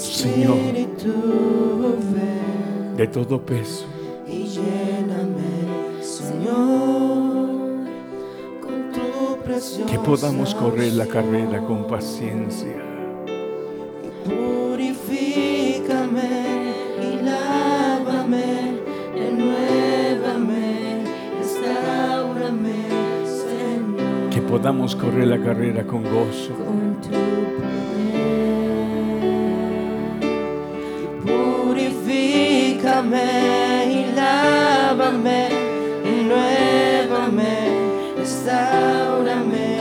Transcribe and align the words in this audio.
Señor, 0.00 0.56
de 2.96 3.06
todo 3.06 3.40
peso. 3.42 3.84
y 4.26 4.44
lléname, 4.44 6.02
Señor, 6.02 7.50
con 8.62 8.90
tu 8.92 9.36
preciosa 9.44 9.86
Que 9.90 9.98
podamos 9.98 10.54
correr 10.54 10.94
la 10.94 11.06
carrera 11.06 11.60
con 11.66 11.86
paciencia. 11.86 12.76
Purifícame 14.24 16.30
y 17.02 17.16
lávame, 17.22 18.80
renuévame, 19.14 21.04
restaurame, 21.38 22.84
Señor, 23.24 24.30
Que 24.30 24.40
podamos 24.42 24.96
correr 24.96 25.26
la 25.28 25.38
carrera 25.38 25.86
con 25.86 26.02
gozo. 26.04 26.54
con 26.54 26.96
tu 27.02 27.10
Y 33.02 34.12
lávame, 34.14 35.48
renuévame, 36.04 37.56
restaurame, 38.18 39.78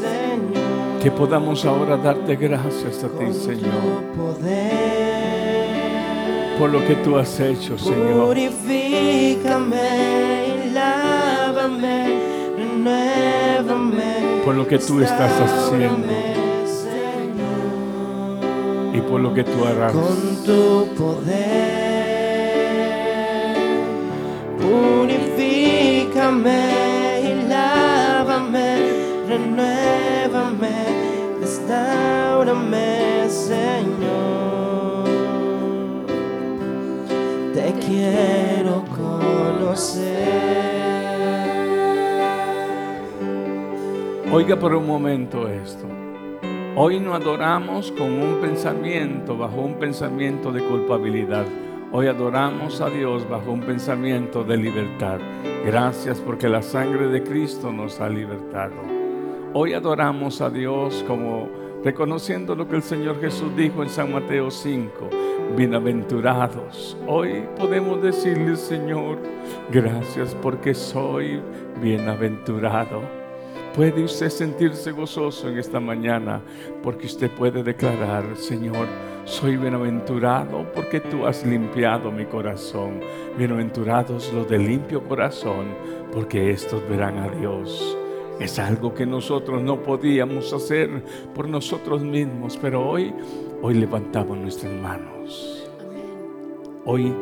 Señor. 0.00 1.02
Que 1.02 1.10
podamos 1.10 1.66
ahora 1.66 1.98
darte 1.98 2.34
gracias 2.36 3.04
a 3.04 3.08
ti, 3.08 3.30
Señor, 3.34 4.04
poder. 4.16 5.68
por 6.58 6.70
lo 6.70 6.82
que 6.86 6.94
tú 6.96 7.18
has 7.18 7.38
hecho, 7.40 7.76
Señor. 7.76 8.28
Purifícame 8.28 9.76
y 10.64 10.70
lávame, 10.70 12.18
renuévame. 12.56 14.40
Por 14.46 14.54
lo 14.54 14.66
que 14.66 14.78
tú 14.78 15.02
estás 15.02 15.30
haciendo. 15.42 16.08
Señor, 16.64 17.66
Y 18.94 19.00
por 19.02 19.20
lo 19.20 19.34
que 19.34 19.44
tú 19.44 19.62
harás. 19.66 19.92
Con 19.92 20.42
tu 20.46 20.86
poder. 20.94 21.81
Y 26.24 27.48
lávame, 27.48 28.76
renuévame, 29.26 30.70
restaurame, 31.40 33.28
Señor. 33.28 35.08
Te 37.52 37.72
quiero 37.84 38.84
conocer. 38.96 40.12
Oiga 44.30 44.56
por 44.56 44.76
un 44.76 44.86
momento 44.86 45.48
esto. 45.48 45.88
Hoy 46.76 47.00
no 47.00 47.14
adoramos 47.14 47.90
con 47.90 48.12
un 48.12 48.40
pensamiento, 48.40 49.36
bajo 49.36 49.60
un 49.60 49.74
pensamiento 49.74 50.52
de 50.52 50.62
culpabilidad. 50.62 51.46
Hoy 51.94 52.06
adoramos 52.06 52.80
a 52.80 52.88
Dios 52.88 53.28
bajo 53.28 53.52
un 53.52 53.60
pensamiento 53.60 54.44
de 54.44 54.56
libertad. 54.56 55.18
Gracias 55.66 56.18
porque 56.20 56.48
la 56.48 56.62
sangre 56.62 57.08
de 57.08 57.22
Cristo 57.22 57.70
nos 57.70 58.00
ha 58.00 58.08
libertado. 58.08 58.76
Hoy 59.52 59.74
adoramos 59.74 60.40
a 60.40 60.48
Dios 60.48 61.04
como 61.06 61.50
reconociendo 61.84 62.54
lo 62.54 62.66
que 62.66 62.76
el 62.76 62.82
Señor 62.82 63.20
Jesús 63.20 63.54
dijo 63.54 63.82
en 63.82 63.90
San 63.90 64.10
Mateo 64.10 64.50
5. 64.50 65.10
Bienaventurados. 65.54 66.96
Hoy 67.06 67.44
podemos 67.58 68.02
decirle, 68.02 68.56
Señor, 68.56 69.18
gracias 69.70 70.34
porque 70.40 70.72
soy 70.72 71.42
bienaventurado. 71.82 73.02
Puede 73.76 74.02
usted 74.02 74.30
sentirse 74.30 74.92
gozoso 74.92 75.50
en 75.50 75.58
esta 75.58 75.78
mañana 75.78 76.40
porque 76.82 77.04
usted 77.04 77.30
puede 77.30 77.62
declarar, 77.62 78.24
Señor, 78.34 78.86
soy 79.24 79.56
bienaventurado 79.56 80.66
porque 80.74 81.00
tú 81.00 81.26
has 81.26 81.46
limpiado 81.46 82.10
mi 82.10 82.24
corazón. 82.26 83.00
Bienaventurados 83.38 84.32
los 84.32 84.48
de 84.48 84.58
limpio 84.58 85.02
corazón 85.04 85.66
porque 86.12 86.50
estos 86.50 86.86
verán 86.88 87.18
a 87.18 87.28
Dios. 87.28 87.96
Es 88.40 88.58
algo 88.58 88.92
que 88.94 89.06
nosotros 89.06 89.62
no 89.62 89.82
podíamos 89.82 90.52
hacer 90.52 91.04
por 91.34 91.48
nosotros 91.48 92.02
mismos, 92.02 92.58
pero 92.60 92.88
hoy, 92.88 93.14
hoy 93.62 93.74
levantamos 93.74 94.36
nuestras 94.38 94.72
manos. 94.72 95.70
Hoy 96.84 97.14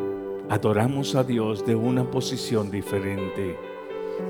adoramos 0.49 1.15
a 1.15 1.23
Dios 1.23 1.65
de 1.65 1.75
una 1.75 2.03
posición 2.03 2.71
diferente 2.71 3.71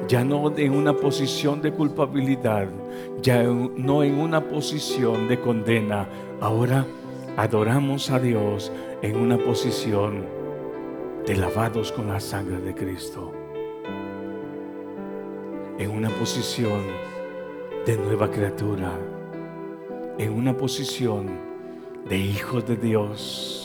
ya 0.07 0.23
no 0.23 0.51
en 0.57 0.73
una 0.73 0.93
posición 0.93 1.61
de 1.61 1.71
culpabilidad, 1.71 2.67
ya 3.21 3.43
no 3.43 4.03
en 4.03 4.19
una 4.19 4.41
posición 4.41 5.27
de 5.27 5.39
condena. 5.39 6.07
Ahora 6.39 6.85
adoramos 7.37 8.09
a 8.11 8.19
Dios 8.19 8.71
en 9.01 9.15
una 9.15 9.37
posición 9.37 10.25
de 11.25 11.35
lavados 11.35 11.91
con 11.91 12.07
la 12.07 12.19
sangre 12.19 12.59
de 12.61 12.73
Cristo. 12.73 13.31
En 15.77 15.91
una 15.91 16.09
posición 16.09 16.81
de 17.85 17.97
nueva 17.97 18.29
criatura. 18.29 18.91
En 20.17 20.33
una 20.33 20.55
posición 20.55 21.29
de 22.07 22.17
hijos 22.17 22.65
de 22.67 22.75
Dios 22.75 23.61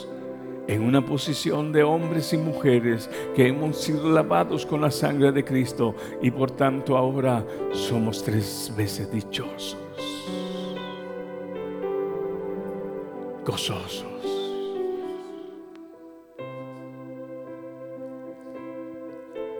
en 0.68 0.82
una 0.82 1.04
posición 1.04 1.72
de 1.72 1.82
hombres 1.82 2.32
y 2.32 2.38
mujeres 2.38 3.08
que 3.34 3.46
hemos 3.46 3.76
sido 3.76 4.10
lavados 4.10 4.66
con 4.66 4.80
la 4.80 4.90
sangre 4.90 5.32
de 5.32 5.44
Cristo 5.44 5.94
y 6.20 6.30
por 6.30 6.50
tanto 6.50 6.96
ahora 6.96 7.46
somos 7.72 8.22
tres 8.24 8.72
veces 8.76 9.10
dichosos, 9.10 9.76
gozosos. 13.46 14.04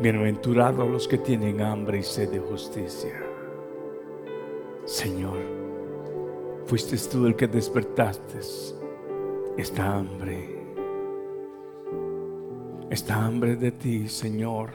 Bienaventurados 0.00 0.91
los 0.91 1.08
que 1.08 1.19
tienen 1.19 1.62
hambre 1.62 1.98
y 1.98 2.02
sed 2.02 2.30
de 2.30 2.41
justicia. 2.41 3.22
Señor, 4.84 5.38
fuiste 6.66 6.96
tú 7.10 7.26
el 7.26 7.34
que 7.34 7.46
despertaste 7.46 8.41
esta 9.56 9.94
hambre 9.94 10.56
esta 12.91 13.26
hambre 13.26 13.56
de 13.56 13.72
ti, 13.72 14.08
Señor. 14.08 14.70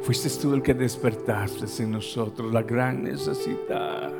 Fuiste 0.00 0.28
tú 0.40 0.52
el 0.52 0.62
que 0.62 0.74
despertaste 0.74 1.82
en 1.82 1.92
nosotros 1.92 2.52
la 2.52 2.62
gran 2.62 3.04
necesidad. 3.04 4.12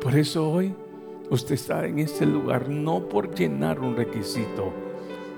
Por 0.00 0.14
eso 0.14 0.50
hoy 0.50 0.74
usted 1.30 1.54
está 1.54 1.86
en 1.86 1.98
este 1.98 2.26
lugar 2.26 2.68
no 2.68 3.08
por 3.08 3.34
llenar 3.34 3.80
un 3.80 3.96
requisito. 3.96 4.72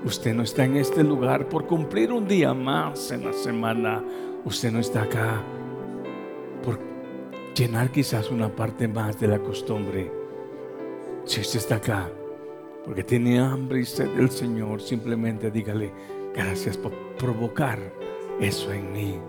Usted 0.03 0.33
no 0.33 0.43
está 0.43 0.63
en 0.65 0.77
este 0.77 1.03
lugar 1.03 1.49
por 1.49 1.67
cumplir 1.67 2.11
un 2.11 2.27
día 2.27 2.53
más 2.53 3.11
en 3.11 3.25
la 3.25 3.33
semana. 3.33 4.03
Usted 4.45 4.71
no 4.71 4.79
está 4.79 5.03
acá 5.03 5.43
por 6.63 6.79
llenar 7.55 7.91
quizás 7.91 8.31
una 8.31 8.49
parte 8.49 8.87
más 8.87 9.19
de 9.19 9.27
la 9.27 9.39
costumbre. 9.39 10.11
Si 11.25 11.41
usted 11.41 11.59
está 11.59 11.75
acá 11.75 12.09
porque 12.85 13.03
tiene 13.03 13.39
hambre 13.39 13.81
y 13.81 13.85
sed 13.85 14.09
del 14.15 14.29
Señor, 14.29 14.81
simplemente 14.81 15.51
dígale, 15.51 15.91
gracias 16.33 16.77
por 16.77 16.93
provocar 17.17 17.79
eso 18.39 18.71
en 18.71 18.93
mí. 18.93 19.19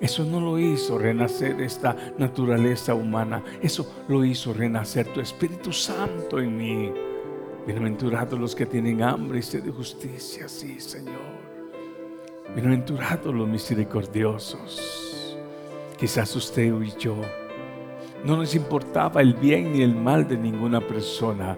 Eso 0.00 0.24
no 0.24 0.40
lo 0.40 0.58
hizo 0.58 0.98
renacer 0.98 1.60
esta 1.60 1.96
naturaleza 2.18 2.94
humana, 2.94 3.42
eso 3.62 4.04
lo 4.08 4.24
hizo 4.24 4.52
renacer 4.52 5.06
tu 5.12 5.20
Espíritu 5.20 5.72
Santo 5.72 6.38
en 6.38 6.56
mí. 6.56 6.92
Bienaventurados 7.66 8.38
los 8.38 8.54
que 8.54 8.66
tienen 8.66 9.02
hambre 9.02 9.38
y 9.38 9.42
sed 9.42 9.62
de 9.62 9.70
justicia, 9.70 10.48
sí, 10.48 10.78
Señor. 10.80 11.36
Bienaventurados 12.54 13.34
los 13.34 13.48
misericordiosos. 13.48 15.36
Quizás 15.98 16.36
usted 16.36 16.72
y 16.82 16.92
yo 16.98 17.16
no 18.24 18.36
nos 18.36 18.54
importaba 18.54 19.22
el 19.22 19.34
bien 19.34 19.72
ni 19.72 19.82
el 19.82 19.94
mal 19.94 20.28
de 20.28 20.36
ninguna 20.36 20.80
persona 20.80 21.56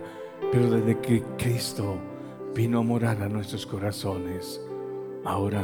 pero 0.51 0.71
desde 0.71 0.99
que 1.01 1.23
Cristo 1.37 1.97
vino 2.55 2.79
a 2.79 2.83
morar 2.83 3.23
a 3.23 3.29
nuestros 3.29 3.67
corazones, 3.67 4.61
ahora 5.25 5.63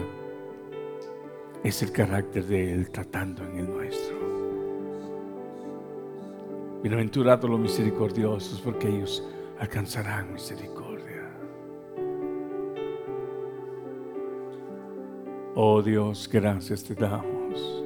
es 1.64 1.82
el 1.82 1.92
carácter 1.92 2.44
de 2.44 2.74
Él 2.74 2.90
tratando 2.90 3.42
en 3.42 3.58
el 3.58 3.70
nuestro. 3.70 4.16
Bienaventurados 6.82 7.48
los 7.48 7.58
misericordiosos, 7.58 8.60
porque 8.60 8.86
ellos 8.86 9.26
alcanzarán 9.58 10.34
misericordia. 10.34 11.30
Oh 15.54 15.80
Dios, 15.82 16.28
gracias 16.30 16.84
te 16.84 16.94
damos. 16.94 17.82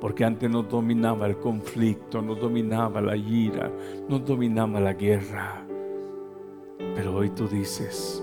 Porque 0.00 0.24
antes 0.24 0.48
nos 0.48 0.68
dominaba 0.68 1.26
el 1.26 1.38
conflicto, 1.38 2.22
nos 2.22 2.38
dominaba 2.38 3.00
la 3.00 3.16
ira, 3.16 3.68
nos 4.08 4.24
dominaba 4.24 4.78
la 4.78 4.92
guerra. 4.92 5.66
Pero 6.94 7.16
hoy 7.16 7.30
tú 7.30 7.48
dices, 7.48 8.22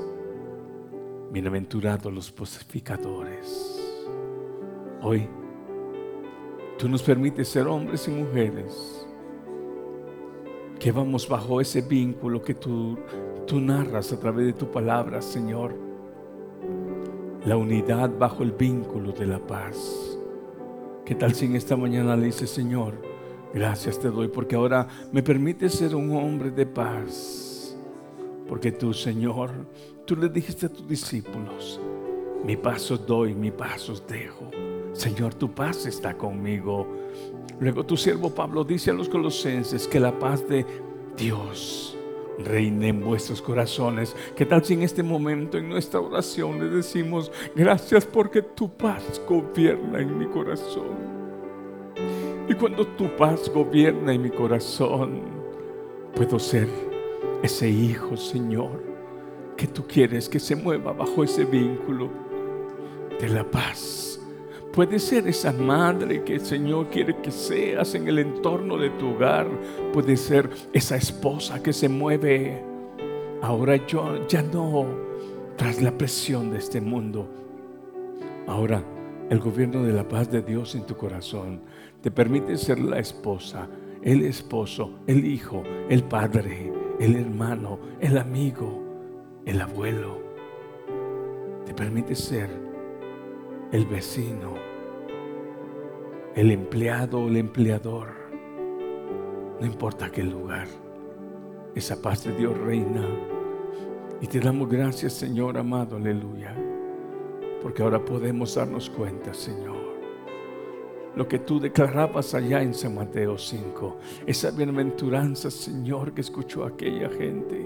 bienaventurados 1.33 2.13
los 2.13 2.31
pacificadores. 2.31 3.74
Hoy 5.07 5.27
tú 6.79 6.89
nos 6.89 7.03
permites 7.03 7.47
ser 7.47 7.67
hombres 7.67 8.07
y 8.07 8.11
mujeres 8.11 9.05
que 10.79 10.91
vamos 10.91 11.29
bajo 11.29 11.61
ese 11.61 11.81
vínculo 11.81 12.41
que 12.41 12.55
tú, 12.55 12.97
tú 13.45 13.61
narras 13.61 14.11
a 14.11 14.19
través 14.19 14.47
de 14.47 14.53
tu 14.53 14.71
palabra, 14.71 15.21
Señor. 15.21 15.75
La 17.45 17.55
unidad 17.55 18.17
bajo 18.17 18.41
el 18.41 18.53
vínculo 18.53 19.11
de 19.11 19.27
la 19.27 19.37
paz. 19.37 20.17
¿Qué 21.05 21.13
tal 21.13 21.35
si 21.35 21.45
en 21.45 21.55
esta 21.55 21.77
mañana 21.77 22.15
le 22.15 22.25
dice, 22.25 22.47
Señor, 22.47 22.95
gracias 23.53 23.99
te 23.99 24.09
doy 24.09 24.29
porque 24.29 24.55
ahora 24.55 24.87
me 25.11 25.21
permite 25.21 25.69
ser 25.69 25.95
un 25.95 26.15
hombre 26.15 26.49
de 26.49 26.65
paz? 26.65 27.77
Porque 28.47 28.71
tú, 28.71 28.91
Señor, 28.91 29.51
tú 30.03 30.15
le 30.15 30.29
dijiste 30.29 30.65
a 30.65 30.69
tus 30.69 30.87
discípulos, 30.87 31.79
mi 32.43 32.57
paso 32.57 32.97
doy, 32.97 33.35
mi 33.35 33.51
paso 33.51 33.93
dejo. 34.09 34.49
Señor, 34.95 35.33
tu 35.33 35.51
paz 35.51 35.85
está 35.85 36.17
conmigo. 36.17 36.87
Luego 37.59 37.85
tu 37.85 37.97
siervo 37.97 38.29
Pablo 38.29 38.63
dice 38.63 38.91
a 38.91 38.93
los 38.93 39.09
colosenses 39.09 39.89
que 39.89 39.99
la 39.99 40.17
paz 40.17 40.47
de 40.47 40.65
Dios 41.17 41.97
reine 42.39 42.87
en 42.87 43.01
vuestros 43.01 43.41
corazones. 43.41 44.15
¿Qué 44.37 44.45
tal 44.45 44.63
si 44.63 44.73
en 44.73 44.83
este 44.83 45.03
momento 45.03 45.57
en 45.57 45.67
nuestra 45.67 45.99
oración 45.99 46.59
le 46.59 46.77
decimos, 46.77 47.29
gracias 47.53 48.05
porque 48.05 48.41
tu 48.41 48.69
paz 48.69 49.21
gobierna 49.27 49.99
en 49.99 50.17
mi 50.17 50.27
corazón? 50.27 50.95
Y 52.47 52.53
cuando 52.53 52.87
tu 52.87 53.13
paz 53.17 53.51
gobierna 53.53 54.13
en 54.13 54.21
mi 54.21 54.29
corazón, 54.29 55.23
puedo 56.15 56.39
ser 56.39 56.69
ese 57.43 57.69
hijo, 57.69 58.15
Señor, 58.15 58.81
que 59.57 59.67
tú 59.67 59.85
quieres 59.85 60.29
que 60.29 60.39
se 60.39 60.55
mueva 60.55 60.93
bajo 60.93 61.21
ese 61.21 61.43
vínculo 61.43 62.09
de 63.19 63.27
la 63.27 63.43
paz 63.43 64.14
Puede 64.75 64.99
ser 64.99 65.25
esa 65.25 65.53
madre 65.53 66.25
que 66.25 66.33
el 66.33 66.41
Señor 66.41 66.89
quiere 66.89 67.15
que 67.21 67.31
seas 67.31 67.95
en 67.95 68.09
el 68.09 68.19
entorno 68.19 68.77
de 68.77 68.89
tu 68.89 69.11
hogar. 69.11 69.47
Puede 69.93 70.17
ser 70.17 70.49
esa 70.73 70.97
esposa 70.97 71.63
que 71.63 71.71
se 71.71 71.87
mueve. 71.87 72.61
Ahora 73.41 73.77
yo 73.87 74.27
ya 74.27 74.41
no 74.41 74.85
tras 75.55 75.81
la 75.81 75.97
presión 75.97 76.51
de 76.51 76.57
este 76.57 76.81
mundo. 76.81 77.25
Ahora 78.47 78.83
el 79.29 79.39
gobierno 79.39 79.81
de 79.81 79.93
la 79.93 80.05
paz 80.05 80.29
de 80.29 80.41
Dios 80.41 80.75
en 80.75 80.85
tu 80.85 80.97
corazón 80.97 81.61
te 82.01 82.11
permite 82.11 82.57
ser 82.57 82.77
la 82.77 82.99
esposa, 82.99 83.69
el 84.01 84.23
esposo, 84.23 84.99
el 85.07 85.25
hijo, 85.25 85.63
el 85.87 86.03
padre, 86.03 86.73
el 86.99 87.15
hermano, 87.15 87.79
el 88.01 88.17
amigo, 88.17 88.83
el 89.45 89.61
abuelo. 89.61 90.19
Te 91.65 91.73
permite 91.73 92.13
ser 92.13 92.49
el 93.71 93.85
vecino, 93.85 94.64
el 96.35 96.51
empleado 96.51 97.21
o 97.21 97.27
el 97.29 97.37
empleador, 97.37 98.09
no 99.59 99.65
importa 99.65 100.11
qué 100.11 100.21
lugar, 100.21 100.67
esa 101.73 102.01
paz 102.01 102.25
de 102.25 102.33
Dios 102.33 102.57
reina. 102.57 103.07
Y 104.19 104.27
te 104.27 104.41
damos 104.41 104.67
gracias, 104.69 105.13
Señor 105.13 105.57
amado, 105.57 105.95
aleluya, 105.95 106.53
porque 107.61 107.83
ahora 107.83 108.03
podemos 108.03 108.53
darnos 108.55 108.89
cuenta, 108.89 109.33
Señor, 109.33 109.77
lo 111.15 111.25
que 111.25 111.39
tú 111.39 111.57
declarabas 111.57 112.33
allá 112.33 112.61
en 112.61 112.73
San 112.73 112.95
Mateo 112.95 113.37
5, 113.37 113.97
esa 114.27 114.51
bienaventuranza, 114.51 115.49
Señor, 115.49 116.13
que 116.13 116.19
escuchó 116.19 116.65
aquella 116.65 117.09
gente. 117.09 117.65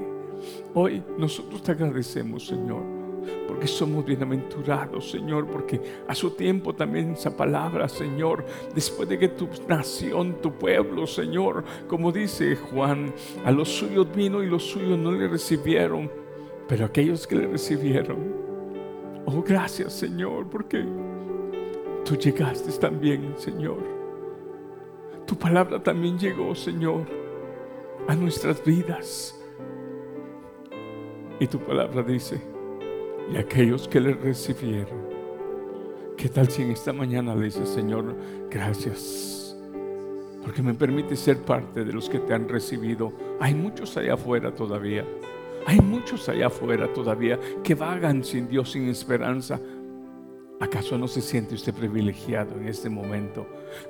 Hoy 0.75 1.03
nosotros 1.17 1.63
te 1.63 1.71
agradecemos, 1.71 2.45
Señor 2.45 2.98
porque 3.47 3.67
somos 3.67 4.05
bienaventurados, 4.05 5.09
Señor, 5.09 5.47
porque 5.47 5.81
a 6.07 6.15
su 6.15 6.31
tiempo 6.31 6.73
también 6.73 7.11
esa 7.11 7.35
palabra, 7.35 7.89
Señor, 7.89 8.45
después 8.73 9.09
de 9.09 9.17
que 9.17 9.29
tu 9.29 9.47
nación, 9.67 10.41
tu 10.41 10.53
pueblo, 10.53 11.07
Señor, 11.07 11.63
como 11.87 12.11
dice 12.11 12.55
Juan, 12.55 13.13
a 13.45 13.51
los 13.51 13.69
suyos 13.69 14.07
vino 14.15 14.43
y 14.43 14.47
los 14.47 14.63
suyos 14.63 14.97
no 14.97 15.11
le 15.11 15.27
recibieron, 15.27 16.11
pero 16.67 16.85
aquellos 16.85 17.25
que 17.25 17.35
le 17.35 17.47
recibieron, 17.47 18.17
oh 19.25 19.41
gracias, 19.41 19.93
Señor, 19.93 20.47
porque 20.49 20.85
tú 22.05 22.15
llegaste 22.15 22.71
también, 22.79 23.33
Señor. 23.37 23.99
Tu 25.25 25.35
palabra 25.35 25.81
también 25.81 26.17
llegó, 26.17 26.55
Señor, 26.55 27.05
a 28.07 28.15
nuestras 28.15 28.63
vidas. 28.63 29.35
Y 31.39 31.47
tu 31.47 31.59
palabra 31.59 32.03
dice, 32.03 32.41
y 33.31 33.37
aquellos 33.37 33.87
que 33.87 33.99
le 33.99 34.13
recibieron. 34.13 35.07
¿Qué 36.17 36.29
tal 36.29 36.49
si 36.49 36.63
en 36.63 36.71
esta 36.71 36.91
mañana 36.91 37.35
le 37.35 37.45
dice, 37.45 37.65
Señor, 37.65 38.15
gracias? 38.49 39.55
Porque 40.43 40.61
me 40.61 40.73
permite 40.73 41.15
ser 41.15 41.37
parte 41.37 41.85
de 41.85 41.93
los 41.93 42.09
que 42.09 42.19
te 42.19 42.33
han 42.33 42.49
recibido. 42.49 43.13
Hay 43.39 43.53
muchos 43.53 43.95
allá 43.97 44.15
afuera 44.15 44.53
todavía. 44.53 45.05
Hay 45.65 45.79
muchos 45.79 46.27
allá 46.27 46.47
afuera 46.47 46.91
todavía 46.93 47.39
que 47.63 47.75
vagan 47.75 48.23
sin 48.23 48.47
Dios, 48.47 48.71
sin 48.71 48.87
esperanza. 48.89 49.59
¿Acaso 50.59 50.97
no 50.97 51.07
se 51.07 51.21
siente 51.21 51.55
usted 51.55 51.73
privilegiado 51.73 52.55
en 52.57 52.67
este 52.67 52.89
momento? 52.89 53.45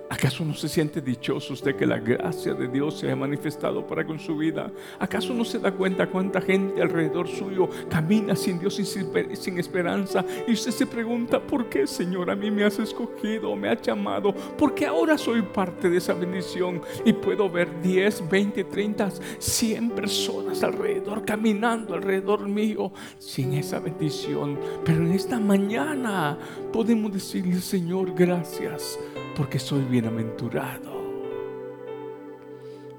¿Acaso 0.09 0.43
no 0.43 0.53
se 0.53 0.67
siente 0.67 1.01
dichoso 1.01 1.53
usted 1.53 1.75
que 1.75 1.85
la 1.85 1.99
gracia 1.99 2.53
de 2.53 2.67
Dios 2.67 2.99
se 2.99 3.05
haya 3.05 3.15
manifestado 3.15 3.85
para 3.85 4.05
con 4.05 4.19
su 4.19 4.37
vida? 4.37 4.71
¿Acaso 4.99 5.33
no 5.33 5.45
se 5.45 5.59
da 5.59 5.71
cuenta 5.71 6.07
cuánta 6.07 6.41
gente 6.41 6.81
alrededor 6.81 7.27
suyo 7.27 7.69
camina 7.89 8.35
sin 8.35 8.59
Dios 8.59 8.79
y 8.79 8.85
sin 8.85 9.59
esperanza? 9.59 10.25
Y 10.47 10.53
usted 10.53 10.71
se 10.71 10.87
pregunta, 10.87 11.39
¿por 11.39 11.69
qué 11.69 11.85
Señor 11.85 12.31
a 12.31 12.35
mí 12.35 12.49
me 12.49 12.63
has 12.63 12.79
escogido, 12.79 13.55
me 13.55 13.69
has 13.69 13.81
llamado? 13.81 14.33
Porque 14.57 14.85
ahora 14.85 15.17
soy 15.17 15.41
parte 15.41 15.89
de 15.89 15.97
esa 15.97 16.13
bendición 16.13 16.81
y 17.05 17.13
puedo 17.13 17.49
ver 17.49 17.81
10, 17.81 18.29
20, 18.29 18.63
30, 18.63 19.11
100 19.37 19.91
personas 19.91 20.63
alrededor, 20.63 21.23
caminando 21.23 21.93
alrededor 21.93 22.47
mío 22.47 22.91
sin 23.17 23.53
esa 23.53 23.79
bendición. 23.79 24.57
Pero 24.83 25.03
en 25.03 25.11
esta 25.11 25.39
mañana 25.39 26.37
podemos 26.73 27.13
decirle, 27.13 27.59
Señor, 27.61 28.13
gracias, 28.15 28.99
porque 29.39 29.57
soy 29.57 29.83
bienaventurado. 29.83 30.91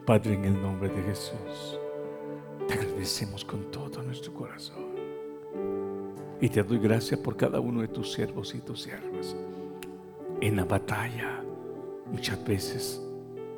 Padre, 0.06 0.32
en 0.32 0.46
el 0.46 0.62
nombre 0.62 0.88
de 0.88 1.02
Jesús, 1.02 1.78
te 2.66 2.72
agradecemos 2.72 3.44
con 3.44 3.70
todo 3.70 4.02
nuestro 4.02 4.32
corazón. 4.32 4.86
Y 6.40 6.48
te 6.48 6.62
doy 6.62 6.78
gracias 6.78 7.20
por 7.20 7.36
cada 7.36 7.60
uno 7.60 7.82
de 7.82 7.88
tus 7.88 8.14
siervos 8.14 8.54
y 8.54 8.62
tus 8.62 8.84
siervas. 8.84 9.36
En 10.40 10.56
la 10.56 10.64
batalla, 10.64 11.44
muchas 12.10 12.42
veces 12.42 13.02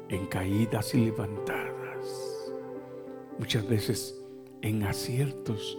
en 0.08 0.26
caídas 0.26 0.92
y 0.96 1.04
levantadas. 1.04 2.52
Muchas 3.38 3.64
veces 3.68 4.20
en 4.60 4.82
aciertos 4.82 5.78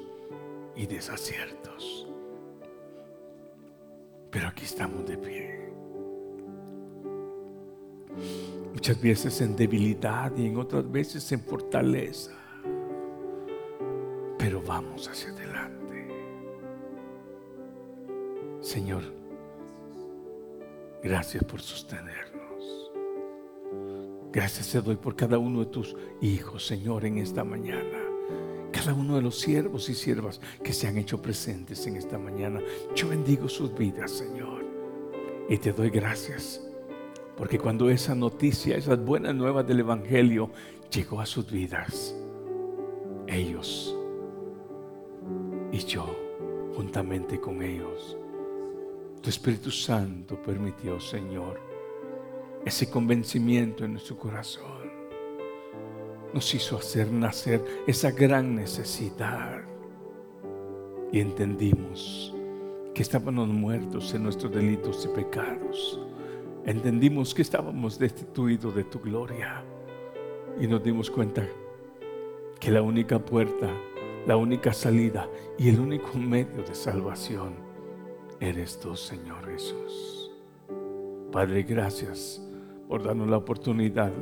y 0.74 0.86
desaciertos. 0.86 2.08
Pero 4.32 4.48
aquí 4.48 4.64
estamos 4.64 5.06
de 5.06 5.18
pie. 5.18 5.73
Muchas 8.74 9.02
veces 9.02 9.42
en 9.42 9.56
debilidad 9.56 10.32
y 10.36 10.48
en 10.48 10.58
otras 10.58 10.90
veces 10.92 11.32
en 11.32 11.42
fortaleza. 11.42 12.32
Pero 14.38 14.62
vamos 14.62 15.08
hacia 15.08 15.30
adelante. 15.30 16.08
Señor, 18.62 19.04
gracias 21.02 21.44
por 21.44 21.62
sostenernos. 21.62 22.92
Gracias 24.32 24.72
te 24.72 24.82
doy 24.82 24.96
por 24.96 25.16
cada 25.16 25.38
uno 25.38 25.60
de 25.60 25.68
tus 25.68 25.96
hijos, 26.22 26.66
Señor, 26.66 27.06
en 27.06 27.20
esta 27.20 27.44
mañana 27.44 28.04
cada 28.74 28.96
uno 28.96 29.16
de 29.16 29.22
los 29.22 29.40
siervos 29.40 29.88
y 29.88 29.96
siervas 29.96 30.42
que 30.62 30.74
se 30.74 30.88
han 30.88 30.98
hecho 30.98 31.22
presentes 31.22 31.88
en 31.88 31.96
esta 31.96 32.18
mañana. 32.18 32.60
Yo 32.96 33.08
bendigo 33.08 33.48
sus 33.48 33.74
vidas, 33.74 34.12
Señor. 34.12 34.66
Y 35.48 35.58
te 35.58 35.72
doy 35.72 35.90
gracias. 35.90 36.60
Porque 37.38 37.58
cuando 37.60 37.90
esa 37.90 38.16
noticia, 38.16 38.78
esas 38.78 39.04
buenas 39.04 39.34
nuevas 39.34 39.68
del 39.68 39.80
Evangelio 39.80 40.52
llegó 40.92 41.20
a 41.20 41.26
sus 41.26 41.50
vidas, 41.52 42.16
ellos 43.28 43.96
y 45.72 45.80
yo, 45.80 46.06
juntamente 46.76 47.40
con 47.40 47.64
ellos, 47.64 48.16
tu 49.22 49.30
Espíritu 49.30 49.72
Santo 49.72 50.40
permitió, 50.42 51.00
Señor, 51.00 51.60
ese 52.66 52.90
convencimiento 52.90 53.84
en 53.84 53.94
nuestro 53.94 54.18
corazón 54.18 54.92
nos 56.34 56.54
hizo 56.54 56.78
hacer 56.78 57.12
nacer 57.12 57.64
esa 57.88 58.12
gran 58.12 58.56
necesidad. 58.56 59.62
Y 61.12 61.20
entendimos 61.20 62.34
que 62.94 63.02
estábamos 63.02 63.48
muertos 63.48 64.14
en 64.14 64.24
nuestros 64.24 64.52
delitos 64.52 65.06
y 65.06 65.16
pecados. 65.16 66.00
Entendimos 66.66 67.34
que 67.34 67.42
estábamos 67.42 68.00
destituidos 68.00 68.74
de 68.74 68.86
tu 68.86 69.00
gloria. 69.00 69.64
Y 70.60 70.68
nos 70.68 70.82
dimos 70.82 71.12
cuenta 71.12 71.46
que 72.60 72.72
la 72.72 72.82
única 72.82 73.20
puerta, 73.20 73.70
la 74.26 74.38
única 74.38 74.72
salida 74.72 75.28
y 75.58 75.68
el 75.68 75.80
único 75.80 76.18
medio 76.18 76.64
de 76.64 76.74
salvación 76.74 77.56
eres 78.40 78.80
tú, 78.80 78.96
Señor 78.96 79.46
Jesús. 79.46 80.32
Padre, 81.34 81.64
gracias 81.64 82.42
por 82.88 83.04
darnos 83.04 83.30
la 83.30 83.38
oportunidad 83.38 84.14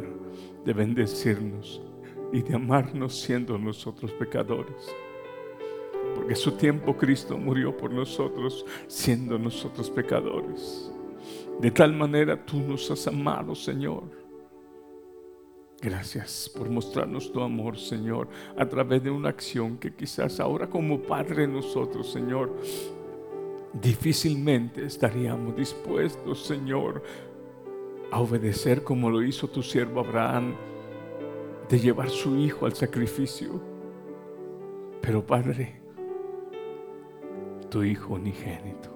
de 0.65 0.73
bendecirnos 0.73 1.79
y 2.33 2.41
de 2.41 2.55
amarnos 2.55 3.19
siendo 3.19 3.57
nosotros 3.59 4.11
pecadores. 4.13 4.95
Porque 6.15 6.35
su 6.35 6.53
tiempo 6.53 6.97
Cristo 6.97 7.37
murió 7.37 7.75
por 7.75 7.91
nosotros 7.91 8.65
siendo 8.87 9.37
nosotros 9.37 9.91
pecadores. 9.91 10.91
De 11.59 11.71
tal 11.71 11.93
manera 11.93 12.43
tú 12.45 12.59
nos 12.59 12.89
has 12.89 13.07
amado, 13.07 13.53
Señor. 13.53 14.21
Gracias 15.81 16.51
por 16.55 16.69
mostrarnos 16.69 17.31
tu 17.31 17.41
amor, 17.41 17.75
Señor, 17.75 18.29
a 18.55 18.69
través 18.69 19.03
de 19.03 19.09
una 19.09 19.29
acción 19.29 19.77
que 19.77 19.91
quizás 19.91 20.39
ahora 20.39 20.69
como 20.69 21.01
Padre 21.01 21.47
nosotros, 21.47 22.11
Señor, 22.11 22.55
difícilmente 23.73 24.85
estaríamos 24.85 25.55
dispuestos, 25.55 26.45
Señor, 26.45 27.01
a 28.11 28.19
obedecer 28.19 28.83
como 28.83 29.09
lo 29.09 29.23
hizo 29.23 29.47
tu 29.47 29.63
siervo 29.63 30.01
Abraham, 30.01 30.53
de 31.67 31.79
llevar 31.79 32.11
su 32.11 32.35
hijo 32.35 32.67
al 32.67 32.75
sacrificio. 32.75 33.59
Pero 35.01 35.25
Padre, 35.25 35.81
tu 37.69 37.81
hijo 37.81 38.13
unigénito, 38.13 38.90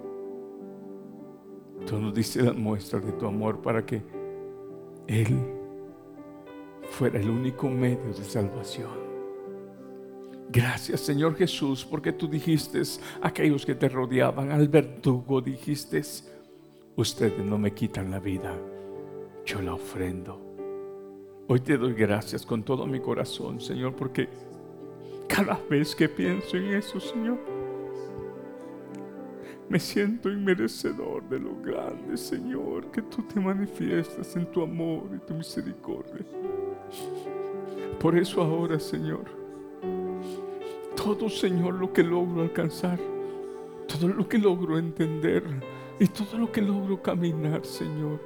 tú 1.86 1.98
nos 1.98 2.12
diste 2.12 2.42
las 2.42 2.56
muestras 2.56 3.04
de 3.04 3.12
tu 3.12 3.26
amor 3.26 3.62
para 3.62 3.86
que 3.86 4.02
Él 5.06 5.38
fuera 6.90 7.18
el 7.18 7.30
único 7.30 7.68
medio 7.68 8.12
de 8.12 8.24
salvación. 8.24 9.06
Gracias 10.50 11.00
Señor 11.00 11.36
Jesús, 11.36 11.84
porque 11.84 12.12
tú 12.12 12.28
dijiste 12.28 12.82
a 13.20 13.28
aquellos 13.28 13.64
que 13.64 13.74
te 13.74 13.88
rodeaban, 13.88 14.50
al 14.50 14.68
verdugo 14.68 15.40
dijiste, 15.40 16.02
ustedes 16.96 17.44
no 17.44 17.58
me 17.58 17.72
quitan 17.72 18.10
la 18.10 18.20
vida, 18.20 18.54
yo 19.44 19.62
la 19.62 19.74
ofrendo. 19.74 20.42
Hoy 21.48 21.60
te 21.60 21.76
doy 21.76 21.94
gracias 21.94 22.44
con 22.44 22.64
todo 22.64 22.86
mi 22.86 23.00
corazón, 23.00 23.60
Señor, 23.60 23.94
porque 23.94 24.28
cada 25.28 25.60
vez 25.68 25.94
que 25.94 26.08
pienso 26.08 26.56
en 26.56 26.74
eso, 26.74 26.98
Señor, 26.98 27.38
me 29.68 29.80
siento 29.80 30.30
inmerecedor 30.30 31.28
de 31.28 31.40
lo 31.40 31.56
grande, 31.60 32.16
Señor, 32.16 32.90
que 32.90 33.02
tú 33.02 33.22
te 33.22 33.40
manifiestas 33.40 34.36
en 34.36 34.46
tu 34.52 34.62
amor 34.62 35.08
y 35.14 35.26
tu 35.26 35.34
misericordia. 35.34 36.24
Por 37.98 38.16
eso 38.16 38.42
ahora, 38.42 38.78
Señor, 38.78 39.24
todo, 40.94 41.28
Señor, 41.28 41.74
lo 41.74 41.92
que 41.92 42.02
logro 42.02 42.42
alcanzar, 42.42 42.98
todo 43.88 44.08
lo 44.08 44.28
que 44.28 44.38
logro 44.38 44.78
entender 44.78 45.42
y 45.98 46.06
todo 46.06 46.38
lo 46.38 46.52
que 46.52 46.62
logro 46.62 47.02
caminar, 47.02 47.64
Señor, 47.64 48.20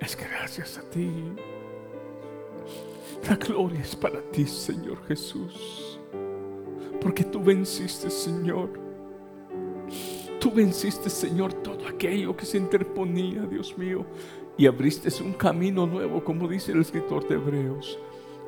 es 0.00 0.16
gracias 0.16 0.78
a 0.78 0.82
ti. 0.90 1.10
La 3.28 3.36
gloria 3.36 3.80
es 3.80 3.96
para 3.96 4.20
ti, 4.30 4.46
Señor 4.46 4.98
Jesús, 5.06 5.98
porque 7.00 7.24
tú 7.24 7.42
venciste, 7.42 8.10
Señor. 8.10 8.70
Tú 10.44 10.52
venciste, 10.52 11.08
Señor, 11.08 11.54
todo 11.54 11.88
aquello 11.88 12.36
que 12.36 12.44
se 12.44 12.58
interponía, 12.58 13.46
Dios 13.46 13.78
mío, 13.78 14.04
y 14.58 14.66
abriste 14.66 15.08
un 15.22 15.32
camino 15.32 15.86
nuevo, 15.86 16.22
como 16.22 16.46
dice 16.46 16.72
el 16.72 16.82
escritor 16.82 17.26
de 17.26 17.36
Hebreos 17.36 17.98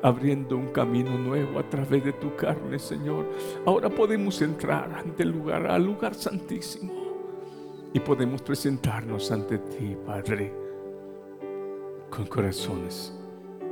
abriendo 0.03 0.57
un 0.57 0.67
camino 0.67 1.17
nuevo 1.17 1.57
a 1.57 1.67
través 1.67 2.05
de 2.05 2.13
tu 2.13 2.35
carne, 2.35 2.77
Señor. 2.77 3.25
Ahora 3.65 3.89
podemos 3.89 4.39
entrar 4.43 4.93
ante 4.93 5.23
el 5.23 5.29
lugar, 5.29 5.65
al 5.65 5.85
lugar 5.85 6.13
santísimo, 6.13 6.93
y 7.91 7.99
podemos 7.99 8.43
presentarnos 8.43 9.31
ante 9.31 9.57
ti, 9.57 9.97
Padre, 10.05 10.53
con 12.11 12.27
corazones 12.27 13.11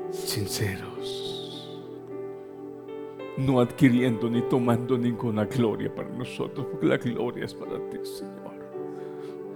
sinceros, 0.10 1.45
no 3.38 3.60
adquiriendo 3.60 4.30
ni 4.30 4.42
tomando 4.44 4.98
ninguna 4.98 5.46
gloria 5.46 5.94
para 5.94 6.10
nosotros, 6.10 6.68
porque 6.72 6.86
la 6.88 6.98
gloria 6.98 7.46
es 7.46 7.54
para 7.54 7.78
ti, 7.90 7.98
Señor, 8.04 8.56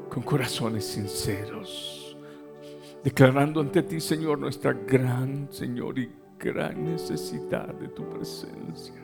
con 0.09 0.23
corazones 0.23 0.85
sinceros, 0.85 2.17
declarando 3.03 3.61
ante 3.61 3.83
ti, 3.83 3.99
Señor, 3.99 4.39
nuestra 4.39 4.73
gran, 4.73 5.47
Señor, 5.51 5.97
y 5.99 6.11
gran 6.37 6.83
necesidad 6.83 7.73
de 7.75 7.89
tu 7.89 8.09
presencia. 8.09 8.95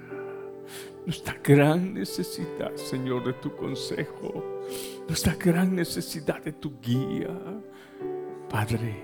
Nuestra 1.06 1.38
gran 1.44 1.94
necesidad, 1.94 2.76
Señor, 2.76 3.26
de 3.26 3.34
tu 3.34 3.56
consejo. 3.56 4.44
Nuestra 5.08 5.36
gran 5.36 5.76
necesidad 5.76 6.42
de 6.44 6.54
tu 6.54 6.80
guía. 6.82 7.30
Padre, 8.50 9.04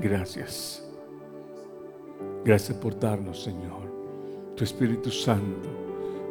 gracias. 0.00 0.88
Gracias 2.44 2.78
por 2.78 2.98
darnos, 2.98 3.42
Señor, 3.42 3.91
tu 4.56 4.64
Espíritu 4.64 5.10
Santo, 5.10 5.68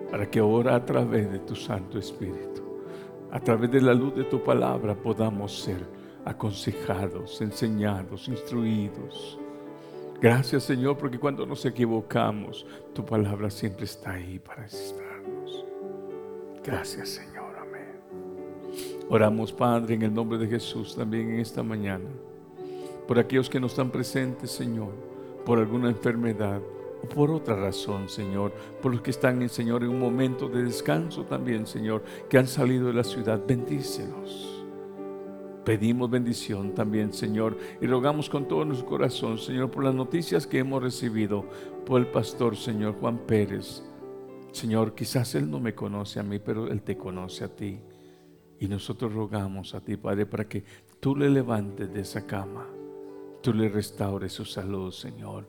para 0.10 0.30
que 0.30 0.40
ahora 0.40 0.75
a 0.75 0.86
través 0.86 1.32
de 1.32 1.40
tu 1.40 1.56
Santo 1.56 1.98
Espíritu, 1.98 2.62
a 3.32 3.40
través 3.40 3.72
de 3.72 3.82
la 3.82 3.94
luz 3.94 4.16
de 4.16 4.25
tu 4.25 4.44
palabra, 4.44 4.96
podamos 4.96 5.62
ser 5.62 5.86
aconsejados, 6.25 7.42
enseñados, 7.42 8.28
instruidos 8.28 9.40
Gracias 10.22 10.66
Señor, 10.66 11.00
porque 11.00 11.18
cuando 11.18 11.48
nos 11.48 11.66
equivocamos, 11.66 12.68
tu 12.94 13.04
palabra 13.04 13.50
siempre 13.50 13.86
está 13.86 14.12
ahí 14.12 14.38
para 14.38 14.66
asistirnos. 14.66 15.66
Gracias 16.63 17.10
Señor, 17.10 17.58
amén. 17.58 18.00
Oramos 19.10 19.51
Padre 19.51 19.96
en 19.96 20.04
el 20.04 20.13
nombre 20.13 20.38
de 20.38 20.48
Jesús 20.48 20.96
también 20.96 21.32
en 21.32 21.40
esta 21.40 21.63
mañana. 21.63 22.08
Por 23.08 23.18
aquellos 23.18 23.50
que 23.50 23.60
no 23.60 23.66
están 23.66 23.90
presentes, 23.90 24.51
Señor, 24.51 24.92
por 25.44 25.58
alguna 25.58 25.90
enfermedad 25.90 26.62
o 27.03 27.08
por 27.08 27.31
otra 27.31 27.55
razón, 27.55 28.10
Señor. 28.10 28.53
Por 28.81 28.93
los 28.93 29.01
que 29.01 29.12
están, 29.12 29.48
Señor, 29.50 29.84
en 29.84 29.89
un 29.89 30.00
momento 30.00 30.48
de 30.48 30.63
descanso 30.63 31.25
también, 31.25 31.65
Señor, 31.65 32.03
que 32.29 32.38
han 32.38 32.48
salido 32.48 32.88
de 32.88 32.93
la 32.93 33.03
ciudad. 33.03 33.41
Bendícelos. 33.46 34.62
Pedimos 35.65 36.10
bendición 36.10 36.74
también, 36.74 37.13
Señor, 37.13 37.55
y 37.79 37.86
rogamos 37.86 38.29
con 38.29 38.48
todo 38.48 38.65
nuestro 38.65 38.88
corazón, 38.88 39.38
Señor, 39.38 39.70
por 39.70 39.84
las 39.84 39.93
noticias 39.93 40.48
que 40.48 40.58
hemos 40.58 40.81
recibido 40.81 41.46
por 41.86 42.01
el 42.01 42.08
pastor, 42.08 42.55
Señor 42.55 42.96
Juan 43.00 43.20
Pérez. 43.20 43.84
Señor, 44.51 44.96
quizás 44.96 45.36
él 45.36 45.50
no 45.50 45.60
me 45.60 45.75
conoce 45.75 46.20
a 46.20 46.24
mí, 46.24 46.39
pero 46.39 46.67
él 46.67 46.81
te 46.81 46.98
conoce 46.98 47.43
a 47.43 47.55
ti. 47.55 47.79
Y 48.60 48.67
nosotros 48.67 49.13
rogamos 49.13 49.75
a 49.75 49.81
ti, 49.81 49.98
Padre, 49.98 50.25
para 50.25 50.48
que 50.48 50.63
tú 51.00 51.15
le 51.15 51.29
levantes 51.29 51.93
de 51.93 52.01
esa 52.01 52.25
cama, 52.25 52.67
tú 53.41 53.53
le 53.53 53.70
restaures 53.70 54.34
su 54.34 54.46
salud, 54.46 54.91
Señor, 54.91 55.48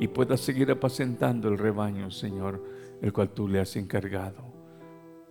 y 0.00 0.08
pueda 0.08 0.36
seguir 0.36 0.70
apacentando 0.72 1.48
el 1.48 1.58
rebaño, 1.58 2.10
Señor, 2.10 2.60
el 3.00 3.12
cual 3.12 3.30
tú 3.30 3.46
le 3.46 3.60
has 3.60 3.76
encargado. 3.76 4.50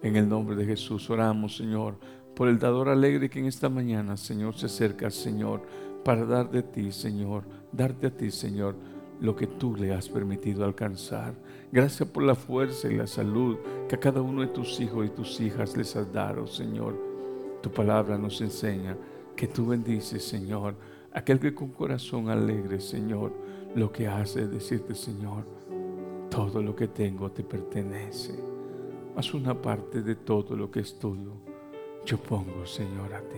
En 0.01 0.15
el 0.15 0.29
nombre 0.29 0.55
de 0.55 0.65
Jesús 0.65 1.09
oramos, 1.09 1.57
Señor 1.57 1.97
por 2.39 2.47
el 2.47 2.57
dador 2.57 2.87
alegre 2.87 3.29
que 3.29 3.39
en 3.39 3.47
esta 3.47 3.67
mañana, 3.67 4.15
Señor, 4.15 4.55
se 4.55 4.67
acerca, 4.67 5.09
Señor, 5.09 5.61
para 6.05 6.23
dar 6.23 6.49
de 6.49 6.63
ti, 6.63 6.89
Señor, 6.89 7.43
darte 7.73 8.07
a 8.07 8.15
ti, 8.15 8.31
Señor, 8.31 8.77
lo 9.19 9.35
que 9.35 9.45
tú 9.45 9.75
le 9.75 9.93
has 9.93 10.07
permitido 10.07 10.63
alcanzar. 10.63 11.33
Gracias 11.69 12.07
por 12.07 12.23
la 12.23 12.35
fuerza 12.35 12.87
y 12.87 12.95
la 12.95 13.07
salud 13.07 13.57
que 13.89 13.95
a 13.95 13.99
cada 13.99 14.21
uno 14.21 14.39
de 14.39 14.47
tus 14.47 14.79
hijos 14.79 15.05
y 15.05 15.09
tus 15.09 15.37
hijas 15.41 15.75
les 15.75 15.93
has 15.97 16.13
dado, 16.13 16.47
Señor. 16.47 16.95
Tu 17.61 17.69
palabra 17.71 18.17
nos 18.17 18.39
enseña 18.39 18.95
que 19.35 19.49
tú 19.49 19.65
bendices, 19.65 20.23
Señor, 20.23 20.75
aquel 21.11 21.41
que 21.41 21.53
con 21.53 21.71
corazón 21.71 22.29
alegre, 22.29 22.79
Señor, 22.79 23.33
lo 23.75 23.91
que 23.91 24.07
hace 24.07 24.43
es 24.43 24.51
decirte, 24.51 24.95
Señor, 24.95 25.43
todo 26.29 26.61
lo 26.61 26.75
que 26.75 26.87
tengo 26.87 27.31
te 27.31 27.43
pertenece. 27.43 28.33
Haz 29.15 29.33
una 29.33 29.59
parte 29.59 30.01
de 30.01 30.15
todo 30.15 30.55
lo 30.55 30.69
que 30.71 30.79
es 30.79 30.97
tuyo 30.97 31.33
yo 32.05 32.17
pongo, 32.17 32.65
Señor, 32.65 33.13
a 33.13 33.21
ti. 33.21 33.37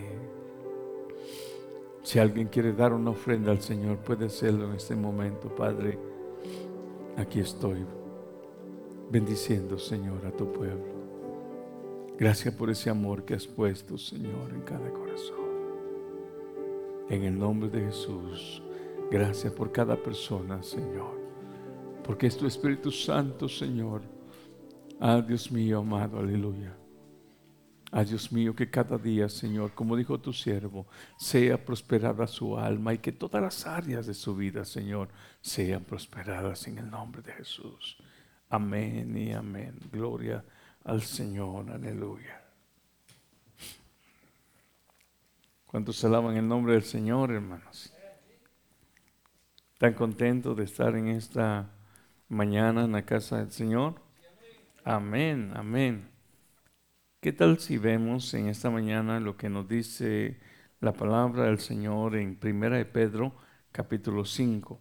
Si 2.02 2.18
alguien 2.18 2.48
quiere 2.48 2.72
dar 2.72 2.92
una 2.92 3.10
ofrenda 3.10 3.52
al 3.52 3.60
Señor, 3.60 3.98
puede 3.98 4.26
hacerlo 4.26 4.66
en 4.66 4.76
este 4.76 4.96
momento, 4.96 5.54
Padre. 5.54 5.98
Aquí 7.16 7.40
estoy, 7.40 7.84
bendiciendo, 9.10 9.78
Señor, 9.78 10.24
a 10.26 10.30
tu 10.30 10.50
pueblo. 10.50 10.92
Gracias 12.18 12.54
por 12.54 12.70
ese 12.70 12.88
amor 12.88 13.24
que 13.24 13.34
has 13.34 13.46
puesto, 13.46 13.98
Señor, 13.98 14.52
en 14.54 14.62
cada 14.62 14.90
corazón. 14.90 15.36
En 17.08 17.24
el 17.24 17.38
nombre 17.38 17.68
de 17.68 17.86
Jesús, 17.86 18.62
gracias 19.12 19.52
por 19.52 19.70
cada 19.70 19.94
persona, 19.94 20.62
Señor. 20.62 21.20
Porque 22.02 22.26
es 22.26 22.36
tu 22.36 22.46
Espíritu 22.46 22.90
Santo, 22.90 23.46
Señor. 23.46 24.00
Ah, 24.98 25.20
Dios 25.20 25.52
mío, 25.52 25.80
amado, 25.80 26.18
aleluya 26.18 26.74
Ah, 27.94 28.04
Dios 28.04 28.32
mío, 28.32 28.56
que 28.56 28.70
cada 28.70 28.96
día, 28.96 29.28
Señor, 29.28 29.72
como 29.74 29.96
dijo 29.96 30.18
tu 30.18 30.32
siervo, 30.32 30.86
sea 31.18 31.62
prosperada 31.62 32.26
su 32.26 32.56
alma 32.56 32.94
y 32.94 32.98
que 32.98 33.12
todas 33.12 33.42
las 33.42 33.66
áreas 33.66 34.06
de 34.06 34.14
su 34.14 34.34
vida, 34.34 34.64
Señor, 34.64 35.10
sean 35.42 35.84
prosperadas 35.84 36.66
en 36.68 36.78
el 36.78 36.90
nombre 36.90 37.20
de 37.20 37.32
Jesús. 37.34 37.98
Amén 38.48 39.14
y 39.14 39.32
amén. 39.32 39.78
Gloria 39.92 40.42
al 40.84 41.02
Señor. 41.02 41.70
Aleluya. 41.70 42.42
¿Cuántos 45.66 46.02
alaban 46.02 46.38
el 46.38 46.48
nombre 46.48 46.72
del 46.72 46.84
Señor, 46.84 47.30
hermanos? 47.30 47.92
¿Están 49.82 49.94
contentos 49.94 50.56
de 50.56 50.62
estar 50.62 50.94
en 50.94 51.08
esta 51.08 51.68
mañana 52.28 52.84
en 52.84 52.92
la 52.92 53.04
casa 53.04 53.38
del 53.38 53.50
Señor? 53.50 53.96
Amén, 54.84 55.50
amén. 55.56 56.08
¿Qué 57.20 57.32
tal 57.32 57.58
si 57.58 57.78
vemos 57.78 58.32
en 58.34 58.46
esta 58.46 58.70
mañana 58.70 59.18
lo 59.18 59.36
que 59.36 59.48
nos 59.48 59.66
dice 59.66 60.38
la 60.78 60.92
palabra 60.92 61.46
del 61.46 61.58
Señor 61.58 62.14
en 62.14 62.36
Primera 62.36 62.76
de 62.76 62.84
Pedro, 62.84 63.34
capítulo 63.72 64.24
5? 64.24 64.78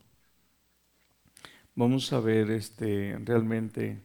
Vamos 1.74 2.14
a 2.14 2.20
ver 2.20 2.52
este, 2.52 3.18
realmente 3.26 4.04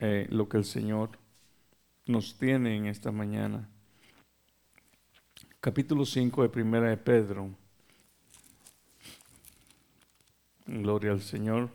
eh, 0.00 0.26
lo 0.28 0.48
que 0.48 0.56
el 0.56 0.64
Señor 0.64 1.10
nos 2.06 2.36
tiene 2.36 2.76
en 2.76 2.86
esta 2.86 3.12
mañana. 3.12 3.68
Capítulo 5.60 6.04
5 6.04 6.42
de 6.42 6.48
Primera 6.48 6.88
de 6.88 6.96
Pedro. 6.96 7.59
Gloria 10.70 11.10
al 11.10 11.20
Señor. 11.20 11.68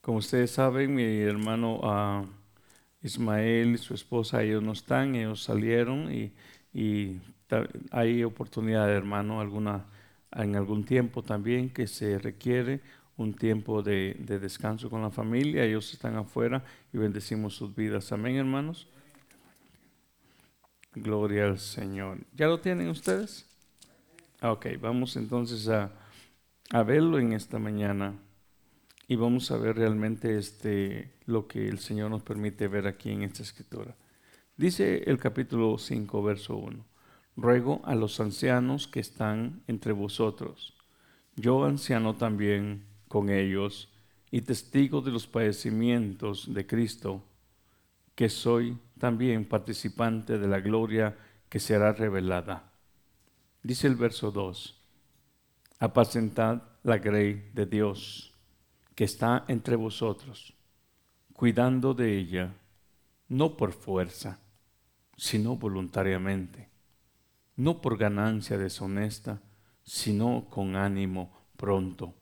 Como 0.00 0.18
ustedes 0.18 0.52
saben, 0.52 0.94
mi 0.94 1.20
hermano 1.20 1.80
uh, 1.80 2.26
Ismael 3.02 3.74
y 3.74 3.78
su 3.78 3.92
esposa, 3.92 4.42
ellos 4.42 4.62
no 4.62 4.72
están, 4.72 5.14
ellos 5.16 5.42
salieron 5.42 6.10
y, 6.10 6.32
y 6.72 7.20
hay 7.90 8.24
oportunidad, 8.24 8.90
hermano, 8.90 9.40
alguna, 9.40 9.84
en 10.32 10.56
algún 10.56 10.84
tiempo 10.84 11.22
también 11.22 11.68
que 11.68 11.86
se 11.86 12.18
requiere 12.18 12.80
un 13.18 13.34
tiempo 13.34 13.82
de, 13.82 14.16
de, 14.18 14.38
descanso 14.38 14.88
con 14.88 15.02
la 15.02 15.10
familia. 15.10 15.64
Ellos 15.64 15.92
están 15.92 16.16
afuera 16.16 16.64
y 16.90 16.96
bendecimos 16.96 17.54
sus 17.54 17.74
vidas. 17.74 18.12
Amén, 18.12 18.36
hermanos. 18.36 18.88
Gloria 20.94 21.44
al 21.44 21.58
Señor. 21.58 22.18
¿Ya 22.34 22.46
lo 22.46 22.60
tienen 22.60 22.88
ustedes? 22.88 23.45
Ok, 24.42 24.66
vamos 24.80 25.16
entonces 25.16 25.66
a, 25.68 25.90
a 26.70 26.82
verlo 26.82 27.18
en 27.18 27.32
esta 27.32 27.58
mañana 27.58 28.14
y 29.08 29.16
vamos 29.16 29.50
a 29.50 29.56
ver 29.56 29.76
realmente 29.76 30.36
este, 30.36 31.14
lo 31.24 31.46
que 31.46 31.68
el 31.68 31.78
Señor 31.78 32.10
nos 32.10 32.22
permite 32.22 32.68
ver 32.68 32.86
aquí 32.86 33.10
en 33.10 33.22
esta 33.22 33.42
escritura. 33.42 33.96
Dice 34.58 35.04
el 35.06 35.18
capítulo 35.18 35.78
5, 35.78 36.22
verso 36.22 36.56
1. 36.56 36.84
Ruego 37.36 37.80
a 37.84 37.94
los 37.94 38.20
ancianos 38.20 38.86
que 38.86 39.00
están 39.00 39.62
entre 39.68 39.92
vosotros, 39.92 40.74
yo 41.34 41.64
anciano 41.64 42.16
también 42.16 42.84
con 43.08 43.30
ellos 43.30 43.90
y 44.30 44.42
testigo 44.42 45.00
de 45.00 45.12
los 45.12 45.26
padecimientos 45.26 46.52
de 46.52 46.66
Cristo, 46.66 47.22
que 48.14 48.28
soy 48.28 48.76
también 48.98 49.46
participante 49.46 50.38
de 50.38 50.48
la 50.48 50.60
gloria 50.60 51.16
que 51.48 51.58
será 51.58 51.92
revelada. 51.92 52.75
Dice 53.66 53.88
el 53.88 53.96
verso 53.96 54.30
2, 54.30 54.80
apacentad 55.80 56.62
la 56.84 56.98
grey 56.98 57.50
de 57.52 57.66
Dios 57.66 58.32
que 58.94 59.02
está 59.02 59.44
entre 59.48 59.74
vosotros, 59.74 60.54
cuidando 61.32 61.92
de 61.92 62.16
ella, 62.16 62.54
no 63.28 63.56
por 63.56 63.72
fuerza, 63.72 64.38
sino 65.16 65.56
voluntariamente, 65.56 66.68
no 67.56 67.80
por 67.82 67.98
ganancia 67.98 68.56
deshonesta, 68.56 69.42
sino 69.82 70.46
con 70.48 70.76
ánimo 70.76 71.36
pronto, 71.56 72.14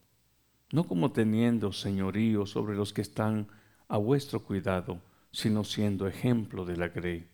no 0.72 0.84
como 0.84 1.12
teniendo 1.12 1.74
señorío 1.74 2.46
sobre 2.46 2.74
los 2.74 2.94
que 2.94 3.02
están 3.02 3.48
a 3.88 3.98
vuestro 3.98 4.42
cuidado, 4.42 5.02
sino 5.30 5.62
siendo 5.62 6.06
ejemplo 6.08 6.64
de 6.64 6.78
la 6.78 6.88
grey. 6.88 7.28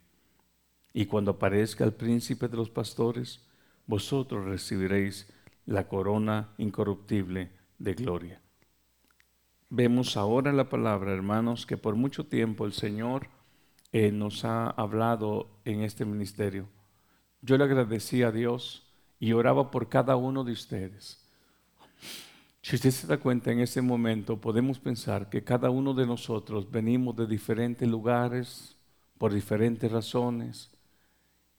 Y 0.93 1.07
cuando 1.07 1.31
aparezca 1.31 1.85
el 1.85 1.93
príncipe 1.93 2.49
de 2.49 2.57
los 2.57 2.71
pastores, 2.71 3.47
vosotros 3.87 4.45
recibiréis 4.45 5.33
la 5.67 5.89
corona 5.89 6.51
incorruptible 6.59 7.51
de 7.79 7.95
gloria. 7.95 8.41
Vemos 9.69 10.17
ahora 10.17 10.53
la 10.53 10.69
palabra, 10.69 11.13
hermanos, 11.13 11.65
que 11.65 11.77
por 11.77 11.95
mucho 11.95 12.26
tiempo 12.26 12.67
el 12.67 12.73
Señor 12.73 13.28
eh, 13.93 14.11
nos 14.11 14.45
ha 14.45 14.69
hablado 14.71 15.49
en 15.65 15.83
este 15.83 16.04
ministerio. 16.04 16.69
Yo 17.43 17.57
le 17.57 17.65
agradecí 17.65 18.23
a 18.23 18.33
Dios 18.33 18.87
y 19.19 19.33
oraba 19.33 19.71
por 19.71 19.89
cada 19.89 20.17
uno 20.17 20.45
de 20.45 20.52
ustedes. 20.52 21.25
Si 22.63 22.76
usted 22.76 22.91
se 22.91 23.07
da 23.07 23.19
cuenta 23.19 23.52
en 23.52 23.61
este 23.61 23.81
momento, 23.81 24.41
podemos 24.41 24.78
pensar 24.78 25.31
que 25.31 25.45
cada 25.45 25.71
uno 25.71 25.95
de 25.95 26.07
nosotros 26.07 26.71
venimos 26.71 27.17
de 27.17 27.26
diferentes 27.26 27.89
lugares, 27.89 28.76
por 29.19 29.33
diferentes 29.33 29.91
razones, 29.91 30.71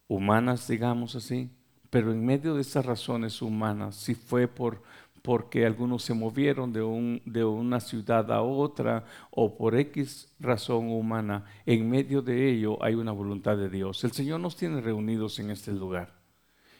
humanas, 0.08 0.68
digamos 0.68 1.16
así. 1.16 1.50
Pero 1.92 2.12
en 2.12 2.26
medio 2.26 2.56
de 2.56 2.62
esas 2.62 2.86
razones 2.86 3.44
humanas, 3.44 3.96
si 3.96 4.16
fue 4.16 4.48
por 4.48 4.82
porque 5.22 5.66
algunos 5.66 6.04
se 6.04 6.14
movieron 6.14 6.74
de, 6.74 6.82
un, 6.82 7.22
de 7.26 7.44
una 7.44 7.80
ciudad 7.80 8.32
a 8.32 8.42
otra 8.42 9.06
o 9.30 9.56
por 9.56 9.76
X 9.76 10.30
razón 10.40 10.90
humana, 10.90 11.46
en 11.66 11.90
medio 11.90 12.22
de 12.22 12.50
ello 12.50 12.84
hay 12.84 12.96
una 12.96 13.12
voluntad 13.12 13.56
de 13.58 13.70
Dios. 13.70 14.04
El 14.04 14.14
Señor 14.14 14.40
nos 14.40 14.56
tiene 14.56 14.82
reunidos 14.82 15.38
en 15.40 15.52
este 15.52 15.72
lugar. 15.72 16.14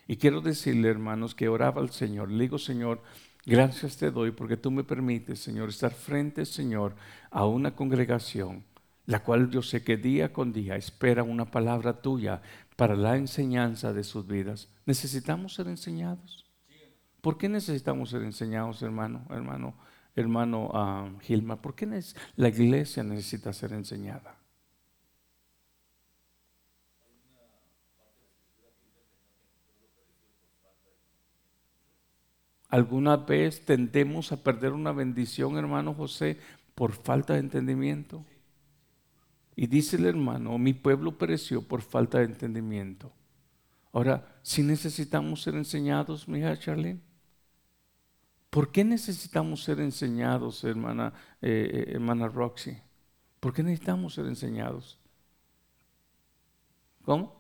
Y 0.08 0.18
quiero 0.18 0.42
decirle, 0.42 0.90
hermanos, 0.90 1.36
que 1.36 1.48
oraba 1.48 1.82
al 1.82 1.92
Señor. 1.92 2.32
Le 2.32 2.44
digo, 2.44 2.58
Señor, 2.58 3.02
gracias 3.46 3.98
te 3.98 4.10
doy 4.10 4.32
porque 4.32 4.58
tú 4.58 4.72
me 4.72 4.84
permites, 4.84 5.40
Señor, 5.40 5.70
estar 5.70 5.94
frente, 5.94 6.46
Señor, 6.46 6.96
a 7.30 7.46
una 7.46 7.76
congregación, 7.76 8.64
la 9.06 9.24
cual 9.24 9.50
yo 9.50 9.62
sé 9.62 9.84
que 9.84 9.98
día 9.98 10.32
con 10.32 10.54
día 10.54 10.76
espera 10.76 11.24
una 11.24 11.46
palabra 11.46 12.02
tuya 12.02 12.42
para 12.76 12.96
la 12.96 13.18
enseñanza 13.18 13.94
de 13.94 14.04
sus 14.04 14.28
vidas. 14.28 14.70
¿Necesitamos 14.86 15.54
ser 15.54 15.68
enseñados? 15.68 16.46
¿Por 17.22 17.38
qué 17.38 17.50
necesitamos 17.50 18.10
ser 18.10 18.24
enseñados, 18.24 18.82
hermano, 18.82 19.26
hermano, 19.30 19.76
hermano 20.16 20.68
uh, 20.70 21.20
Gilma? 21.20 21.62
¿Por 21.62 21.76
qué 21.76 21.88
la 22.36 22.50
iglesia 22.50 23.04
necesita 23.04 23.54
ser 23.54 23.74
enseñada? 23.74 24.36
¿Alguna 32.70 33.18
vez 33.18 33.66
tendemos 33.66 34.32
a 34.32 34.42
perder 34.42 34.72
una 34.72 34.94
bendición, 34.94 35.58
hermano 35.58 35.94
José, 35.94 36.40
por 36.74 36.94
falta 36.94 37.34
de 37.34 37.42
entendimiento? 37.42 38.24
Y 39.56 39.68
dice 39.68 39.98
el 39.98 40.06
hermano, 40.06 40.58
mi 40.58 40.74
pueblo 40.74 41.18
pereció 41.18 41.62
por 41.62 41.82
falta 41.82 42.20
de 42.20 42.26
entendimiento. 42.26 43.12
Ahora, 43.94 44.40
si 44.42 44.64
necesitamos 44.64 45.42
ser 45.42 45.56
enseñados, 45.56 46.28
mi 46.28 46.40
hija 46.40 46.58
Charlene. 46.58 47.02
¿Por 48.50 48.72
qué 48.72 48.84
necesitamos 48.84 49.64
ser 49.64 49.80
enseñados, 49.80 50.64
hermana, 50.64 51.14
eh, 51.42 51.70
eh, 51.74 51.92
hermana 51.94 52.28
Roxy? 52.28 52.78
¿Por 53.40 53.54
qué 53.54 53.64
necesitamos 53.64 54.14
ser 54.14 54.26
enseñados? 54.26 55.00
¿Cómo? 57.04 57.34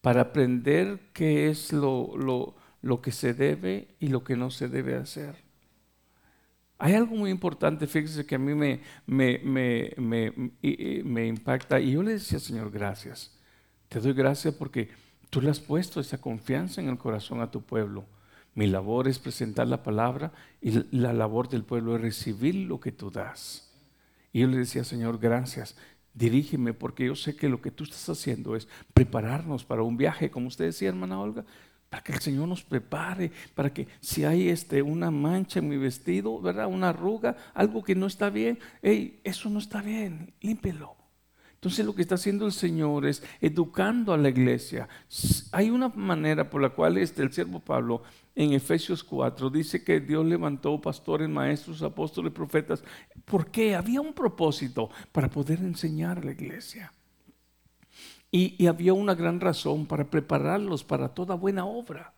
Para 0.00 0.22
aprender 0.22 1.10
qué 1.12 1.48
es 1.48 1.72
lo, 1.72 2.16
lo, 2.16 2.54
lo 2.82 3.00
que 3.00 3.12
se 3.12 3.34
debe 3.34 3.96
y 3.98 4.08
lo 4.08 4.22
que 4.22 4.36
no 4.36 4.50
se 4.50 4.68
debe 4.68 4.94
hacer. 4.94 5.49
Hay 6.82 6.94
algo 6.94 7.14
muy 7.14 7.30
importante, 7.30 7.86
fíjese 7.86 8.24
que 8.24 8.36
a 8.36 8.38
mí 8.38 8.54
me, 8.54 8.80
impacta 11.26 11.78
y 11.78 11.92
yo 11.92 12.02
le 12.02 12.12
decía, 12.12 12.38
Señor, 12.38 12.70
gracias. 12.70 13.38
Te 13.90 14.00
doy 14.00 14.14
gracias 14.14 14.54
porque 14.54 14.88
tú 15.28 15.42
le 15.42 15.50
has 15.50 15.60
puesto 15.60 16.00
esa 16.00 16.18
confianza 16.18 16.80
en 16.80 16.88
el 16.88 16.96
corazón 16.96 17.42
a 17.42 17.50
tu 17.50 17.60
pueblo. 17.60 18.06
Mi 18.54 18.66
labor 18.66 19.08
es 19.08 19.18
presentar 19.18 19.68
la 19.68 19.82
palabra 19.82 20.32
y 20.62 20.82
la 20.96 21.12
labor 21.12 21.50
del 21.50 21.64
pueblo 21.64 21.96
es 21.96 22.00
recibir 22.00 22.54
lo 22.54 22.80
que 22.80 22.92
tú 22.92 23.10
das. 23.10 23.70
Y 24.32 24.40
yo 24.40 24.46
le 24.46 24.56
decía, 24.56 24.82
Señor, 24.82 25.18
gracias. 25.18 25.76
Dirígeme 26.14 26.72
porque 26.72 27.04
yo 27.04 27.14
sé 27.14 27.36
que 27.36 27.50
lo 27.50 27.60
que 27.60 27.70
tú 27.70 27.84
estás 27.84 28.08
haciendo 28.08 28.56
es 28.56 28.66
prepararnos 28.94 29.66
para 29.66 29.82
un 29.82 29.98
viaje, 29.98 30.30
como 30.30 30.48
usted 30.48 30.64
decía, 30.64 30.88
hermana 30.88 31.20
Olga, 31.20 31.44
para 31.90 32.04
que 32.04 32.12
el 32.12 32.20
Señor 32.20 32.48
nos 32.48 32.62
prepare, 32.62 33.32
para 33.54 33.74
que 33.74 33.88
si 34.00 34.24
hay 34.24 34.48
este, 34.48 34.80
una 34.80 35.10
mancha 35.10 35.58
en 35.58 35.68
mi 35.68 35.76
vestido, 35.76 36.40
¿verdad? 36.40 36.68
Una 36.68 36.90
arruga, 36.90 37.36
algo 37.52 37.82
que 37.82 37.96
no 37.96 38.06
está 38.06 38.30
bien, 38.30 38.60
hey, 38.80 39.20
eso 39.24 39.50
no 39.50 39.58
está 39.58 39.82
bien, 39.82 40.32
límpelo. 40.40 40.96
Entonces 41.54 41.84
lo 41.84 41.94
que 41.94 42.00
está 42.00 42.14
haciendo 42.14 42.46
el 42.46 42.52
Señor 42.52 43.04
es 43.04 43.22
educando 43.40 44.14
a 44.14 44.16
la 44.16 44.30
iglesia. 44.30 44.88
Hay 45.52 45.68
una 45.68 45.88
manera 45.88 46.48
por 46.48 46.62
la 46.62 46.70
cual 46.70 46.96
este, 46.96 47.22
el 47.22 47.32
siervo 47.32 47.60
Pablo 47.60 48.02
en 48.34 48.54
Efesios 48.54 49.04
4 49.04 49.50
dice 49.50 49.84
que 49.84 50.00
Dios 50.00 50.24
levantó 50.24 50.80
pastores, 50.80 51.28
maestros, 51.28 51.82
apóstoles, 51.82 52.32
profetas. 52.32 52.82
¿Por 53.26 53.50
qué? 53.50 53.74
Había 53.74 54.00
un 54.00 54.14
propósito 54.14 54.88
para 55.12 55.28
poder 55.28 55.58
enseñar 55.58 56.18
a 56.18 56.22
la 56.22 56.32
iglesia. 56.32 56.92
Y, 58.32 58.66
había 58.66 58.92
una 58.92 59.14
gran 59.14 59.40
razón 59.40 59.86
para 59.86 60.04
prepararlos 60.04 60.84
para 60.84 61.08
toda 61.08 61.34
buena 61.34 61.64
obra. 61.64 62.12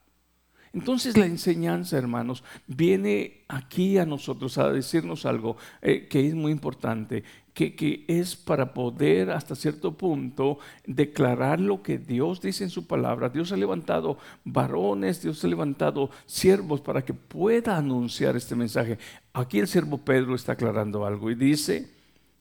Entonces 0.71 1.17
la 1.17 1.25
enseñanza, 1.25 1.97
hermanos, 1.97 2.43
viene 2.65 3.43
aquí 3.47 3.97
a 3.99 4.05
nosotros 4.05 4.57
a 4.57 4.71
decirnos 4.71 5.25
algo 5.25 5.55
eh, 5.81 6.07
que 6.07 6.27
es 6.27 6.33
muy 6.33 6.51
importante. 6.51 7.23
que, 7.53 7.75
que, 7.75 8.05
es 8.07 8.35
para 8.35 8.73
poder 8.73 9.29
hasta 9.29 9.53
cierto 9.55 9.95
punto 9.95 10.57
declarar 10.87 11.59
lo 11.59 11.83
que 11.83 11.99
Dios 11.99 12.41
dice 12.41 12.63
en 12.63 12.71
su 12.71 12.87
palabra. 12.87 13.29
Dios 13.29 13.51
ha 13.51 13.57
levantado 13.57 14.17
varones, 14.43 15.21
Dios 15.21 15.43
ha 15.43 15.47
levantado 15.47 16.09
siervos 16.25 16.81
para 16.81 17.05
que 17.05 17.13
pueda 17.13 17.77
anunciar 17.77 18.35
este 18.35 18.55
mensaje. 18.55 18.97
Aquí 19.33 19.59
el 19.59 19.67
siervo 19.67 19.99
Pedro 19.99 20.33
está 20.33 20.53
aclarando 20.53 21.05
algo 21.05 21.29
y 21.29 21.35
dice, 21.35 21.91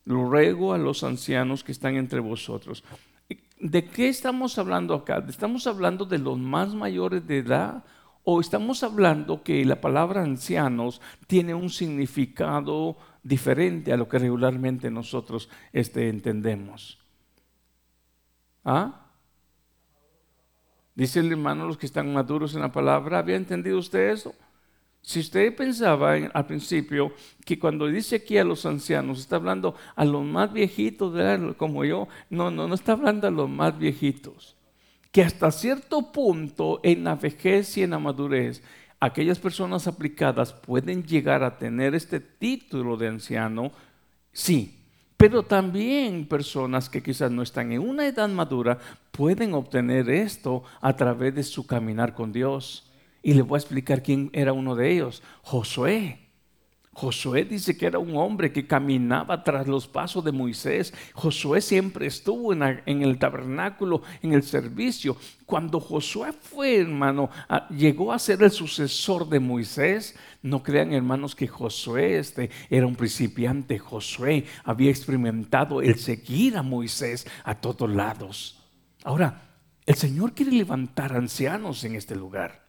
lo 0.07 0.29
ruego 0.29 0.73
a 0.73 0.79
los 0.79 1.05
ancianos 1.05 1.63
que 1.63 1.73
están 1.73 1.97
entre 1.97 2.21
vosotros. 2.21 2.83
¿De 3.63 3.85
qué 3.85 4.09
estamos 4.09 4.59
hablando 4.59 4.93
acá? 4.93 5.25
¿Estamos 5.29 5.69
hablando 5.69 6.05
de 6.05 6.19
los 6.19 6.37
más 6.37 6.75
mayores 6.75 7.25
de 7.29 7.39
edad? 7.39 7.85
¿O 8.25 8.41
estamos 8.41 8.83
hablando 8.83 9.45
que 9.45 9.65
la 9.65 9.81
palabra 9.81 10.23
ancianos 10.23 11.01
tiene 11.29 11.55
un 11.55 11.71
significado 11.71 12.97
diferente 13.23 13.93
a 13.93 13.97
lo 13.97 14.09
que 14.09 14.19
regularmente 14.19 14.91
nosotros 14.91 15.49
este, 15.73 16.09
entendemos? 16.09 16.99
¿Ah? 18.65 19.07
Dice 20.97 21.21
el 21.21 21.31
hermano, 21.31 21.65
los 21.65 21.79
que 21.79 21.87
están 21.87 22.13
maduros 22.13 22.57
en 22.57 22.63
la 22.63 22.73
palabra, 22.73 23.21
¿había 23.21 23.37
entendido 23.37 23.79
usted 23.79 24.11
eso? 24.11 24.35
Si 25.03 25.19
usted 25.19 25.55
pensaba 25.55 26.13
al 26.13 26.47
principio 26.47 27.13
que 27.45 27.59
cuando 27.59 27.89
dice 27.89 28.17
aquí 28.17 28.39
a 28.39 28.45
los 28.45 28.65
ancianos, 28.65 29.19
está 29.19 29.37
hablando 29.37 29.75
a 29.97 30.05
los 30.05 30.25
más 30.25 30.53
viejitos, 30.53 31.13
como 31.57 31.85
yo, 31.85 32.07
no, 32.31 32.53
no, 32.53 32.69
no 32.69 32.75
está 32.75 32.93
hablando 32.93 33.27
a 33.27 33.33
los 33.33 33.51
más 33.51 33.77
viejitos. 33.77 34.57
Que 35.11 35.23
hasta 35.23 35.51
cierto 35.51 36.13
punto 36.13 36.81
en 36.85 37.05
la 37.05 37.17
vejez 37.17 37.77
y 37.77 37.83
en 37.83 37.91
la 37.91 37.99
madurez, 37.99 38.63
aquellas 39.01 39.41
personas 39.41 39.89
aplicadas 39.89 40.53
pueden 40.53 41.03
llegar 41.03 41.43
a 41.43 41.59
tener 41.59 41.97
este 41.97 42.21
título 42.21 42.97
de 42.97 43.09
anciano, 43.09 43.73
sí, 44.33 44.79
pero 45.17 45.43
también 45.43 46.27
personas 46.27 46.89
que 46.89 47.03
quizás 47.03 47.31
no 47.31 47.43
están 47.43 47.73
en 47.73 47.81
una 47.81 48.07
edad 48.07 48.29
madura 48.29 48.79
pueden 49.11 49.55
obtener 49.55 50.09
esto 50.09 50.63
a 50.81 50.97
través 50.97 51.35
de 51.35 51.43
su 51.43 51.67
caminar 51.67 52.15
con 52.15 52.33
Dios. 52.33 52.92
Y 53.23 53.35
le 53.35 53.43
voy 53.43 53.57
a 53.57 53.61
explicar 53.61 54.03
quién 54.03 54.31
era 54.33 54.53
uno 54.53 54.75
de 54.75 54.91
ellos, 54.91 55.23
Josué. 55.43 56.23
Josué 56.95 57.45
dice 57.45 57.75
que 57.75 57.87
era 57.87 57.99
un 57.99 58.15
hombre 58.17 58.53
que 58.53 58.67
caminaba 58.67 59.43
tras 59.43 59.67
los 59.67 59.89
pasos 59.89 60.23
de 60.25 60.31
Moisés. 60.31 60.93
Josué 61.15 61.63
siempre 61.63 62.07
estuvo 62.07 62.53
en, 62.53 62.63
el 63.03 63.19
tabernáculo, 63.19 64.03
en 64.21 64.35
el 64.35 64.43
servicio. 64.43 65.17
Cuando 65.47 65.81
Josué 65.81 66.33
fue, 66.33 66.81
hermano, 66.81 67.31
llegó 67.71 68.13
a 68.13 68.19
ser 68.19 68.43
el 68.43 68.51
sucesor 68.51 69.27
de 69.27 69.41
Moisés, 69.41 70.15
no 70.43 70.63
crean, 70.63 70.93
hermanos, 70.93 71.35
que 71.35 71.49
Josué 71.49 72.19
este, 72.19 72.51
era 72.69 72.87
un 72.87 72.97
principiante. 72.97 73.79
Josué 73.79 74.45
había 74.63 74.91
experimentado 74.91 75.81
el 75.81 75.99
seguir 75.99 76.59
a 76.59 76.63
Moisés 76.63 77.27
a 77.45 77.55
todos 77.55 77.89
lados. 77.89 78.61
Ahora, 79.03 79.49
el 79.87 79.95
Señor 79.95 80.35
quiere 80.35 80.53
levantar 80.53 81.15
ancianos 81.15 81.85
en 81.85 81.97
este 81.97 82.15
lugar. 82.15 82.62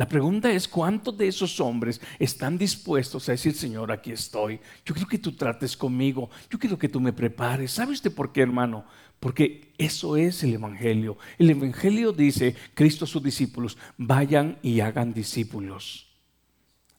La 0.00 0.08
pregunta 0.08 0.50
es, 0.50 0.66
¿cuántos 0.66 1.18
de 1.18 1.28
esos 1.28 1.60
hombres 1.60 2.00
están 2.18 2.56
dispuestos 2.56 3.28
a 3.28 3.32
decir, 3.32 3.52
Señor, 3.52 3.92
aquí 3.92 4.12
estoy? 4.12 4.58
Yo 4.82 4.94
quiero 4.94 5.06
que 5.06 5.18
tú 5.18 5.32
trates 5.32 5.76
conmigo, 5.76 6.30
yo 6.48 6.58
quiero 6.58 6.78
que 6.78 6.88
tú 6.88 7.02
me 7.02 7.12
prepares. 7.12 7.72
¿Sabe 7.72 7.92
usted 7.92 8.10
por 8.10 8.32
qué, 8.32 8.40
hermano? 8.40 8.86
Porque 9.20 9.74
eso 9.76 10.16
es 10.16 10.42
el 10.42 10.54
Evangelio. 10.54 11.18
El 11.36 11.50
Evangelio 11.50 12.12
dice, 12.12 12.56
Cristo 12.72 13.04
a 13.04 13.08
sus 13.08 13.22
discípulos, 13.22 13.76
vayan 13.98 14.56
y 14.62 14.80
hagan 14.80 15.12
discípulos. 15.12 16.06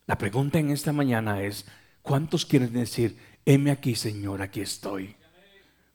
La 0.05 0.19
pregunta 0.19 0.59
en 0.59 0.69
esta 0.69 0.93
mañana 0.93 1.41
es, 1.41 1.65
¿cuántos 2.03 2.45
quieren 2.45 2.71
decir, 2.71 3.17
heme 3.47 3.71
aquí, 3.71 3.95
Señor, 3.95 4.43
aquí 4.43 4.61
estoy? 4.61 5.15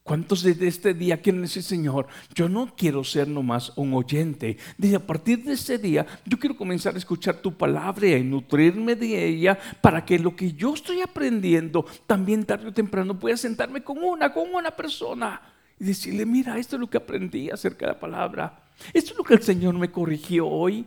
¿Cuántos 0.06 0.44
desde 0.44 0.68
este 0.68 0.94
día 0.94 1.20
quieren 1.20 1.42
decir, 1.42 1.64
Señor, 1.64 2.06
yo 2.32 2.48
no 2.48 2.72
quiero 2.76 3.02
ser 3.02 3.26
nomás 3.26 3.72
un 3.74 3.92
oyente? 3.92 4.56
Desde 4.78 4.94
a 4.94 5.04
partir 5.04 5.42
de 5.42 5.54
ese 5.54 5.78
día, 5.78 6.06
yo 6.24 6.38
quiero 6.38 6.56
comenzar 6.56 6.94
a 6.94 6.98
escuchar 6.98 7.38
tu 7.38 7.52
palabra 7.52 8.06
y 8.06 8.22
nutrirme 8.22 8.94
de 8.94 9.26
ella 9.26 9.58
para 9.80 10.04
que 10.04 10.20
lo 10.20 10.36
que 10.36 10.52
yo 10.52 10.74
estoy 10.74 11.00
aprendiendo, 11.00 11.84
también 12.06 12.44
tarde 12.44 12.68
o 12.68 12.72
temprano 12.72 13.18
pueda 13.18 13.36
sentarme 13.36 13.82
con 13.82 13.98
una, 13.98 14.32
con 14.32 14.54
una 14.54 14.70
persona 14.70 15.42
y 15.76 15.86
decirle, 15.86 16.24
mira, 16.24 16.56
esto 16.56 16.76
es 16.76 16.80
lo 16.80 16.88
que 16.88 16.98
aprendí 16.98 17.50
acerca 17.50 17.86
de 17.86 17.92
la 17.94 17.98
palabra. 17.98 18.62
Esto 18.94 19.10
es 19.10 19.18
lo 19.18 19.24
que 19.24 19.34
el 19.34 19.42
Señor 19.42 19.74
me 19.74 19.90
corrigió 19.90 20.46
hoy. 20.46 20.86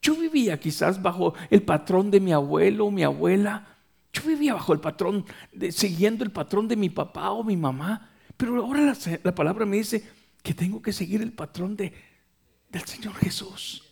Yo 0.00 0.14
vivía 0.14 0.60
quizás 0.60 1.02
bajo 1.02 1.34
el 1.50 1.62
patrón 1.62 2.12
de 2.12 2.20
mi 2.20 2.32
abuelo 2.32 2.86
o 2.86 2.92
mi 2.92 3.02
abuela. 3.02 3.66
Yo 4.12 4.22
vivía 4.22 4.54
bajo 4.54 4.72
el 4.72 4.78
patrón, 4.78 5.24
siguiendo 5.70 6.22
el 6.22 6.30
patrón 6.30 6.68
de 6.68 6.76
mi 6.76 6.88
papá 6.88 7.32
o 7.32 7.42
mi 7.42 7.56
mamá. 7.56 8.09
Pero 8.40 8.56
ahora 8.56 8.96
la, 9.22 9.34
palabra 9.34 9.66
me 9.66 9.76
dice 9.76 10.02
que 10.42 10.54
tengo 10.54 10.80
que 10.80 10.94
seguir 10.94 11.20
el 11.20 11.30
patrón 11.30 11.76
de, 11.76 11.92
del 12.70 12.82
Señor 12.86 13.14
Jesús. 13.16 13.84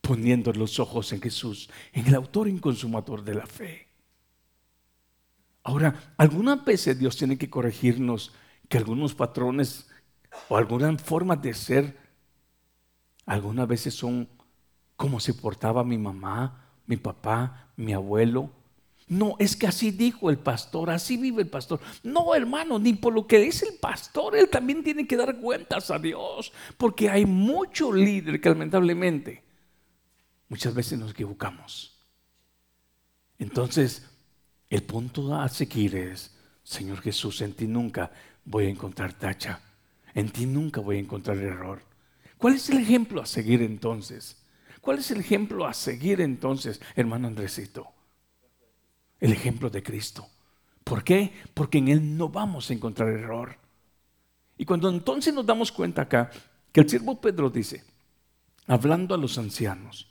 Poniendo 0.00 0.52
los 0.52 0.78
ojos 0.78 1.12
en 1.12 1.20
Jesús, 1.20 1.68
en 1.92 2.06
el 2.06 2.14
autor 2.14 2.46
y 2.46 2.56
consumador 2.60 3.24
de 3.24 3.34
la 3.34 3.44
fe. 3.44 3.88
Ahora, 5.64 6.14
algunas 6.18 6.64
veces 6.64 7.00
Dios 7.00 7.16
tiene 7.16 7.36
que 7.36 7.50
corregirnos 7.50 8.32
que 8.68 8.78
algunos 8.78 9.12
patrones 9.16 9.88
o 10.48 10.56
algunas 10.56 11.02
formas 11.02 11.42
de 11.42 11.54
ser, 11.54 11.98
algunas 13.26 13.66
veces 13.66 13.92
son 13.92 14.28
como 14.94 15.18
se 15.18 15.34
portaba 15.34 15.82
mi 15.82 15.98
mamá, 15.98 16.68
mi 16.86 16.96
papá, 16.96 17.72
mi 17.76 17.92
abuelo, 17.92 18.52
no, 19.12 19.36
es 19.38 19.56
que 19.56 19.66
así 19.66 19.90
dijo 19.90 20.30
el 20.30 20.38
pastor, 20.38 20.88
así 20.88 21.18
vive 21.18 21.42
el 21.42 21.48
pastor. 21.48 21.80
No, 22.02 22.34
hermano, 22.34 22.78
ni 22.78 22.94
por 22.94 23.12
lo 23.12 23.26
que 23.26 23.38
dice 23.40 23.68
el 23.68 23.74
pastor, 23.74 24.34
él 24.34 24.48
también 24.48 24.82
tiene 24.82 25.06
que 25.06 25.18
dar 25.18 25.38
cuentas 25.38 25.90
a 25.90 25.98
Dios, 25.98 26.50
porque 26.78 27.10
hay 27.10 27.26
mucho 27.26 27.92
líder 27.92 28.40
que 28.40 28.48
lamentablemente 28.48 29.42
muchas 30.48 30.72
veces 30.72 30.98
nos 30.98 31.10
equivocamos. 31.10 31.94
Entonces, 33.38 34.08
el 34.70 34.82
punto 34.82 35.34
a 35.34 35.46
seguir 35.50 35.94
es, 35.94 36.34
Señor 36.64 37.02
Jesús, 37.02 37.42
en 37.42 37.52
ti 37.52 37.66
nunca 37.66 38.10
voy 38.46 38.64
a 38.64 38.70
encontrar 38.70 39.12
tacha, 39.12 39.60
en 40.14 40.30
ti 40.30 40.46
nunca 40.46 40.80
voy 40.80 40.96
a 40.96 41.00
encontrar 41.00 41.36
error. 41.36 41.82
¿Cuál 42.38 42.54
es 42.54 42.70
el 42.70 42.78
ejemplo 42.78 43.20
a 43.20 43.26
seguir 43.26 43.60
entonces? 43.60 44.42
¿Cuál 44.80 45.00
es 45.00 45.10
el 45.10 45.20
ejemplo 45.20 45.66
a 45.66 45.74
seguir 45.74 46.22
entonces, 46.22 46.80
hermano 46.96 47.28
Andresito? 47.28 47.92
El 49.22 49.32
ejemplo 49.32 49.70
de 49.70 49.82
Cristo. 49.82 50.26
¿Por 50.82 51.04
qué? 51.04 51.32
Porque 51.54 51.78
en 51.78 51.88
Él 51.88 52.16
no 52.18 52.28
vamos 52.28 52.68
a 52.68 52.74
encontrar 52.74 53.08
error. 53.08 53.56
Y 54.58 54.64
cuando 54.64 54.90
entonces 54.90 55.32
nos 55.32 55.46
damos 55.46 55.70
cuenta 55.70 56.02
acá 56.02 56.28
que 56.72 56.80
el 56.80 56.90
siervo 56.90 57.20
Pedro 57.20 57.48
dice, 57.48 57.84
hablando 58.66 59.14
a 59.14 59.18
los 59.18 59.38
ancianos, 59.38 60.08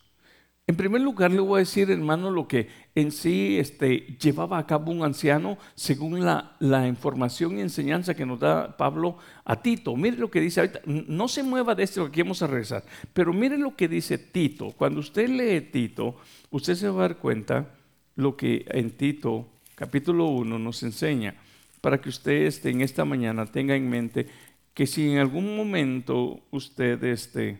en 0.65 0.77
primer 0.77 1.01
lugar 1.01 1.31
le 1.31 1.41
voy 1.41 1.57
a 1.57 1.59
decir, 1.59 1.91
hermano, 1.91 2.31
lo 2.31 2.47
que 2.47 2.69
en 2.95 3.11
sí 3.11 3.59
este, 3.59 4.15
llevaba 4.17 4.57
a 4.57 4.65
cabo 4.65 4.93
un 4.93 5.03
anciano 5.03 5.57
según 5.75 6.23
la, 6.23 6.55
la, 6.59 6.87
información 6.87 7.57
y 7.57 7.61
enseñanza 7.61 8.13
que 8.13 8.25
nos 8.25 8.39
da 8.39 8.77
Pablo 8.77 9.17
a 9.43 9.61
Tito. 9.61 9.93
Mire 9.97 10.15
lo 10.15 10.31
que 10.31 10.39
dice 10.39 10.61
ahorita, 10.61 10.79
no 10.85 11.27
se 11.27 11.43
mueva 11.43 11.75
de 11.75 11.83
esto, 11.83 12.05
aquí 12.05 12.21
vamos 12.21 12.41
a 12.41 12.47
regresar, 12.47 12.85
pero 13.11 13.33
mire 13.33 13.57
lo 13.57 13.75
que 13.75 13.89
dice 13.89 14.17
Tito. 14.17 14.71
Cuando 14.71 15.01
usted 15.01 15.27
lee 15.27 15.59
Tito, 15.69 16.15
usted 16.49 16.75
se 16.75 16.87
va 16.87 16.99
a 16.99 17.07
dar 17.09 17.17
cuenta 17.17 17.67
lo 18.15 18.35
que 18.35 18.65
en 18.69 18.91
Tito 18.91 19.47
capítulo 19.75 20.27
1 20.27 20.59
nos 20.59 20.83
enseña, 20.83 21.35
para 21.81 21.99
que 21.99 22.09
usted 22.09 22.43
este, 22.43 22.69
en 22.69 22.81
esta 22.81 23.05
mañana 23.05 23.45
tenga 23.47 23.75
en 23.75 23.89
mente 23.89 24.27
que 24.73 24.85
si 24.85 25.11
en 25.11 25.17
algún 25.17 25.55
momento 25.55 26.41
usted, 26.51 27.03
este, 27.03 27.59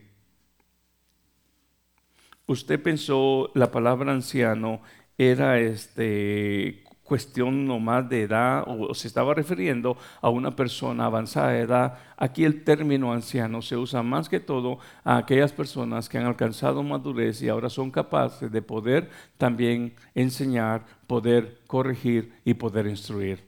usted 2.45 2.81
pensó 2.81 3.51
la 3.55 3.71
palabra 3.71 4.11
anciano 4.11 4.81
era 5.17 5.59
este, 5.59 6.80
cuestión 7.11 7.65
nomás 7.65 8.07
de 8.07 8.21
edad 8.21 8.63
o 8.65 8.93
se 8.93 9.09
estaba 9.09 9.33
refiriendo 9.33 9.97
a 10.21 10.29
una 10.29 10.55
persona 10.55 11.07
avanzada 11.07 11.49
de 11.49 11.59
edad, 11.59 11.97
aquí 12.15 12.45
el 12.45 12.63
término 12.63 13.11
anciano 13.11 13.61
se 13.61 13.75
usa 13.75 14.01
más 14.01 14.29
que 14.29 14.39
todo 14.39 14.79
a 15.03 15.17
aquellas 15.17 15.51
personas 15.51 16.07
que 16.07 16.17
han 16.17 16.25
alcanzado 16.25 16.81
madurez 16.83 17.41
y 17.41 17.49
ahora 17.49 17.69
son 17.69 17.91
capaces 17.91 18.49
de 18.49 18.61
poder 18.61 19.09
también 19.37 19.93
enseñar, 20.15 20.85
poder 21.05 21.59
corregir 21.67 22.31
y 22.45 22.53
poder 22.53 22.87
instruir. 22.87 23.43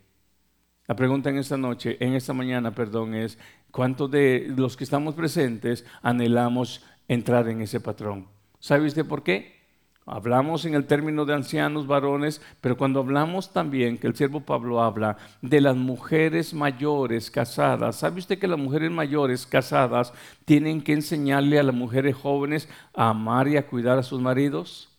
La 0.85 0.97
pregunta 0.97 1.29
en 1.29 1.37
esta 1.37 1.55
noche, 1.55 1.95
en 2.01 2.15
esta 2.15 2.33
mañana, 2.33 2.75
perdón, 2.75 3.15
es 3.15 3.39
¿cuántos 3.71 4.11
de 4.11 4.51
los 4.57 4.75
que 4.75 4.83
estamos 4.83 5.15
presentes 5.15 5.85
anhelamos 6.01 6.83
entrar 7.07 7.47
en 7.47 7.61
ese 7.61 7.79
patrón? 7.79 8.27
¿Sabe 8.59 8.87
usted 8.87 9.05
por 9.05 9.23
qué? 9.23 9.62
Hablamos 10.05 10.65
en 10.65 10.73
el 10.73 10.85
término 10.85 11.23
de 11.23 11.33
ancianos 11.33 11.87
varones, 11.87 12.41
pero 12.59 12.75
cuando 12.77 12.99
hablamos 12.99 13.53
también, 13.53 13.97
que 13.97 14.07
el 14.07 14.15
siervo 14.15 14.41
Pablo 14.41 14.81
habla 14.81 15.15
de 15.41 15.61
las 15.61 15.77
mujeres 15.77 16.53
mayores 16.53 17.31
casadas, 17.31 17.97
¿sabe 17.97 18.19
usted 18.19 18.37
que 18.37 18.47
las 18.47 18.59
mujeres 18.59 18.91
mayores 18.91 19.45
casadas 19.45 20.13
tienen 20.43 20.81
que 20.81 20.91
enseñarle 20.91 21.57
a 21.57 21.63
las 21.63 21.75
mujeres 21.75 22.15
jóvenes 22.15 22.67
a 22.93 23.09
amar 23.09 23.47
y 23.47 23.55
a 23.55 23.65
cuidar 23.65 23.97
a 23.97 24.03
sus 24.03 24.19
maridos? 24.19 24.89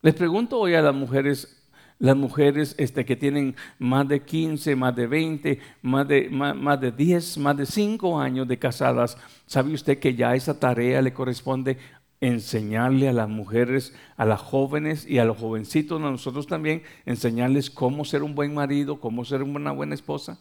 Les 0.00 0.14
pregunto 0.14 0.58
hoy 0.58 0.74
a 0.74 0.82
las 0.82 0.94
mujeres 0.94 1.60
las 1.98 2.16
mujeres 2.16 2.74
este, 2.78 3.04
que 3.04 3.16
tienen 3.16 3.54
más 3.78 4.06
de 4.08 4.20
15, 4.20 4.76
más 4.76 4.94
de 4.96 5.06
20, 5.06 5.58
más 5.82 6.08
de, 6.08 6.28
más, 6.28 6.56
más 6.56 6.80
de 6.80 6.92
10, 6.92 7.38
más 7.38 7.56
de 7.56 7.66
5 7.66 8.20
años 8.20 8.48
de 8.48 8.58
casadas, 8.58 9.16
¿sabe 9.46 9.72
usted 9.72 9.98
que 9.98 10.14
ya 10.14 10.34
esa 10.34 10.58
tarea 10.58 11.00
le 11.00 11.12
corresponde 11.12 11.78
enseñarle 12.20 13.08
a 13.08 13.12
las 13.12 13.28
mujeres, 13.28 13.94
a 14.16 14.24
las 14.24 14.40
jóvenes 14.40 15.06
y 15.06 15.18
a 15.18 15.24
los 15.24 15.38
jovencitos, 15.38 16.00
a 16.00 16.10
nosotros 16.10 16.46
también, 16.46 16.82
enseñarles 17.06 17.70
cómo 17.70 18.04
ser 18.04 18.22
un 18.22 18.34
buen 18.34 18.54
marido, 18.54 19.00
cómo 19.00 19.24
ser 19.24 19.42
una 19.42 19.72
buena 19.72 19.94
esposa? 19.94 20.38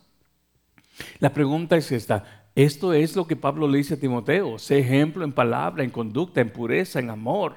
La 1.20 1.34
pregunta 1.34 1.76
es 1.76 1.92
esta, 1.92 2.44
esto 2.56 2.94
es 2.94 3.16
lo 3.16 3.26
que 3.26 3.36
Pablo 3.36 3.68
le 3.68 3.80
dice 3.80 3.96
a 3.96 4.00
Timoteo, 4.00 4.60
sé 4.60 4.80
ejemplo 4.80 5.24
en 5.24 5.32
palabra, 5.32 5.84
en 5.84 5.90
conducta, 5.90 6.42
en 6.42 6.52
pureza, 6.52 7.00
en 7.00 7.10
amor. 7.10 7.56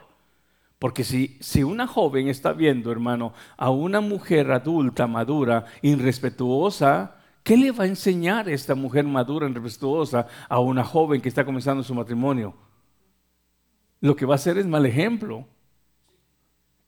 Porque 0.79 1.05
si, 1.05 1.37
si 1.41 1.63
una 1.63 1.87
joven 1.87 2.29
está 2.29 2.53
viendo, 2.53 2.91
hermano, 2.93 3.33
a 3.57 3.71
una 3.71 4.01
mujer 4.01 4.51
adulta, 4.51 5.07
madura, 5.07 5.67
irrespetuosa, 5.83 7.17
¿qué 7.43 7.57
le 7.57 7.73
va 7.73 7.85
a 7.85 7.89
enseñar 7.89 8.49
esta 8.49 8.75
mujer 8.75 9.05
madura, 9.05 9.49
irrespetuosa 9.49 10.27
a 10.49 10.61
una 10.61 10.85
joven 10.85 11.21
que 11.21 11.29
está 11.29 11.45
comenzando 11.45 11.83
su 11.83 11.95
matrimonio? 11.95 12.55
Lo 14.01 14.17
que 14.17 14.27
va 14.27 14.35
a 14.35 14.37
hacer 14.37 14.59
es 14.59 14.67
mal 14.67 14.87
ejemplo. 14.87 15.47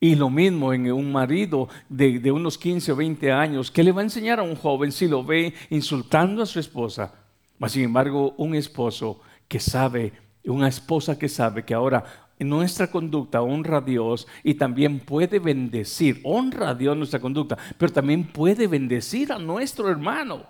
Y 0.00 0.14
lo 0.14 0.30
mismo 0.30 0.72
en 0.72 0.92
un 0.92 1.10
marido 1.10 1.68
de, 1.88 2.30
unos 2.30 2.56
15 2.56 2.92
o 2.92 2.96
20 2.96 3.32
años, 3.32 3.70
¿qué 3.70 3.82
le 3.82 3.90
va 3.90 4.00
a 4.00 4.04
enseñar 4.04 4.38
a 4.38 4.44
un 4.44 4.54
joven 4.54 4.92
si 4.92 5.08
lo 5.08 5.24
ve 5.24 5.54
insultando 5.70 6.42
a 6.42 6.46
su 6.46 6.60
esposa? 6.60 7.14
Mas, 7.58 7.72
sin 7.72 7.82
embargo, 7.82 8.34
un 8.36 8.54
esposo 8.54 9.20
que 9.48 9.58
sabe, 9.58 10.12
una 10.44 10.68
esposa 10.68 11.18
que 11.18 11.28
sabe 11.28 11.64
que 11.64 11.74
ahora 11.74 12.28
nuestra 12.38 12.88
conducta 12.88 13.42
honra 13.42 13.78
a 13.78 13.80
Dios 13.80 14.28
y 14.44 14.54
también 14.54 15.00
puede 15.00 15.40
bendecir, 15.40 16.20
honra 16.22 16.70
a 16.70 16.74
Dios 16.76 16.96
nuestra 16.96 17.18
conducta, 17.18 17.58
pero 17.76 17.92
también 17.92 18.24
puede 18.24 18.68
bendecir 18.68 19.32
a 19.32 19.38
nuestro 19.40 19.90
hermano. 19.90 20.46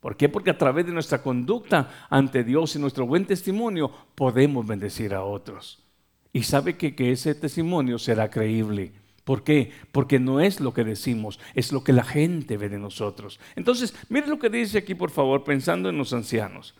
¿Por 0.00 0.16
qué? 0.16 0.28
Porque 0.28 0.50
a 0.50 0.58
través 0.58 0.86
de 0.86 0.92
nuestra 0.92 1.22
conducta 1.22 2.06
ante 2.08 2.42
Dios 2.42 2.74
y 2.74 2.80
nuestro 2.80 3.06
buen 3.06 3.26
testimonio 3.26 3.90
podemos 4.16 4.66
bendecir 4.66 5.14
a 5.14 5.22
otros. 5.22 5.89
Y 6.32 6.44
sabe 6.44 6.76
que, 6.76 6.94
ese 7.10 7.34
testimonio 7.34 7.98
será 7.98 8.30
creíble. 8.30 8.92
¿Por 9.24 9.42
qué? 9.42 9.72
Porque 9.92 10.18
no 10.18 10.40
es 10.40 10.60
lo 10.60 10.72
que 10.72 10.84
decimos, 10.84 11.38
es 11.54 11.72
lo 11.72 11.84
que 11.84 11.92
la 11.92 12.04
gente 12.04 12.56
ve 12.56 12.68
de 12.68 12.78
nosotros. 12.78 13.38
Entonces, 13.56 13.94
mire 14.08 14.26
lo 14.26 14.38
que 14.38 14.48
dice 14.48 14.78
aquí, 14.78 14.94
por 14.94 15.10
favor, 15.10 15.44
pensando 15.44 15.88
en 15.88 15.98
los 15.98 16.12
ancianos. 16.12 16.74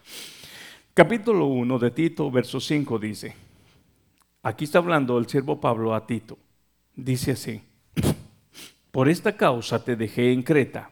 Capítulo 0.94 1.46
1 1.46 1.78
de 1.78 1.90
Tito, 1.90 2.30
verso 2.30 2.60
5 2.60 2.98
dice, 2.98 3.34
aquí 4.42 4.64
está 4.64 4.78
hablando 4.78 5.18
el 5.18 5.28
siervo 5.28 5.60
Pablo 5.60 5.94
a 5.94 6.06
Tito, 6.06 6.38
dice 6.94 7.32
así, 7.32 7.62
por 8.90 9.08
esta 9.08 9.36
causa 9.36 9.84
te 9.84 9.94
dejé 9.94 10.32
en 10.32 10.42
Creta, 10.42 10.90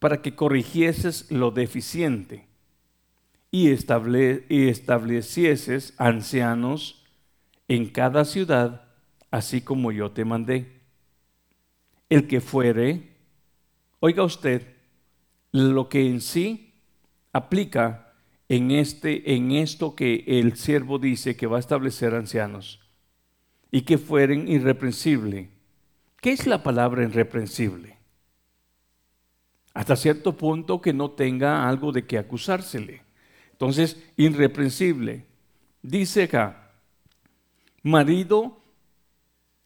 para 0.00 0.20
que 0.20 0.34
corrigieses 0.34 1.30
lo 1.30 1.52
deficiente 1.52 2.46
y, 3.52 3.68
y 3.68 4.68
establecieses 4.68 5.94
ancianos 5.96 6.99
en 7.70 7.86
cada 7.86 8.24
ciudad, 8.24 8.82
así 9.30 9.60
como 9.60 9.92
yo 9.92 10.10
te 10.10 10.24
mandé. 10.24 10.80
El 12.08 12.26
que 12.26 12.40
fuere, 12.40 13.10
oiga 14.00 14.24
usted, 14.24 14.66
lo 15.52 15.88
que 15.88 16.04
en 16.04 16.20
sí 16.20 16.74
aplica 17.32 18.12
en, 18.48 18.72
este, 18.72 19.36
en 19.36 19.52
esto 19.52 19.94
que 19.94 20.24
el 20.26 20.56
siervo 20.56 20.98
dice 20.98 21.36
que 21.36 21.46
va 21.46 21.58
a 21.58 21.60
establecer 21.60 22.12
ancianos 22.12 22.80
y 23.70 23.82
que 23.82 23.98
fueren 23.98 24.48
irreprensible. 24.48 25.50
¿Qué 26.20 26.32
es 26.32 26.48
la 26.48 26.64
palabra 26.64 27.04
irreprensible? 27.04 27.98
Hasta 29.74 29.94
cierto 29.94 30.36
punto 30.36 30.80
que 30.80 30.92
no 30.92 31.12
tenga 31.12 31.68
algo 31.68 31.92
de 31.92 32.04
que 32.04 32.18
acusársele. 32.18 33.02
Entonces, 33.52 33.96
irreprensible. 34.16 35.24
Dice 35.82 36.24
acá, 36.24 36.69
marido 37.82 38.60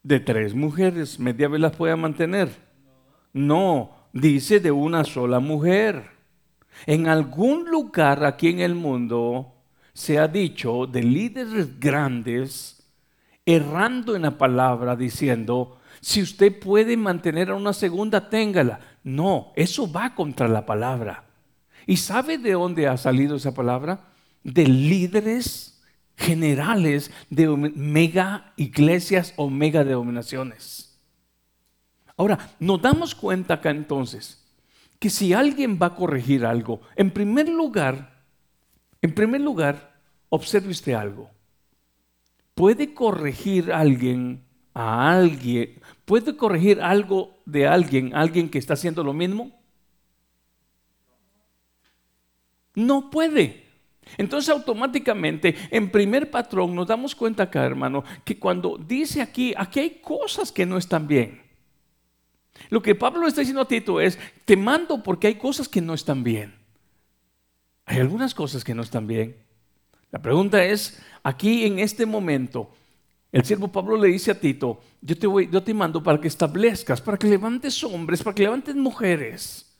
de 0.02 0.20
tres 0.20 0.54
mujeres, 0.54 1.18
media 1.18 1.48
vez 1.48 1.60
las 1.60 1.76
pueda 1.76 1.96
mantener. 1.96 2.50
No, 3.32 4.08
dice 4.12 4.60
de 4.60 4.70
una 4.70 5.04
sola 5.04 5.40
mujer. 5.40 6.10
En 6.86 7.08
algún 7.08 7.70
lugar 7.70 8.24
aquí 8.24 8.48
en 8.48 8.60
el 8.60 8.74
mundo 8.74 9.54
se 9.92 10.18
ha 10.18 10.28
dicho 10.28 10.86
de 10.86 11.02
líderes 11.02 11.78
grandes 11.78 12.86
errando 13.46 14.16
en 14.16 14.22
la 14.22 14.38
palabra 14.38 14.96
diciendo, 14.96 15.78
si 16.00 16.22
usted 16.22 16.58
puede 16.58 16.96
mantener 16.96 17.50
a 17.50 17.54
una 17.54 17.72
segunda, 17.72 18.28
téngala. 18.28 18.80
No, 19.02 19.52
eso 19.56 19.90
va 19.90 20.14
contra 20.14 20.48
la 20.48 20.66
palabra. 20.66 21.24
¿Y 21.86 21.96
sabe 21.96 22.38
de 22.38 22.52
dónde 22.52 22.88
ha 22.88 22.96
salido 22.96 23.36
esa 23.36 23.54
palabra? 23.54 24.00
De 24.42 24.66
líderes 24.66 25.73
generales 26.16 27.10
de 27.30 27.48
mega 27.48 28.52
iglesias 28.56 29.34
o 29.36 29.50
mega 29.50 29.84
denominaciones. 29.84 30.98
Ahora, 32.16 32.54
nos 32.60 32.80
damos 32.80 33.14
cuenta 33.14 33.54
acá 33.54 33.70
entonces 33.70 34.40
que 34.98 35.10
si 35.10 35.32
alguien 35.32 35.78
va 35.80 35.86
a 35.86 35.96
corregir 35.96 36.46
algo, 36.46 36.80
en 36.96 37.10
primer 37.10 37.48
lugar, 37.48 38.24
en 39.02 39.14
primer 39.14 39.40
lugar, 39.40 39.92
observe 40.28 40.70
usted 40.70 40.94
algo. 40.94 41.30
¿Puede 42.54 42.94
corregir 42.94 43.72
alguien 43.72 44.44
a 44.72 45.10
alguien? 45.10 45.80
¿Puede 46.04 46.36
corregir 46.36 46.80
algo 46.80 47.36
de 47.44 47.66
alguien, 47.66 48.14
alguien 48.14 48.48
que 48.48 48.58
está 48.58 48.74
haciendo 48.74 49.02
lo 49.02 49.12
mismo? 49.12 49.50
No 52.74 53.10
puede. 53.10 53.63
Entonces 54.18 54.50
automáticamente 54.50 55.54
en 55.70 55.90
primer 55.90 56.30
patrón 56.30 56.74
nos 56.74 56.86
damos 56.86 57.14
cuenta 57.14 57.44
acá, 57.44 57.64
hermano, 57.64 58.04
que 58.24 58.38
cuando 58.38 58.78
dice 58.78 59.22
aquí, 59.22 59.54
aquí 59.56 59.80
hay 59.80 59.90
cosas 60.00 60.52
que 60.52 60.66
no 60.66 60.76
están 60.78 61.06
bien. 61.06 61.42
Lo 62.70 62.82
que 62.82 62.94
Pablo 62.94 63.26
está 63.26 63.40
diciendo 63.40 63.62
a 63.62 63.68
Tito 63.68 64.00
es, 64.00 64.18
te 64.44 64.56
mando 64.56 65.02
porque 65.02 65.26
hay 65.26 65.34
cosas 65.36 65.68
que 65.68 65.80
no 65.80 65.94
están 65.94 66.22
bien. 66.22 66.54
Hay 67.86 67.98
algunas 67.98 68.34
cosas 68.34 68.64
que 68.64 68.74
no 68.74 68.82
están 68.82 69.06
bien. 69.06 69.36
La 70.10 70.22
pregunta 70.22 70.64
es, 70.64 71.02
aquí 71.22 71.64
en 71.64 71.80
este 71.80 72.06
momento, 72.06 72.70
el 73.32 73.44
siervo 73.44 73.68
Pablo 73.68 73.96
le 73.96 74.08
dice 74.08 74.30
a 74.30 74.38
Tito, 74.38 74.80
yo 75.02 75.18
te, 75.18 75.26
voy, 75.26 75.48
yo 75.50 75.62
te 75.62 75.74
mando 75.74 76.02
para 76.02 76.20
que 76.20 76.28
establezcas, 76.28 77.00
para 77.00 77.18
que 77.18 77.26
levantes 77.26 77.82
hombres, 77.82 78.22
para 78.22 78.34
que 78.34 78.44
levantes 78.44 78.74
mujeres. 78.76 79.74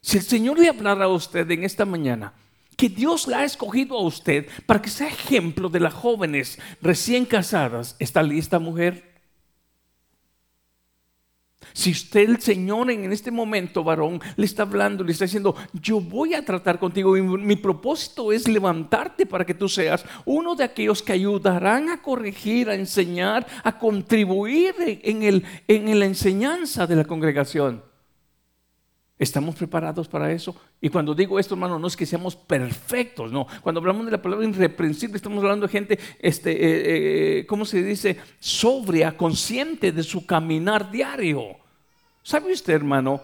Si 0.00 0.16
el 0.16 0.24
Señor 0.24 0.58
le 0.58 0.68
hablara 0.68 1.04
a 1.04 1.08
usted 1.08 1.48
en 1.50 1.62
esta 1.62 1.84
mañana, 1.84 2.32
que 2.80 2.88
Dios 2.88 3.28
la 3.28 3.40
ha 3.40 3.44
escogido 3.44 3.98
a 3.98 4.02
usted 4.02 4.46
para 4.64 4.80
que 4.80 4.88
sea 4.88 5.08
ejemplo 5.08 5.68
de 5.68 5.80
las 5.80 5.92
jóvenes 5.92 6.58
recién 6.80 7.26
casadas. 7.26 7.94
¿Está 7.98 8.22
lista 8.22 8.58
mujer? 8.58 9.20
Si 11.74 11.90
usted, 11.90 12.26
el 12.26 12.40
Señor, 12.40 12.90
en 12.90 13.12
este 13.12 13.30
momento, 13.30 13.84
varón, 13.84 14.18
le 14.34 14.46
está 14.46 14.62
hablando, 14.62 15.04
le 15.04 15.12
está 15.12 15.26
diciendo, 15.26 15.54
yo 15.74 16.00
voy 16.00 16.32
a 16.32 16.42
tratar 16.42 16.78
contigo 16.78 17.18
y 17.18 17.20
mi 17.20 17.56
propósito 17.56 18.32
es 18.32 18.48
levantarte 18.48 19.26
para 19.26 19.44
que 19.44 19.52
tú 19.52 19.68
seas 19.68 20.02
uno 20.24 20.54
de 20.54 20.64
aquellos 20.64 21.02
que 21.02 21.12
ayudarán 21.12 21.90
a 21.90 22.00
corregir, 22.00 22.70
a 22.70 22.74
enseñar, 22.74 23.46
a 23.62 23.78
contribuir 23.78 24.74
en, 24.78 25.22
el, 25.22 25.44
en 25.68 25.98
la 25.98 26.06
enseñanza 26.06 26.86
de 26.86 26.96
la 26.96 27.04
congregación. 27.04 27.89
¿Estamos 29.20 29.54
preparados 29.54 30.08
para 30.08 30.32
eso? 30.32 30.56
Y 30.80 30.88
cuando 30.88 31.14
digo 31.14 31.38
esto, 31.38 31.52
hermano, 31.52 31.78
no 31.78 31.86
es 31.88 31.94
que 31.94 32.06
seamos 32.06 32.34
perfectos, 32.34 33.30
no. 33.30 33.46
Cuando 33.60 33.78
hablamos 33.78 34.06
de 34.06 34.12
la 34.12 34.22
palabra 34.22 34.48
irreprensible, 34.48 35.16
estamos 35.16 35.44
hablando 35.44 35.66
de 35.66 35.72
gente, 35.72 35.98
este, 36.20 36.52
eh, 36.52 37.40
eh, 37.40 37.46
¿cómo 37.46 37.66
se 37.66 37.82
dice? 37.82 38.16
Sobria, 38.38 39.18
consciente 39.18 39.92
de 39.92 40.02
su 40.02 40.24
caminar 40.24 40.90
diario. 40.90 41.42
¿Sabe 42.22 42.50
usted, 42.50 42.72
hermano? 42.72 43.20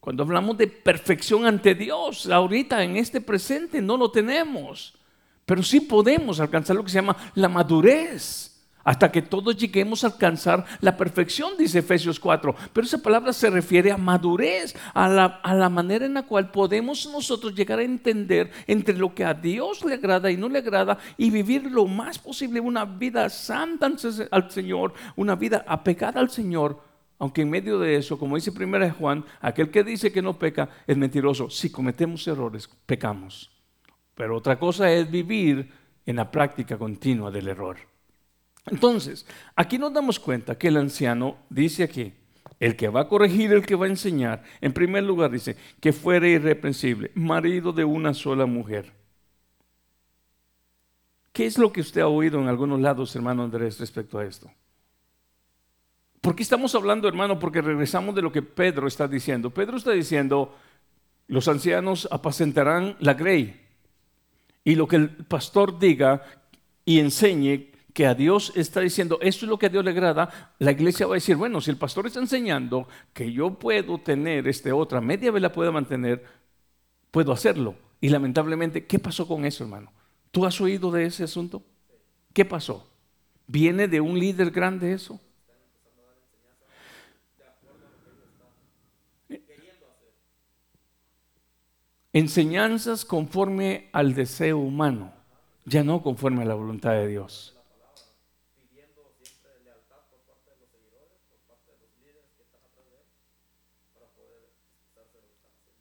Cuando 0.00 0.24
hablamos 0.24 0.58
de 0.58 0.66
perfección 0.66 1.46
ante 1.46 1.76
Dios, 1.76 2.26
ahorita 2.28 2.82
en 2.82 2.96
este 2.96 3.20
presente 3.20 3.80
no 3.80 3.96
lo 3.96 4.10
tenemos. 4.10 4.98
Pero 5.46 5.62
sí 5.62 5.78
podemos 5.78 6.40
alcanzar 6.40 6.74
lo 6.74 6.82
que 6.82 6.90
se 6.90 6.96
llama 6.96 7.16
la 7.36 7.48
madurez 7.48 8.49
hasta 8.84 9.10
que 9.10 9.22
todos 9.22 9.56
lleguemos 9.56 10.04
a 10.04 10.08
alcanzar 10.08 10.64
la 10.80 10.96
perfección, 10.96 11.52
dice 11.58 11.80
Efesios 11.80 12.18
4. 12.18 12.54
Pero 12.72 12.86
esa 12.86 12.98
palabra 12.98 13.32
se 13.32 13.50
refiere 13.50 13.92
a 13.92 13.96
madurez, 13.96 14.76
a 14.94 15.08
la, 15.08 15.68
manera 15.68 16.06
en 16.06 16.14
la 16.14 16.24
cual 16.24 16.50
podemos 16.50 17.08
nosotros 17.12 17.54
llegar 17.54 17.78
a 17.78 17.84
entender 17.84 18.50
entre 18.66 18.96
lo 18.96 19.14
que 19.14 19.24
a 19.24 19.34
Dios 19.34 19.84
le 19.84 19.94
agrada 19.94 20.30
y 20.30 20.36
no 20.36 20.48
le 20.48 20.58
agrada 20.58 20.98
y 21.16 21.30
vivir 21.30 21.70
lo 21.70 21.86
más 21.86 22.18
posible 22.18 22.60
una 22.60 22.84
vida 22.84 23.28
santa 23.28 23.90
al 24.30 24.50
Señor, 24.50 24.94
una 25.16 25.34
vida 25.36 25.64
apegada 25.66 26.20
al 26.20 26.30
Señor. 26.30 26.80
Aunque 27.18 27.42
en 27.42 27.50
medio 27.50 27.78
de 27.78 27.96
eso, 27.96 28.18
como 28.18 28.36
dice 28.36 28.50
primera 28.50 28.90
Juan, 28.90 29.24
aquel 29.42 29.70
que 29.70 29.84
dice 29.84 30.10
que 30.10 30.22
no 30.22 30.38
peca 30.38 30.70
es 30.86 30.96
mentiroso. 30.96 31.50
Si 31.50 31.70
cometemos 31.70 32.26
errores, 32.26 32.68
pecamos. 32.86 33.50
Pero 34.14 34.38
otra 34.38 34.58
cosa 34.58 34.90
es 34.90 35.10
vivir 35.10 35.70
en 36.06 36.16
la 36.16 36.30
práctica 36.30 36.78
continua 36.78 37.30
del 37.30 37.48
error. 37.48 37.89
Entonces, 38.66 39.26
aquí 39.56 39.78
nos 39.78 39.92
damos 39.92 40.18
cuenta 40.18 40.56
que 40.56 40.68
el 40.68 40.76
anciano 40.76 41.38
dice 41.48 41.82
aquí, 41.82 42.12
el 42.58 42.76
que 42.76 42.88
va 42.88 43.00
a 43.00 43.08
corregir, 43.08 43.52
el 43.52 43.64
que 43.64 43.74
va 43.74 43.86
a 43.86 43.88
enseñar, 43.88 44.42
en 44.60 44.72
primer 44.72 45.02
lugar 45.02 45.30
dice, 45.30 45.56
que 45.80 45.92
fuera 45.92 46.28
irreprensible, 46.28 47.10
marido 47.14 47.72
de 47.72 47.84
una 47.84 48.12
sola 48.12 48.46
mujer. 48.46 48.92
¿Qué 51.32 51.46
es 51.46 51.56
lo 51.56 51.72
que 51.72 51.80
usted 51.80 52.02
ha 52.02 52.08
oído 52.08 52.38
en 52.40 52.48
algunos 52.48 52.80
lados, 52.80 53.14
hermano 53.16 53.44
Andrés, 53.44 53.80
respecto 53.80 54.18
a 54.18 54.26
esto? 54.26 54.50
¿Por 56.20 56.36
qué 56.36 56.42
estamos 56.42 56.74
hablando, 56.74 57.08
hermano? 57.08 57.38
Porque 57.38 57.62
regresamos 57.62 58.14
de 58.14 58.20
lo 58.20 58.30
que 58.30 58.42
Pedro 58.42 58.86
está 58.86 59.08
diciendo. 59.08 59.48
Pedro 59.48 59.78
está 59.78 59.92
diciendo, 59.92 60.54
los 61.28 61.48
ancianos 61.48 62.08
apacentarán 62.10 62.96
la 63.00 63.14
grey. 63.14 63.58
Y 64.64 64.74
lo 64.74 64.86
que 64.86 64.96
el 64.96 65.08
pastor 65.08 65.78
diga 65.78 66.22
y 66.84 66.98
enseñe 66.98 67.70
que 68.00 68.06
a 68.06 68.14
Dios 68.14 68.50
está 68.56 68.80
diciendo, 68.80 69.18
esto 69.20 69.44
es 69.44 69.50
lo 69.50 69.58
que 69.58 69.66
a 69.66 69.68
Dios 69.68 69.84
le 69.84 69.90
agrada, 69.90 70.54
la 70.58 70.70
iglesia 70.70 71.06
va 71.06 71.12
a 71.12 71.20
decir, 71.20 71.36
bueno, 71.36 71.60
si 71.60 71.70
el 71.70 71.76
pastor 71.76 72.06
está 72.06 72.18
enseñando 72.18 72.88
que 73.12 73.30
yo 73.30 73.58
puedo 73.58 73.98
tener 73.98 74.48
este 74.48 74.72
otra 74.72 75.02
media 75.02 75.30
vela 75.30 75.52
pueda 75.52 75.70
mantener, 75.70 76.24
puedo 77.10 77.30
hacerlo. 77.30 77.74
Y 78.00 78.08
lamentablemente, 78.08 78.86
¿qué 78.86 78.98
pasó 78.98 79.28
con 79.28 79.44
eso, 79.44 79.64
hermano? 79.64 79.92
¿Tú 80.30 80.46
has 80.46 80.58
oído 80.62 80.90
de 80.90 81.04
ese 81.04 81.24
asunto? 81.24 81.62
¿Qué 82.32 82.46
pasó? 82.46 82.90
¿Viene 83.46 83.86
de 83.86 84.00
un 84.00 84.18
líder 84.18 84.50
grande 84.50 84.94
eso? 84.94 85.20
Enseñanzas 92.14 93.04
conforme 93.04 93.90
al 93.92 94.14
deseo 94.14 94.56
humano, 94.56 95.12
ya 95.66 95.84
no 95.84 96.02
conforme 96.02 96.44
a 96.44 96.46
la 96.46 96.54
voluntad 96.54 96.92
de 96.92 97.06
Dios. 97.06 97.59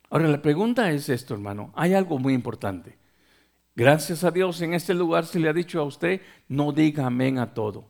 Ahora 0.10 0.28
la 0.28 0.41
pregunta 0.41 0.91
es 0.91 1.10
esto, 1.10 1.34
hermano. 1.34 1.72
Hay 1.76 1.93
algo 1.93 2.17
muy 2.17 2.34
importante. 2.34 2.98
Gracias 3.76 4.24
a 4.24 4.32
Dios 4.32 4.62
en 4.62 4.74
este 4.74 4.93
lugar 4.93 5.26
se 5.26 5.39
le 5.39 5.48
ha 5.48 5.54
dicho 5.54 5.80
a 5.80 5.84
usted, 5.84 6.22
no 6.48 6.72
diga 6.72 7.06
amén 7.06 7.38
a 7.38 7.54
todo. 7.54 7.86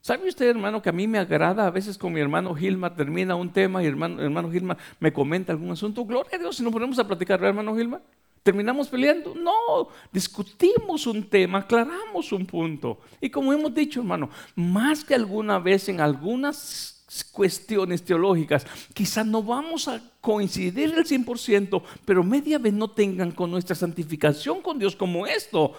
¿Sabe 0.00 0.28
usted, 0.28 0.50
hermano, 0.50 0.82
que 0.82 0.88
a 0.88 0.92
mí 0.92 1.06
me 1.06 1.18
agrada 1.18 1.66
a 1.66 1.70
veces 1.70 1.96
con 1.96 2.12
mi 2.12 2.20
hermano 2.20 2.54
Gilma, 2.56 2.94
termina 2.94 3.36
un 3.36 3.52
tema 3.52 3.82
y 3.82 3.86
hermano, 3.86 4.20
hermano 4.20 4.50
Gilma 4.50 4.76
me 4.98 5.12
comenta 5.12 5.52
algún 5.52 5.70
asunto? 5.70 6.04
Gloria 6.04 6.36
a 6.36 6.38
Dios, 6.38 6.56
si 6.56 6.64
nos 6.64 6.72
ponemos 6.72 6.98
a 6.98 7.06
platicar, 7.06 7.42
hermano 7.44 7.76
Gilma. 7.76 8.00
¿Terminamos 8.42 8.88
peleando? 8.88 9.36
No, 9.36 9.88
discutimos 10.12 11.06
un 11.06 11.22
tema, 11.28 11.58
aclaramos 11.58 12.32
un 12.32 12.44
punto. 12.44 12.98
Y 13.20 13.30
como 13.30 13.52
hemos 13.52 13.72
dicho, 13.72 14.00
hermano, 14.00 14.28
más 14.56 15.04
que 15.04 15.14
alguna 15.14 15.60
vez 15.60 15.88
en 15.88 16.00
algunas 16.00 16.91
cuestiones 17.30 18.02
teológicas, 18.02 18.66
quizás 18.94 19.26
no 19.26 19.42
vamos 19.42 19.88
a 19.88 20.02
coincidir 20.20 20.94
el 20.96 21.04
100%, 21.04 21.82
pero 22.04 22.24
media 22.24 22.58
vez 22.58 22.72
no 22.72 22.90
tengan 22.90 23.32
con 23.32 23.50
nuestra 23.50 23.76
santificación 23.76 24.62
con 24.62 24.78
Dios 24.78 24.96
como 24.96 25.26
esto. 25.26 25.74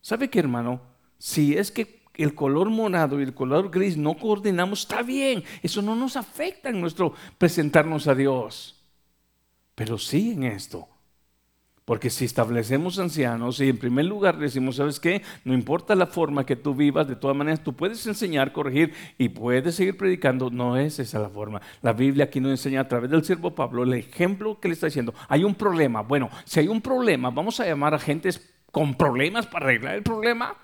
¿Sabe 0.00 0.30
qué, 0.30 0.38
hermano? 0.38 0.80
Si 1.18 1.56
es 1.56 1.70
que 1.70 2.00
el 2.14 2.34
color 2.34 2.70
morado 2.70 3.20
y 3.20 3.24
el 3.24 3.34
color 3.34 3.70
gris 3.70 3.96
no 3.96 4.16
coordinamos, 4.16 4.80
está 4.80 5.02
bien. 5.02 5.44
Eso 5.62 5.82
no 5.82 5.94
nos 5.94 6.16
afecta 6.16 6.70
en 6.70 6.80
nuestro 6.80 7.14
presentarnos 7.38 8.06
a 8.06 8.14
Dios. 8.14 8.82
Pero 9.74 9.98
sí 9.98 10.32
en 10.32 10.44
esto. 10.44 10.88
Porque 11.90 12.08
si 12.08 12.24
establecemos 12.24 13.00
ancianos 13.00 13.58
y 13.58 13.68
en 13.68 13.76
primer 13.76 14.04
lugar 14.04 14.38
decimos, 14.38 14.76
¿sabes 14.76 15.00
qué? 15.00 15.22
No 15.44 15.52
importa 15.52 15.96
la 15.96 16.06
forma 16.06 16.46
que 16.46 16.54
tú 16.54 16.72
vivas, 16.72 17.08
de 17.08 17.16
todas 17.16 17.36
maneras 17.36 17.64
tú 17.64 17.72
puedes 17.72 18.06
enseñar, 18.06 18.52
corregir 18.52 18.94
y 19.18 19.30
puedes 19.30 19.74
seguir 19.74 19.96
predicando. 19.96 20.50
No 20.50 20.76
es 20.76 21.00
esa 21.00 21.18
la 21.18 21.28
forma. 21.28 21.60
La 21.82 21.92
Biblia 21.92 22.26
aquí 22.26 22.38
nos 22.38 22.52
enseña 22.52 22.82
a 22.82 22.86
través 22.86 23.10
del 23.10 23.24
siervo 23.24 23.56
Pablo 23.56 23.82
el 23.82 23.92
ejemplo 23.94 24.60
que 24.60 24.68
le 24.68 24.74
está 24.74 24.86
diciendo. 24.86 25.14
Hay 25.26 25.42
un 25.42 25.56
problema. 25.56 26.02
Bueno, 26.02 26.30
si 26.44 26.60
hay 26.60 26.68
un 26.68 26.80
problema, 26.80 27.30
vamos 27.30 27.58
a 27.58 27.66
llamar 27.66 27.92
a 27.92 27.98
gentes 27.98 28.54
con 28.70 28.94
problemas 28.94 29.48
para 29.48 29.66
arreglar 29.66 29.96
el 29.96 30.04
problema. 30.04 30.56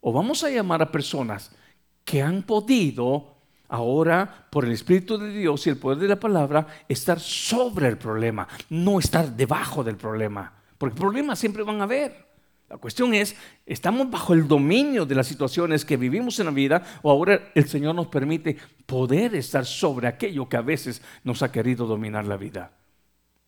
O 0.00 0.10
vamos 0.10 0.42
a 0.42 0.48
llamar 0.48 0.80
a 0.80 0.90
personas 0.90 1.54
que 2.02 2.22
han 2.22 2.44
podido 2.44 3.39
ahora, 3.70 4.46
por 4.50 4.64
el 4.64 4.72
Espíritu 4.72 5.16
de 5.16 5.30
Dios 5.30 5.66
y 5.66 5.70
el 5.70 5.76
poder 5.76 5.98
de 5.98 6.08
la 6.08 6.20
palabra, 6.20 6.66
estar 6.88 7.18
sobre 7.18 7.88
el 7.88 7.96
problema, 7.96 8.46
no 8.68 8.98
estar 8.98 9.34
debajo 9.34 9.82
del 9.82 9.96
problema. 9.96 10.52
Porque 10.76 10.96
problemas 10.96 11.38
siempre 11.38 11.62
van 11.62 11.80
a 11.80 11.84
haber. 11.84 12.28
La 12.68 12.76
cuestión 12.76 13.14
es, 13.14 13.34
¿estamos 13.66 14.10
bajo 14.10 14.32
el 14.32 14.46
dominio 14.46 15.04
de 15.04 15.14
las 15.14 15.26
situaciones 15.26 15.84
que 15.84 15.96
vivimos 15.96 16.38
en 16.38 16.46
la 16.46 16.52
vida 16.52 16.82
o 17.02 17.10
ahora 17.10 17.50
el 17.54 17.68
Señor 17.68 17.94
nos 17.94 18.06
permite 18.08 18.56
poder 18.86 19.34
estar 19.34 19.64
sobre 19.66 20.06
aquello 20.06 20.48
que 20.48 20.56
a 20.56 20.62
veces 20.62 21.02
nos 21.24 21.42
ha 21.42 21.50
querido 21.50 21.86
dominar 21.86 22.26
la 22.26 22.36
vida? 22.36 22.72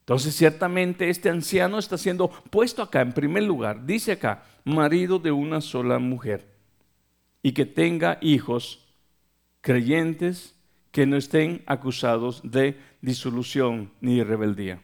Entonces, 0.01 0.35
ciertamente 0.35 1.09
este 1.09 1.31
anciano 1.31 1.79
está 1.79 1.97
siendo 1.97 2.29
puesto 2.29 2.83
acá 2.83 3.01
en 3.01 3.13
primer 3.13 3.45
lugar. 3.45 3.87
Dice 3.87 4.13
acá, 4.13 4.43
marido 4.65 5.21
de 5.21 5.31
una 5.31 5.61
sola 5.61 6.01
mujer 6.01 6.45
y 7.43 7.53
que 7.53 7.67
tenga 7.67 8.19
hijos 8.21 8.82
creyentes 9.63 10.55
que 10.91 11.07
no 11.07 11.17
estén 11.17 11.63
acusados 11.67 12.43
de 12.45 12.79
disolución 13.01 13.91
ni 14.03 14.23
rebeldía. 14.23 14.83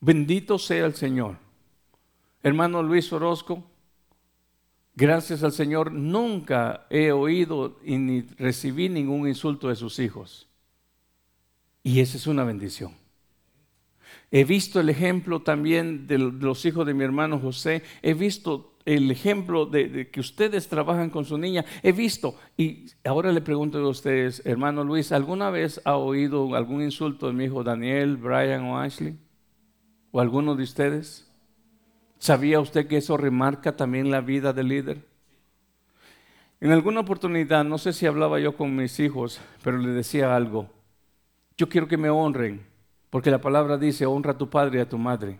Bendito 0.00 0.58
sea 0.58 0.86
el 0.86 0.94
Señor. 0.94 1.36
Hermano 2.42 2.82
Luis 2.82 3.12
Orozco, 3.12 3.64
gracias 4.94 5.42
al 5.42 5.52
Señor 5.52 5.92
nunca 5.92 6.86
he 6.88 7.10
oído 7.12 7.78
y 7.84 7.98
ni 7.98 8.22
recibí 8.22 8.88
ningún 8.88 9.28
insulto 9.28 9.68
de 9.68 9.76
sus 9.76 9.98
hijos. 9.98 10.48
Y 11.82 12.00
esa 12.00 12.16
es 12.16 12.26
una 12.26 12.44
bendición. 12.44 12.94
He 14.30 14.44
visto 14.44 14.78
el 14.80 14.88
ejemplo 14.88 15.42
también 15.42 16.06
de 16.06 16.18
los 16.18 16.64
hijos 16.64 16.86
de 16.86 16.94
mi 16.94 17.04
hermano 17.04 17.38
José. 17.38 17.82
He 18.02 18.14
visto 18.14 18.77
el 18.84 19.10
ejemplo 19.10 19.66
de, 19.66 20.10
que 20.10 20.20
ustedes 20.20 20.68
trabajan 20.68 21.10
con 21.10 21.24
su 21.24 21.36
niña, 21.36 21.64
he 21.82 21.92
visto, 21.92 22.36
y 22.56 22.86
ahora 23.04 23.32
le 23.32 23.40
pregunto 23.40 23.78
a 23.78 23.88
ustedes, 23.88 24.42
hermano 24.44 24.84
Luis, 24.84 25.12
¿alguna 25.12 25.50
vez 25.50 25.80
ha 25.84 25.96
oído 25.96 26.54
algún 26.54 26.82
insulto 26.82 27.26
de 27.26 27.32
mi 27.34 27.44
hijo 27.44 27.62
Daniel, 27.62 28.16
Brian 28.16 28.64
o 28.64 28.78
Ashley? 28.78 29.18
¿O 30.10 30.20
alguno 30.20 30.54
de 30.54 30.62
ustedes? 30.62 31.30
¿Sabía 32.18 32.60
usted 32.60 32.86
que 32.88 32.96
eso 32.96 33.16
remarca 33.16 33.76
también 33.76 34.10
la 34.10 34.20
vida 34.20 34.52
del 34.52 34.68
líder? 34.68 35.04
En 36.60 36.72
alguna 36.72 37.00
oportunidad, 37.00 37.64
no 37.64 37.78
sé 37.78 37.92
si 37.92 38.06
hablaba 38.06 38.40
yo 38.40 38.56
con 38.56 38.74
mis 38.74 38.98
hijos, 38.98 39.40
pero 39.62 39.78
le 39.78 39.90
decía 39.90 40.34
algo. 40.34 40.68
Yo 41.56 41.68
quiero 41.68 41.86
que 41.86 41.96
me 41.96 42.10
honren, 42.10 42.66
porque 43.10 43.30
la 43.30 43.40
palabra 43.40 43.78
dice, 43.78 44.06
honra 44.06 44.32
a 44.32 44.38
tu 44.38 44.50
padre 44.50 44.78
y 44.78 44.82
a 44.82 44.88
tu 44.88 44.98
madre. 44.98 45.38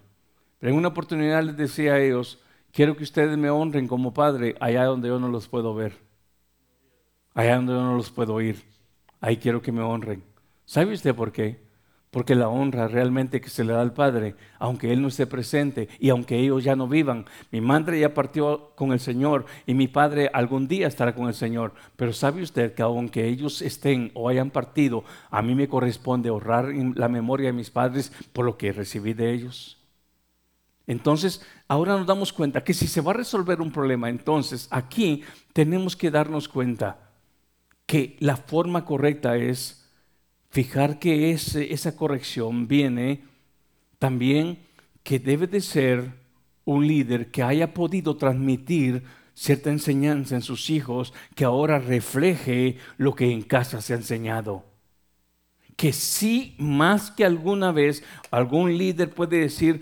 Pero 0.60 0.72
en 0.72 0.78
una 0.78 0.88
oportunidad 0.88 1.42
les 1.42 1.56
decía 1.56 1.94
a 1.94 2.00
ellos, 2.00 2.40
Quiero 2.72 2.96
que 2.96 3.02
ustedes 3.02 3.36
me 3.36 3.50
honren 3.50 3.88
como 3.88 4.14
padre 4.14 4.56
allá 4.60 4.84
donde 4.84 5.08
yo 5.08 5.18
no 5.18 5.28
los 5.28 5.48
puedo 5.48 5.74
ver. 5.74 5.96
Allá 7.34 7.56
donde 7.56 7.72
yo 7.72 7.82
no 7.82 7.96
los 7.96 8.10
puedo 8.10 8.34
oír. 8.34 8.64
Ahí 9.20 9.36
quiero 9.36 9.62
que 9.62 9.72
me 9.72 9.82
honren. 9.82 10.22
¿Sabe 10.64 10.92
usted 10.92 11.14
por 11.14 11.32
qué? 11.32 11.66
Porque 12.10 12.34
la 12.34 12.48
honra 12.48 12.88
realmente 12.88 13.40
que 13.40 13.50
se 13.50 13.64
le 13.64 13.72
da 13.74 13.82
al 13.82 13.92
Padre, 13.92 14.34
aunque 14.58 14.92
Él 14.92 15.02
no 15.02 15.08
esté 15.08 15.26
presente 15.26 15.88
y 15.98 16.08
aunque 16.08 16.38
ellos 16.38 16.64
ya 16.64 16.74
no 16.74 16.88
vivan. 16.88 17.26
Mi 17.50 17.60
madre 17.60 18.00
ya 18.00 18.14
partió 18.14 18.72
con 18.76 18.92
el 18.92 19.00
Señor 19.00 19.44
y 19.66 19.74
mi 19.74 19.88
Padre 19.88 20.30
algún 20.32 20.68
día 20.68 20.86
estará 20.86 21.14
con 21.14 21.28
el 21.28 21.34
Señor. 21.34 21.74
Pero 21.96 22.12
sabe 22.12 22.42
usted 22.42 22.74
que 22.74 22.82
aunque 22.82 23.26
ellos 23.26 23.60
estén 23.60 24.10
o 24.14 24.28
hayan 24.28 24.50
partido, 24.50 25.04
a 25.30 25.42
mí 25.42 25.54
me 25.54 25.68
corresponde 25.68 26.30
honrar 26.30 26.72
la 26.94 27.08
memoria 27.08 27.48
de 27.48 27.52
mis 27.52 27.70
padres 27.70 28.12
por 28.32 28.46
lo 28.46 28.56
que 28.56 28.72
recibí 28.72 29.12
de 29.12 29.32
ellos. 29.32 29.77
Entonces, 30.88 31.42
ahora 31.68 31.98
nos 31.98 32.06
damos 32.06 32.32
cuenta 32.32 32.64
que 32.64 32.72
si 32.72 32.88
se 32.88 33.02
va 33.02 33.10
a 33.10 33.14
resolver 33.14 33.60
un 33.60 33.70
problema, 33.70 34.08
entonces 34.08 34.66
aquí 34.70 35.22
tenemos 35.52 35.94
que 35.94 36.10
darnos 36.10 36.48
cuenta 36.48 37.10
que 37.84 38.16
la 38.20 38.36
forma 38.36 38.86
correcta 38.86 39.36
es 39.36 39.86
fijar 40.48 40.98
que 40.98 41.30
esa 41.30 41.94
corrección 41.94 42.66
viene 42.66 43.22
también 43.98 44.60
que 45.02 45.18
debe 45.18 45.46
de 45.46 45.60
ser 45.60 46.10
un 46.64 46.86
líder 46.86 47.30
que 47.30 47.42
haya 47.42 47.74
podido 47.74 48.16
transmitir 48.16 49.04
cierta 49.34 49.68
enseñanza 49.68 50.36
en 50.36 50.42
sus 50.42 50.70
hijos 50.70 51.12
que 51.34 51.44
ahora 51.44 51.78
refleje 51.78 52.78
lo 52.96 53.14
que 53.14 53.30
en 53.30 53.42
casa 53.42 53.82
se 53.82 53.92
ha 53.92 53.96
enseñado 53.96 54.64
que 55.78 55.92
sí, 55.92 56.56
más 56.58 57.12
que 57.12 57.24
alguna 57.24 57.70
vez, 57.70 58.02
algún 58.32 58.76
líder 58.76 59.10
puede 59.10 59.38
decir, 59.38 59.80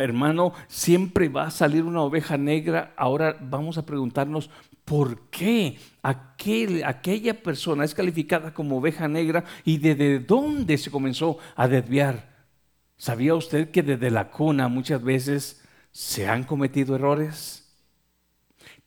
hermano, 0.00 0.54
siempre 0.68 1.28
va 1.28 1.48
a 1.48 1.50
salir 1.50 1.84
una 1.84 2.00
oveja 2.00 2.38
negra. 2.38 2.94
Ahora 2.96 3.36
vamos 3.42 3.76
a 3.76 3.84
preguntarnos, 3.84 4.48
¿por 4.86 5.28
qué 5.28 5.78
aquella 6.02 7.42
persona 7.42 7.84
es 7.84 7.94
calificada 7.94 8.54
como 8.54 8.78
oveja 8.78 9.06
negra 9.06 9.44
y 9.66 9.76
desde 9.76 10.18
dónde 10.18 10.78
se 10.78 10.90
comenzó 10.90 11.36
a 11.56 11.68
desviar? 11.68 12.48
¿Sabía 12.96 13.34
usted 13.34 13.70
que 13.70 13.82
desde 13.82 14.10
la 14.10 14.30
cuna 14.30 14.68
muchas 14.68 15.02
veces 15.02 15.62
se 15.92 16.26
han 16.26 16.44
cometido 16.44 16.96
errores? 16.96 17.63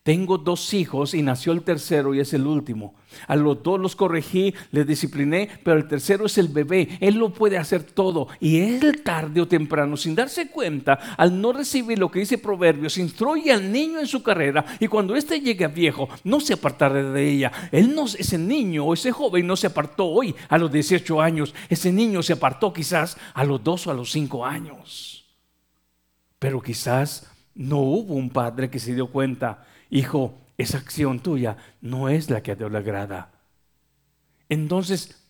Tengo 0.07 0.37
dos 0.37 0.73
hijos 0.73 1.13
y 1.13 1.21
nació 1.21 1.51
el 1.51 1.63
tercero 1.63 2.15
y 2.15 2.21
es 2.21 2.31
el 2.31 2.47
último. 2.47 2.95
A 3.27 3.35
los 3.35 3.61
dos 3.61 3.77
los 3.77 3.93
corregí, 3.93 4.53
les 4.71 4.87
discipliné, 4.87 5.49
pero 5.65 5.75
el 5.75 5.89
tercero 5.89 6.27
es 6.27 6.37
el 6.37 6.47
bebé. 6.47 6.97
Él 7.01 7.15
lo 7.15 7.33
puede 7.33 7.57
hacer 7.57 7.83
todo. 7.83 8.29
Y 8.39 8.61
él 8.61 9.01
tarde 9.03 9.41
o 9.41 9.49
temprano, 9.49 9.97
sin 9.97 10.15
darse 10.15 10.47
cuenta, 10.47 10.93
al 11.17 11.41
no 11.41 11.51
recibir 11.51 11.99
lo 11.99 12.09
que 12.09 12.19
dice 12.19 12.37
Proverbios, 12.37 12.97
instruye 12.97 13.51
al 13.51 13.69
niño 13.69 13.99
en 13.99 14.07
su 14.07 14.23
carrera 14.23 14.63
y 14.79 14.87
cuando 14.87 15.13
éste 15.13 15.41
llegue 15.41 15.65
a 15.65 15.67
viejo, 15.67 16.07
no 16.23 16.39
se 16.39 16.53
apartará 16.53 17.03
de 17.03 17.29
ella. 17.29 17.51
Él 17.73 17.93
no, 17.93 18.05
ese 18.05 18.37
niño 18.37 18.85
o 18.85 18.93
ese 18.93 19.11
joven 19.11 19.45
no 19.45 19.57
se 19.57 19.67
apartó 19.67 20.05
hoy 20.05 20.33
a 20.47 20.57
los 20.57 20.71
18 20.71 21.21
años. 21.21 21.53
Ese 21.67 21.91
niño 21.91 22.23
se 22.23 22.31
apartó 22.31 22.71
quizás 22.71 23.17
a 23.33 23.43
los 23.43 23.61
dos 23.61 23.85
o 23.87 23.91
a 23.91 23.93
los 23.93 24.09
cinco 24.09 24.45
años. 24.45 25.25
Pero 26.39 26.61
quizás 26.61 27.29
no 27.53 27.79
hubo 27.79 28.13
un 28.13 28.29
padre 28.29 28.69
que 28.69 28.79
se 28.79 28.95
dio 28.95 29.07
cuenta 29.07 29.65
hijo, 29.89 30.37
esa 30.57 30.77
acción 30.77 31.19
tuya 31.19 31.57
no 31.81 32.09
es 32.09 32.29
la 32.29 32.41
que 32.41 32.51
a 32.51 32.55
Dios 32.55 32.71
le 32.71 32.79
agrada. 32.79 33.31
Entonces, 34.49 35.23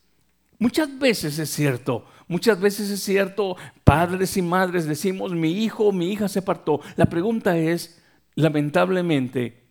muchas 0.59 0.97
veces 0.99 1.39
es 1.39 1.49
cierto, 1.49 2.05
muchas 2.27 2.59
veces 2.59 2.89
es 2.89 3.01
cierto, 3.01 3.57
padres 3.83 4.37
y 4.37 4.41
madres 4.41 4.85
decimos, 4.85 5.33
mi 5.33 5.63
hijo 5.63 5.91
mi 5.91 6.11
hija 6.11 6.27
se 6.27 6.39
apartó. 6.39 6.81
La 6.95 7.05
pregunta 7.05 7.57
es, 7.57 8.01
lamentablemente, 8.35 9.63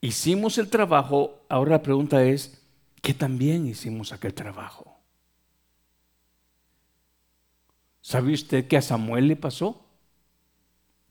hicimos 0.00 0.58
el 0.58 0.68
trabajo, 0.68 1.44
ahora 1.48 1.72
la 1.72 1.82
pregunta 1.82 2.22
es, 2.22 2.62
¿qué 3.02 3.14
también 3.14 3.66
hicimos 3.66 4.12
aquel 4.12 4.34
trabajo? 4.34 4.96
¿Sabe 8.00 8.32
usted 8.34 8.68
qué 8.68 8.76
a 8.76 8.82
Samuel 8.82 9.26
le 9.26 9.36
pasó? 9.36 9.85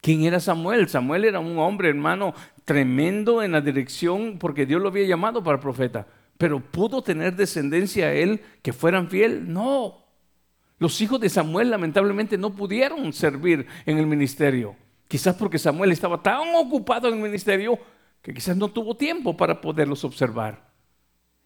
¿Quién 0.05 0.23
era 0.23 0.39
Samuel? 0.39 0.87
Samuel 0.87 1.25
era 1.25 1.39
un 1.39 1.57
hombre, 1.57 1.89
hermano, 1.89 2.35
tremendo 2.63 3.41
en 3.41 3.53
la 3.53 3.61
dirección 3.61 4.37
porque 4.37 4.67
Dios 4.67 4.79
lo 4.79 4.89
había 4.89 5.07
llamado 5.07 5.43
para 5.43 5.59
profeta. 5.59 6.05
Pero 6.37 6.59
¿pudo 6.59 7.01
tener 7.01 7.35
descendencia 7.35 8.05
a 8.05 8.13
él 8.13 8.39
que 8.61 8.71
fueran 8.71 9.09
fiel? 9.09 9.51
No. 9.51 10.05
Los 10.77 11.01
hijos 11.01 11.19
de 11.19 11.27
Samuel 11.27 11.71
lamentablemente 11.71 12.37
no 12.37 12.53
pudieron 12.53 13.11
servir 13.13 13.65
en 13.87 13.97
el 13.97 14.05
ministerio. 14.05 14.75
Quizás 15.07 15.33
porque 15.37 15.57
Samuel 15.57 15.91
estaba 15.91 16.21
tan 16.21 16.53
ocupado 16.53 17.07
en 17.07 17.15
el 17.15 17.21
ministerio 17.21 17.79
que 18.21 18.31
quizás 18.31 18.55
no 18.55 18.67
tuvo 18.67 18.95
tiempo 18.95 19.35
para 19.35 19.59
poderlos 19.59 20.03
observar. 20.03 20.64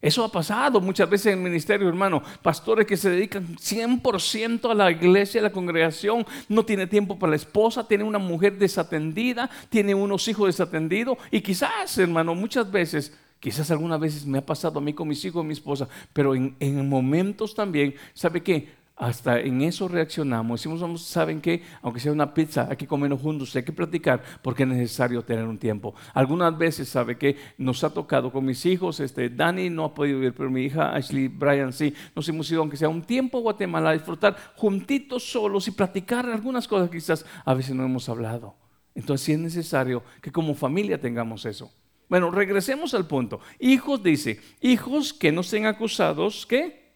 Eso 0.02 0.24
ha 0.24 0.32
pasado 0.32 0.80
muchas 0.80 1.10
veces 1.10 1.26
en 1.26 1.38
el 1.38 1.44
ministerio, 1.44 1.86
hermano. 1.86 2.22
Pastores 2.40 2.86
que 2.86 2.96
se 2.96 3.10
dedican 3.10 3.56
100% 3.56 4.70
a 4.70 4.74
la 4.74 4.90
iglesia, 4.90 5.40
a 5.40 5.44
la 5.44 5.52
congregación, 5.52 6.26
no 6.48 6.64
tiene 6.64 6.86
tiempo 6.86 7.18
para 7.18 7.30
la 7.30 7.36
esposa, 7.36 7.86
tiene 7.86 8.04
una 8.04 8.18
mujer 8.18 8.58
desatendida, 8.58 9.50
tiene 9.68 9.94
unos 9.94 10.26
hijos 10.28 10.46
desatendidos. 10.46 11.18
Y 11.30 11.42
quizás, 11.42 11.98
hermano, 11.98 12.34
muchas 12.34 12.70
veces, 12.70 13.14
quizás 13.40 13.70
algunas 13.70 14.00
veces 14.00 14.24
me 14.24 14.38
ha 14.38 14.46
pasado 14.46 14.78
a 14.78 14.82
mí 14.82 14.94
con 14.94 15.06
mis 15.06 15.22
hijos 15.26 15.44
y 15.44 15.48
mi 15.48 15.52
esposa, 15.52 15.86
pero 16.14 16.34
en, 16.34 16.56
en 16.60 16.88
momentos 16.88 17.54
también, 17.54 17.94
¿sabe 18.14 18.42
qué? 18.42 18.79
Hasta 19.00 19.40
en 19.40 19.62
eso 19.62 19.88
reaccionamos. 19.88 20.60
Decimos, 20.60 21.02
¿saben 21.02 21.40
qué? 21.40 21.62
Aunque 21.80 22.00
sea 22.00 22.12
una 22.12 22.34
pizza, 22.34 22.66
hay 22.68 22.76
que 22.76 22.86
comernos 22.86 23.20
juntos, 23.20 23.56
hay 23.56 23.62
que 23.62 23.72
platicar 23.72 24.22
porque 24.42 24.64
es 24.64 24.68
necesario 24.68 25.22
tener 25.22 25.46
un 25.46 25.56
tiempo. 25.56 25.94
Algunas 26.12 26.56
veces, 26.56 26.90
¿sabe 26.90 27.16
qué? 27.16 27.34
Nos 27.56 27.82
ha 27.82 27.88
tocado 27.88 28.30
con 28.30 28.44
mis 28.44 28.64
hijos, 28.66 29.00
este, 29.00 29.30
Dani 29.30 29.70
no 29.70 29.86
ha 29.86 29.94
podido 29.94 30.22
ir, 30.22 30.34
pero 30.34 30.50
mi 30.50 30.64
hija 30.64 30.94
Ashley, 30.94 31.28
Brian 31.28 31.72
sí, 31.72 31.94
nos 32.14 32.28
hemos 32.28 32.50
ido, 32.50 32.60
aunque 32.60 32.76
sea 32.76 32.90
un 32.90 33.00
tiempo 33.00 33.38
a 33.38 33.40
Guatemala, 33.40 33.90
a 33.90 33.92
disfrutar 33.94 34.36
juntitos 34.54 35.24
solos 35.24 35.66
y 35.66 35.70
platicar 35.70 36.26
algunas 36.26 36.68
cosas 36.68 36.90
que 36.90 36.98
quizás 36.98 37.24
a 37.46 37.54
veces 37.54 37.74
no 37.74 37.86
hemos 37.86 38.06
hablado. 38.10 38.54
Entonces 38.94 39.24
sí 39.24 39.32
es 39.32 39.38
necesario 39.38 40.02
que 40.20 40.30
como 40.30 40.54
familia 40.54 41.00
tengamos 41.00 41.46
eso. 41.46 41.72
Bueno, 42.10 42.30
regresemos 42.30 42.92
al 42.92 43.06
punto. 43.06 43.40
Hijos, 43.60 44.02
dice, 44.02 44.40
hijos 44.60 45.14
que 45.14 45.32
no 45.32 45.42
sean 45.42 45.64
acusados, 45.64 46.44
¿qué? 46.44 46.92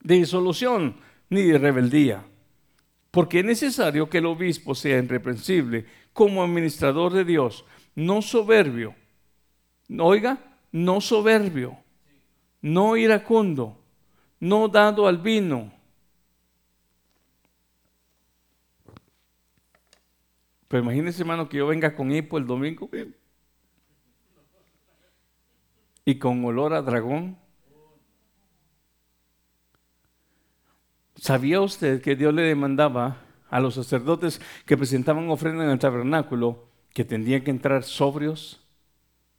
De 0.00 0.14
disolución 0.14 1.07
ni 1.30 1.42
de 1.42 1.58
rebeldía, 1.58 2.24
porque 3.10 3.40
es 3.40 3.44
necesario 3.44 4.08
que 4.08 4.18
el 4.18 4.26
obispo 4.26 4.74
sea 4.74 4.98
irreprensible 4.98 5.86
como 6.12 6.42
administrador 6.42 7.12
de 7.12 7.24
Dios, 7.24 7.64
no 7.94 8.22
soberbio, 8.22 8.94
oiga, 9.98 10.38
no 10.72 11.00
soberbio, 11.00 11.78
no 12.60 12.96
iracundo, 12.96 13.78
no 14.40 14.68
dado 14.68 15.06
al 15.06 15.18
vino. 15.18 15.72
Pero 20.68 20.82
imagínese, 20.82 21.22
hermano, 21.22 21.48
que 21.48 21.56
yo 21.56 21.66
venga 21.66 21.94
con 21.94 22.12
hipo 22.12 22.36
el 22.36 22.46
domingo 22.46 22.90
y 26.04 26.18
con 26.18 26.44
olor 26.44 26.74
a 26.74 26.82
dragón. 26.82 27.38
¿Sabía 31.20 31.60
usted 31.60 32.00
que 32.00 32.14
Dios 32.14 32.32
le 32.32 32.42
demandaba 32.42 33.16
a 33.50 33.60
los 33.60 33.74
sacerdotes 33.74 34.40
que 34.64 34.76
presentaban 34.76 35.28
ofrenda 35.30 35.64
en 35.64 35.70
el 35.70 35.78
tabernáculo 35.78 36.68
que 36.94 37.04
tendrían 37.04 37.42
que 37.42 37.50
entrar 37.50 37.82
sobrios, 37.82 38.64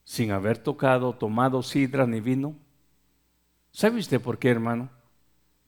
sin 0.03 0.31
haber 0.31 0.57
tocado, 0.57 1.13
tomado 1.13 1.63
sidra 1.63 2.05
ni 2.05 2.19
vino? 2.19 2.55
¿Sabe 3.71 3.99
usted 3.99 4.19
por 4.19 4.39
qué, 4.39 4.49
hermano? 4.49 4.89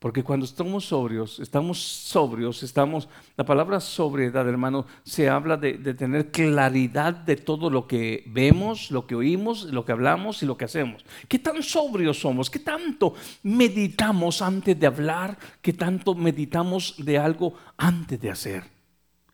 Porque 0.02 0.24
cuando 0.24 0.48
estamos 0.48 0.86
sobrios, 0.86 1.40
estamos 1.40 1.78
sobrios, 1.80 2.64
estamos, 2.64 3.08
la 3.38 3.46
palabra 3.46 3.80
sobriedad, 3.80 4.50
hermano, 4.50 4.88
se 5.04 5.30
habla 5.30 5.58
de, 5.58 5.74
tener 5.94 6.32
claridad 6.32 7.14
de 7.14 7.36
todo 7.36 7.70
lo 7.70 7.86
que 7.86 8.24
vemos, 8.26 8.90
lo 8.90 9.06
que 9.06 9.14
oímos, 9.14 9.66
lo 9.66 9.86
que 9.86 9.92
hablamos 9.92 10.42
y 10.42 10.48
lo 10.48 10.58
que 10.58 10.66
hacemos. 10.66 11.06
¿Qué 11.28 11.38
tan 11.38 11.62
sobrios 11.62 12.20
somos? 12.20 12.50
¿Qué 12.50 12.58
tanto 12.58 13.14
meditamos 13.44 14.42
antes 14.42 14.80
de 14.80 14.88
hablar? 14.88 15.38
¿Qué 15.62 15.74
tanto 15.74 16.16
meditamos 16.16 16.96
de 16.98 17.20
algo 17.20 17.54
antes 17.78 18.20
de 18.20 18.32
hacer? 18.32 18.64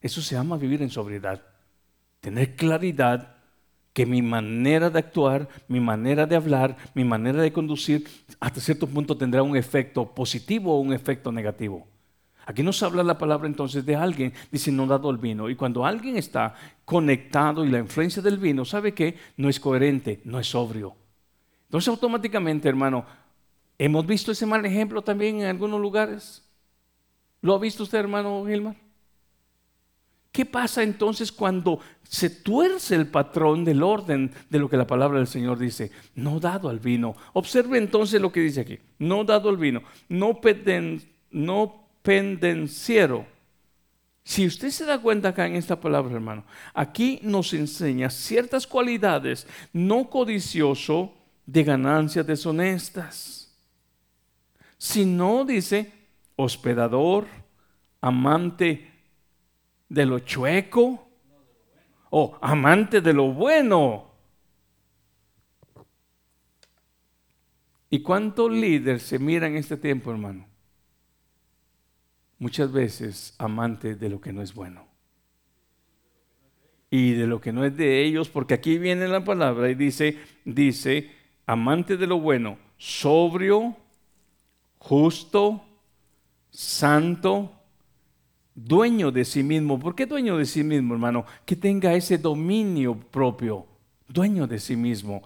Eso 0.02 0.22
se 0.22 0.36
llama 0.36 0.58
vivir 0.58 0.82
en 0.82 0.90
sobriedad. 0.90 1.42
Tener 2.20 2.58
claridad 2.58 3.37
que 3.98 4.06
mi 4.06 4.22
manera 4.22 4.92
de 4.92 5.00
actuar, 5.00 5.50
mi 5.68 5.80
manera 5.80 6.28
de 6.28 6.36
hablar, 6.36 6.78
mi 6.94 7.04
manera 7.04 7.42
de 7.42 7.52
conducir, 7.52 8.08
hasta 8.40 8.62
cierto 8.62 8.86
punto 8.86 9.18
tendrá 9.18 9.42
un 9.42 9.58
efecto 9.58 10.06
positivo 10.06 10.76
o 10.76 10.82
un 10.82 10.94
efecto 10.94 11.32
negativo. 11.32 11.88
Aquí 12.46 12.62
nos 12.62 12.84
habla 12.84 13.02
la 13.02 13.18
palabra 13.18 13.48
entonces 13.48 13.84
de 13.84 13.96
alguien, 13.96 14.34
dado 14.88 15.10
el 15.10 15.18
vino. 15.18 15.50
Y 15.50 15.56
cuando 15.56 15.84
alguien 15.84 16.16
está 16.16 16.54
conectado 16.86 17.66
y 17.66 17.70
la 17.70 17.80
influencia 17.80 18.22
del 18.22 18.38
vino, 18.38 18.66
¿sabe 18.66 18.94
qué? 18.94 19.18
No 19.36 19.50
es 19.50 19.60
coherente, 19.60 20.22
no 20.26 20.40
es 20.40 20.46
sobrio. 20.46 20.94
Entonces 21.64 21.88
automáticamente, 21.88 22.70
hermano, 22.70 23.04
hemos 23.80 24.06
visto 24.06 24.32
ese 24.32 24.46
mal 24.46 24.64
ejemplo 24.64 25.02
también 25.02 25.42
en 25.42 25.48
algunos 25.48 25.82
lugares. 25.82 26.48
¿Lo 27.42 27.56
ha 27.56 27.58
visto 27.58 27.82
usted, 27.82 27.98
hermano 27.98 28.46
Gilmar? 28.46 28.76
¿Qué 30.38 30.46
pasa 30.46 30.84
entonces 30.84 31.32
cuando 31.32 31.80
se 32.04 32.30
tuerce 32.30 32.94
el 32.94 33.08
patrón 33.08 33.66
del 33.66 33.82
orden 33.82 34.32
de 34.52 34.60
lo 34.60 34.70
que 34.70 34.78
la 34.78 34.86
palabra 34.86 35.18
del 35.18 35.26
Señor 35.26 35.58
dice? 35.58 35.90
No 36.14 36.40
dado 36.40 36.70
al 36.70 36.78
vino. 36.78 37.16
Observe 37.34 37.80
entonces 37.80 38.22
lo 38.22 38.32
que 38.32 38.42
dice 38.42 38.62
aquí. 38.62 38.78
No 39.00 39.24
dado 39.24 39.50
al 39.50 39.58
vino. 39.58 39.82
No, 40.10 40.40
no 41.32 41.88
pendenciero. 42.04 43.26
Si 44.24 44.46
usted 44.46 44.70
se 44.70 44.86
da 44.86 45.02
cuenta 45.02 45.30
acá 45.30 45.48
en 45.48 45.56
esta 45.56 45.82
palabra, 45.82 46.14
hermano, 46.14 46.46
aquí 46.76 47.20
nos 47.24 47.52
enseña 47.54 48.12
ciertas 48.12 48.68
cualidades, 48.68 49.48
no 49.74 50.08
codicioso 50.08 51.16
de 51.48 51.64
ganancias 51.64 52.28
deshonestas, 52.28 53.58
sino, 54.78 55.46
dice, 55.46 55.92
hospedador, 56.36 57.26
amante 58.02 58.97
de 59.90 60.06
lo 60.06 60.20
chueco 60.20 61.08
o 62.10 62.38
amante 62.42 63.02
de 63.02 63.14
lo 63.14 63.32
bueno. 63.32 64.08
¿Y 67.90 68.02
cuántos 68.02 68.52
líderes 68.52 69.04
se 69.04 69.18
miran 69.18 69.52
en 69.52 69.58
este 69.58 69.78
tiempo, 69.78 70.12
hermano? 70.12 70.46
Muchas 72.40 72.72
veces 72.72 73.34
amante 73.38 73.96
de 73.96 74.10
lo 74.10 74.20
que 74.20 74.34
no 74.34 74.42
es 74.42 74.54
bueno. 74.54 74.86
Y 76.90 77.14
de 77.14 77.28
lo 77.28 77.42
que 77.42 77.52
no 77.52 77.66
es 77.66 77.76
de 77.76 78.04
ellos, 78.04 78.30
porque 78.30 78.54
aquí 78.54 78.78
viene 78.78 79.08
la 79.08 79.24
palabra 79.24 79.70
y 79.70 79.76
dice, 79.76 80.18
dice, 80.46 81.12
amante 81.46 81.98
de 81.98 82.08
lo 82.08 82.20
bueno, 82.20 82.58
sobrio, 82.78 83.76
justo, 84.78 85.64
santo, 86.50 87.57
dueño 88.58 89.12
de 89.12 89.24
sí 89.24 89.44
mismo. 89.44 89.80
¿Por 89.80 89.96
qué 89.96 90.06
dueño 90.06 90.38
de 90.38 90.46
sí 90.46 90.64
mismo, 90.64 90.96
hermano? 90.96 91.26
Que 91.46 91.56
tenga 91.56 91.94
ese 91.94 92.18
dominio 92.18 92.96
propio, 92.96 93.66
dueño 94.10 94.48
de 94.48 94.60
sí 94.60 94.76
mismo. 94.76 95.22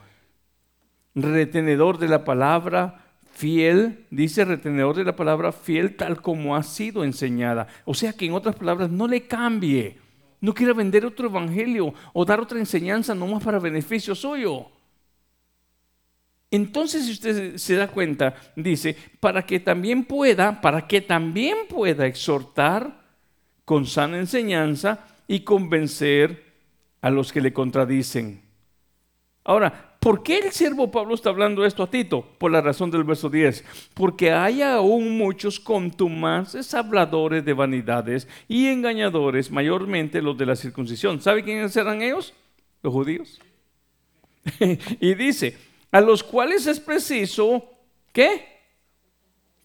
Retenedor 1.15 1.97
de 1.97 2.09
la 2.09 2.23
palabra, 2.23 3.05
fiel, 3.31 4.05
dice 4.11 4.45
retenedor 4.45 4.97
de 4.97 5.05
la 5.05 5.15
palabra 5.15 5.51
fiel 5.51 5.95
tal 5.95 6.21
como 6.21 6.55
ha 6.55 6.63
sido 6.63 7.03
enseñada. 7.03 7.67
O 7.85 7.93
sea 7.93 8.13
que 8.13 8.25
en 8.25 8.33
otras 8.33 8.55
palabras, 8.55 8.91
no 8.91 9.07
le 9.07 9.25
cambie. 9.25 9.97
no 10.41 10.53
quiera 10.53 10.73
vender 10.73 11.05
otro 11.05 11.27
evangelio 11.27 11.93
o 12.13 12.25
dar 12.25 12.39
otra 12.39 12.59
enseñanza 12.59 13.15
nomás 13.15 13.43
para 13.43 13.59
beneficio 13.59 14.15
suyo. 14.15 14.67
Entonces, 16.49 17.05
si 17.05 17.11
usted 17.13 17.57
se 17.57 17.75
da 17.75 17.87
cuenta, 17.87 18.35
dice, 18.57 18.97
para 19.21 19.45
que 19.45 19.59
también 19.61 20.03
pueda, 20.03 20.59
para 20.59 20.85
que 20.85 20.99
también 20.99 21.59
pueda 21.69 22.07
exhortar 22.07 23.00
con 23.65 23.85
sana 23.85 24.17
enseñanza 24.17 25.05
y 25.27 25.41
convencer 25.41 26.51
a 27.01 27.09
los 27.09 27.31
que 27.31 27.41
le 27.41 27.53
contradicen. 27.53 28.41
Ahora, 29.43 29.95
¿por 29.99 30.21
qué 30.23 30.39
el 30.39 30.51
siervo 30.51 30.91
Pablo 30.91 31.15
está 31.15 31.29
hablando 31.29 31.65
esto 31.65 31.83
a 31.83 31.89
Tito? 31.89 32.21
Por 32.37 32.51
la 32.51 32.61
razón 32.61 32.91
del 32.91 33.03
verso 33.03 33.29
10. 33.29 33.65
Porque 33.93 34.31
hay 34.31 34.61
aún 34.61 35.17
muchos 35.17 35.59
contumaces 35.59 36.73
habladores 36.73 37.43
de 37.43 37.53
vanidades 37.53 38.27
y 38.47 38.67
engañadores, 38.67 39.49
mayormente 39.49 40.21
los 40.21 40.37
de 40.37 40.45
la 40.45 40.55
circuncisión. 40.55 41.21
¿Sabe 41.21 41.43
quiénes 41.43 41.75
eran 41.75 42.01
ellos? 42.01 42.33
Los 42.83 42.93
judíos. 42.93 43.41
y 44.99 45.13
dice, 45.15 45.57
a 45.91 46.01
los 46.01 46.23
cuales 46.23 46.67
es 46.67 46.79
preciso, 46.79 47.63
¿qué? 48.13 48.47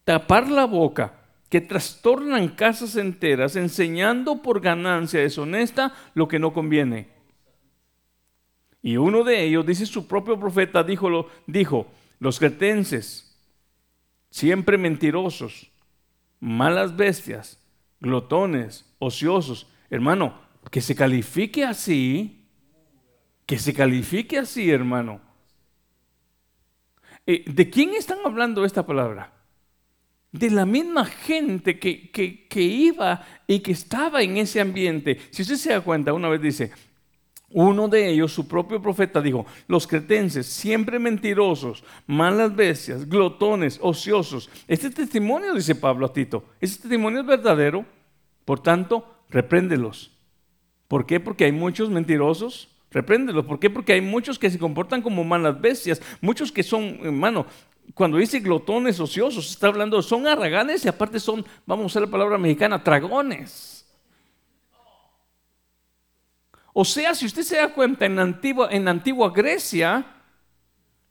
Tapar 0.05 0.49
la 0.49 0.64
boca, 0.66 1.16
que 1.49 1.61
trastornan 1.61 2.49
casas 2.49 2.97
enteras, 2.97 3.57
enseñando 3.57 4.42
por 4.42 4.61
ganancia 4.61 5.20
deshonesta 5.20 5.94
lo 6.14 6.26
que 6.28 6.38
no 6.38 6.53
conviene. 6.53 7.09
Y 8.82 8.97
uno 8.97 9.24
de 9.24 9.44
ellos, 9.44 9.66
dice 9.66 9.86
su 9.86 10.07
propio 10.07 10.38
profeta, 10.38 10.82
dijo, 10.82 11.28
dijo 11.47 11.86
los 12.18 12.38
cretenses, 12.38 13.36
siempre 14.30 14.78
mentirosos, 14.78 15.70
malas 16.40 16.97
bestias, 16.97 17.61
glotones, 18.01 18.84
ociosos. 18.99 19.68
Hermano, 19.90 20.40
que 20.70 20.80
se 20.80 20.94
califique 20.94 21.64
así, 21.64 22.44
que 23.44 23.59
se 23.59 23.72
califique 23.72 24.38
así, 24.38 24.70
hermano. 24.70 25.20
Eh, 27.26 27.44
¿De 27.47 27.70
quién 27.70 27.94
están 27.94 28.18
hablando 28.24 28.64
esta 28.64 28.86
palabra? 28.86 29.32
De 30.39 30.51
la 30.51 30.66
misma 30.66 31.05
gente 31.05 31.78
que, 31.78 32.11
que, 32.11 32.62
iba 32.62 33.24
y 33.47 33.61
que 33.61 33.72
estaba 33.72 34.22
en 34.22 34.37
ese 34.37 34.61
ambiente. 34.61 35.18
Si 35.30 35.43
usted 35.43 35.57
se 35.57 35.70
da 35.70 35.80
cuenta, 35.80 36.12
una 36.12 36.28
vez 36.28 36.41
dice, 36.41 36.70
uno 37.51 37.89
de 37.89 38.11
ellos, 38.11 38.32
su 38.32 38.47
propio 38.47 38.82
profeta, 38.82 39.20
dijo, 39.20 39.47
los 39.68 39.87
cretenses, 39.87 40.47
siempre 40.47 40.99
mentirosos, 40.99 41.84
malas 42.07 42.55
bestias, 42.55 43.09
glotones, 43.09 43.78
ociosos. 43.82 44.51
Este 44.68 44.91
testimonio, 44.91 45.55
dice 45.55 45.74
Pablo 45.74 46.07
a 46.07 46.12
Tito, 46.12 46.45
este 46.61 46.82
testimonio 46.82 47.20
es 47.20 47.26
verdadero, 47.26 47.87
por 48.45 48.61
tanto, 48.61 49.07
repréndelos. 49.30 50.12
¿Por 50.89 51.07
qué? 51.07 51.18
Porque 51.18 51.45
hay 51.45 51.53
muchos 51.53 51.91
mentirosos, 51.91 52.68
Repréndelo. 52.91 53.47
¿Por 53.47 53.59
qué? 53.59 53.68
Porque 53.68 53.93
hay 53.93 54.01
muchos 54.01 54.39
que 54.39 54.51
se 54.51 54.59
comportan 54.59 55.03
como 55.03 55.24
malas 55.24 55.61
bestias, 55.61 56.01
muchos 56.22 56.51
que 56.51 56.62
son, 56.62 56.99
hermano, 57.03 57.45
cuando 57.95 58.18
dice 58.18 58.41
glotones 58.41 59.01
ociosos, 59.01 59.51
está 59.51 59.68
hablando, 59.68 60.03
son 60.03 60.26
arraganes 60.26 60.84
y 60.84 60.89
aparte 60.89 61.20
son, 61.20 61.45
vamos 61.64 61.84
a 61.84 61.87
usar 61.87 62.03
la 62.03 62.11
palabra 62.11 62.39
mexicana, 62.39 62.82
tragones. 62.82 63.87
O 66.72 66.84
sea, 66.84 67.14
si 67.14 67.24
usted 67.26 67.43
se 67.43 67.57
da 67.57 67.72
cuenta, 67.72 68.05
en 68.05 68.18
antigua, 68.18 68.68
en 68.70 68.87
antigua 68.87 69.32
Grecia, 69.34 70.05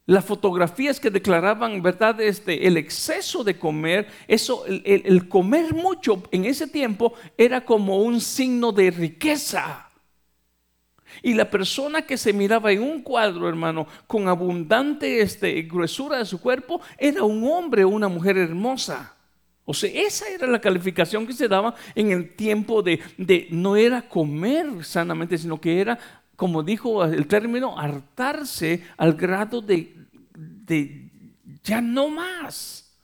las 0.06 0.24
fotografías 0.24 1.00
que 1.00 1.10
declaraban, 1.10 1.82
¿verdad? 1.82 2.22
Este, 2.22 2.68
el 2.68 2.78
exceso 2.78 3.44
de 3.44 3.58
comer, 3.58 4.08
eso, 4.28 4.66
el 4.68 5.28
comer 5.28 5.74
mucho 5.74 6.22
en 6.32 6.46
ese 6.46 6.68
tiempo 6.68 7.14
era 7.38 7.66
como 7.66 7.98
un 7.98 8.22
signo 8.22 8.72
de 8.72 8.92
riqueza. 8.92 9.85
Y 11.22 11.34
la 11.34 11.50
persona 11.50 12.04
que 12.04 12.18
se 12.18 12.34
miraba 12.34 12.72
en 12.72 12.84
un 12.84 13.02
cuadro, 13.02 13.50
hermano, 13.50 13.88
con 14.08 14.28
abundante 14.28 15.22
este, 15.22 15.62
gruesura 15.64 16.18
de 16.18 16.26
su 16.26 16.40
cuerpo, 16.40 16.82
era 16.98 17.24
un 17.24 17.44
hombre 17.50 17.84
o 17.84 17.90
una 17.90 18.08
mujer 18.08 18.38
hermosa. 18.38 19.16
O 19.66 19.74
sea, 19.74 19.90
esa 19.90 20.30
era 20.30 20.46
la 20.46 20.62
calificación 20.62 21.26
que 21.26 21.34
se 21.34 21.48
daba 21.48 21.74
en 21.96 22.12
el 22.12 22.36
tiempo 22.36 22.84
de, 22.84 23.00
de 23.18 23.48
no 23.50 23.76
era 23.76 24.08
comer 24.08 24.84
sanamente, 24.84 25.38
sino 25.38 25.60
que 25.60 25.82
era, 25.82 25.98
como 26.36 26.62
dijo 26.62 27.04
el 27.04 27.26
término, 27.28 27.78
hartarse 27.78 28.84
al 28.96 29.14
grado 29.14 29.62
de, 29.62 29.96
de 30.36 31.10
ya 31.64 31.82
no 31.82 32.10
más. 32.10 32.96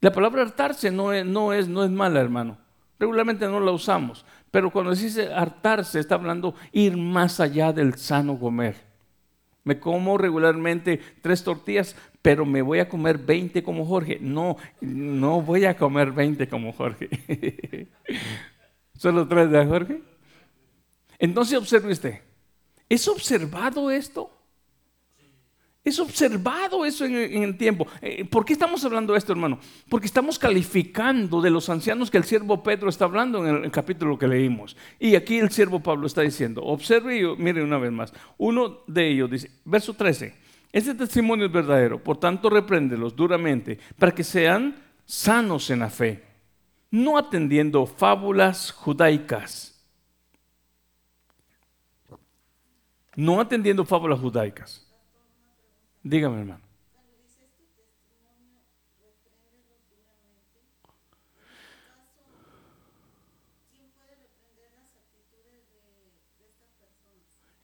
La 0.00 0.12
palabra 0.12 0.42
hartarse 0.42 0.90
no 0.90 1.12
es, 1.12 1.26
no 1.26 1.52
es, 1.52 1.68
no 1.68 1.84
es 1.84 1.90
mala, 1.90 2.20
hermano. 2.20 2.56
Regularmente 2.98 3.46
no 3.46 3.60
la 3.60 3.72
usamos. 3.72 4.24
Pero 4.50 4.70
cuando 4.70 4.94
dice 4.94 5.32
hartarse, 5.32 6.00
está 6.00 6.14
hablando 6.14 6.54
ir 6.72 6.96
más 6.96 7.40
allá 7.40 7.72
del 7.72 7.94
sano 7.94 8.38
comer. 8.38 8.76
Me 9.64 9.78
como 9.78 10.16
regularmente 10.16 10.98
tres 11.20 11.44
tortillas, 11.44 11.94
pero 12.22 12.46
me 12.46 12.62
voy 12.62 12.78
a 12.78 12.88
comer 12.88 13.18
20 13.18 13.62
como 13.62 13.84
Jorge. 13.84 14.18
No, 14.20 14.56
no 14.80 15.42
voy 15.42 15.66
a 15.66 15.76
comer 15.76 16.12
20 16.12 16.48
como 16.48 16.72
Jorge. 16.72 17.08
¿Solo 18.94 19.28
tres 19.28 19.50
de 19.50 19.66
Jorge? 19.66 20.02
Entonces 21.18 21.58
observe 21.58 21.92
usted. 21.92 22.20
¿Es 22.88 23.06
observado 23.08 23.90
esto? 23.90 24.37
Es 25.84 25.98
observado 25.98 26.84
eso 26.84 27.04
en, 27.04 27.42
el 27.42 27.56
tiempo. 27.56 27.86
Eh, 28.02 28.24
¿Por 28.24 28.44
qué 28.44 28.52
estamos 28.52 28.84
hablando 28.84 29.12
de 29.12 29.18
esto, 29.18 29.32
hermano? 29.32 29.58
Porque 29.88 30.06
estamos 30.06 30.38
calificando 30.38 31.40
de 31.40 31.50
los 31.50 31.68
ancianos 31.68 32.10
que 32.10 32.18
el 32.18 32.24
siervo 32.24 32.62
Pedro 32.62 32.90
está 32.90 33.04
hablando 33.06 33.46
en 33.46 33.64
el, 33.64 33.70
capítulo 33.70 34.18
que 34.18 34.26
leímos. 34.26 34.76
Y 34.98 35.14
aquí 35.14 35.38
el 35.38 35.50
siervo 35.50 35.80
Pablo 35.80 36.06
está 36.06 36.22
diciendo, 36.22 36.62
observe 36.62 37.18
y 37.18 37.36
mire 37.36 37.62
una 37.62 37.78
vez 37.78 37.92
más. 37.92 38.12
Uno 38.36 38.80
de 38.86 39.08
ellos 39.08 39.30
dice, 39.30 39.50
verso 39.64 39.94
13, 39.94 40.34
este 40.72 40.94
testimonio 40.94 41.46
es 41.46 41.52
verdadero, 41.52 42.02
por 42.02 42.18
tanto 42.18 42.50
repréndelos 42.50 43.16
duramente 43.16 43.78
para 43.98 44.12
que 44.12 44.24
sean 44.24 44.76
sanos 45.06 45.70
en 45.70 45.78
la 45.78 45.88
fe, 45.88 46.22
no 46.90 47.16
atendiendo 47.16 47.86
fábulas 47.86 48.72
judaicas. 48.72 49.74
No 53.16 53.40
atendiendo 53.40 53.84
fábulas 53.84 54.20
judaicas 54.20 54.87
Dígame, 56.08 56.38
hermano. 56.38 56.67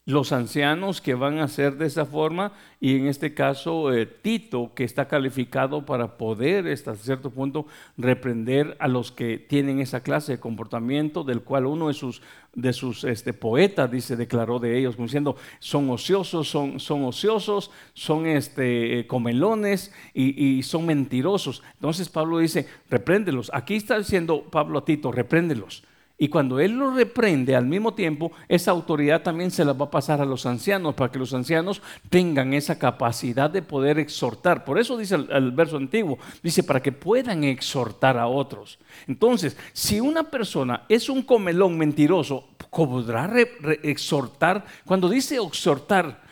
Los 0.06 0.32
ancianos 0.32 1.00
que 1.00 1.14
van 1.14 1.38
a 1.38 1.48
ser 1.48 1.78
de 1.78 1.86
esa 1.86 2.04
forma 2.04 2.52
y 2.78 2.96
en 2.96 3.06
este 3.06 3.32
caso 3.32 3.90
eh, 3.90 4.04
Tito 4.04 4.72
que 4.74 4.84
está 4.84 5.08
calificado 5.08 5.86
para 5.86 6.18
poder 6.18 6.68
hasta 6.68 6.94
cierto 6.94 7.30
punto 7.30 7.66
reprender 7.96 8.76
a 8.80 8.88
los 8.88 9.12
que 9.12 9.38
tienen 9.38 9.80
esa 9.80 10.02
clase 10.02 10.32
de 10.32 10.40
comportamiento 10.40 11.24
del 11.24 11.40
cual 11.40 11.64
uno 11.64 11.88
de 11.88 11.94
sus, 11.94 12.20
de 12.54 12.74
sus 12.74 13.04
este, 13.04 13.32
poetas 13.32 13.90
dice 13.90 14.14
declaró 14.14 14.58
de 14.58 14.78
ellos 14.78 14.94
como 14.94 15.06
diciendo 15.06 15.36
son 15.58 15.88
ociosos 15.88 16.48
son, 16.48 16.80
son 16.80 17.04
ociosos 17.04 17.70
son 17.94 18.26
este, 18.26 19.06
comelones 19.06 19.90
y, 20.12 20.58
y 20.58 20.62
son 20.64 20.84
mentirosos 20.84 21.62
entonces 21.76 22.10
Pablo 22.10 22.40
dice 22.40 22.68
repréndelos 22.90 23.50
aquí 23.54 23.76
está 23.76 23.96
diciendo 23.96 24.44
Pablo 24.50 24.80
a 24.80 24.84
Tito 24.84 25.10
repréndelos 25.10 25.82
y 26.16 26.28
cuando 26.28 26.60
Él 26.60 26.72
lo 26.72 26.92
reprende 26.92 27.56
al 27.56 27.66
mismo 27.66 27.94
tiempo, 27.94 28.30
esa 28.48 28.70
autoridad 28.70 29.22
también 29.22 29.50
se 29.50 29.64
la 29.64 29.72
va 29.72 29.86
a 29.86 29.90
pasar 29.90 30.20
a 30.20 30.24
los 30.24 30.46
ancianos 30.46 30.94
para 30.94 31.10
que 31.10 31.18
los 31.18 31.34
ancianos 31.34 31.82
tengan 32.08 32.54
esa 32.54 32.78
capacidad 32.78 33.50
de 33.50 33.62
poder 33.62 33.98
exhortar. 33.98 34.64
Por 34.64 34.78
eso 34.78 34.96
dice 34.96 35.16
el, 35.16 35.50
verso 35.50 35.76
antiguo, 35.76 36.18
dice 36.42 36.62
para 36.62 36.80
que 36.80 36.92
puedan 36.92 37.42
exhortar 37.42 38.16
a 38.16 38.28
otros. 38.28 38.78
Entonces, 39.08 39.56
si 39.72 39.98
una 39.98 40.22
persona 40.30 40.84
es 40.88 41.08
un 41.08 41.22
comelón 41.22 41.76
mentiroso, 41.76 42.48
¿podrá 42.70 43.30
exhortar? 43.82 44.64
Cuando 44.84 45.08
dice 45.08 45.36
exhortar, 45.36 46.23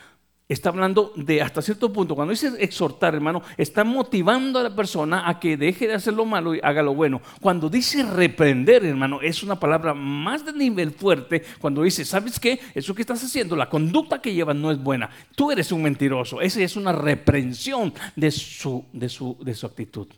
está 0.52 0.68
hablando 0.68 1.12
de 1.16 1.42
hasta 1.42 1.62
cierto 1.62 1.92
punto, 1.92 2.14
cuando 2.14 2.32
dice 2.32 2.52
exhortar, 2.58 3.14
hermano, 3.14 3.42
está 3.56 3.84
motivando 3.84 4.58
a 4.58 4.62
la 4.62 4.74
persona 4.74 5.28
a 5.28 5.40
que 5.40 5.56
deje 5.56 5.88
de 5.88 5.94
hacer 5.94 6.14
lo 6.14 6.24
malo 6.24 6.54
y 6.54 6.60
haga 6.62 6.82
lo 6.82 6.94
bueno. 6.94 7.20
Cuando 7.40 7.68
dice 7.68 8.02
reprender, 8.02 8.84
hermano, 8.84 9.20
es 9.20 9.42
una 9.42 9.58
palabra 9.58 9.94
más 9.94 10.44
de 10.44 10.52
nivel 10.52 10.92
fuerte. 10.92 11.42
Cuando 11.60 11.82
dice, 11.82 12.04
¿sabes 12.04 12.38
qué? 12.38 12.60
Eso 12.74 12.94
que 12.94 13.02
estás 13.02 13.22
haciendo, 13.24 13.56
la 13.56 13.68
conducta 13.68 14.20
que 14.20 14.34
llevas 14.34 14.56
no 14.56 14.70
es 14.70 14.82
buena. 14.82 15.10
Tú 15.34 15.50
eres 15.50 15.72
un 15.72 15.82
mentiroso. 15.82 16.40
Esa 16.40 16.60
es 16.60 16.76
una 16.76 16.92
reprensión 16.92 17.92
de 18.14 18.30
su, 18.30 18.84
de 18.92 19.08
su, 19.08 19.36
de 19.40 19.54
su 19.54 19.66
actitud. 19.66 20.08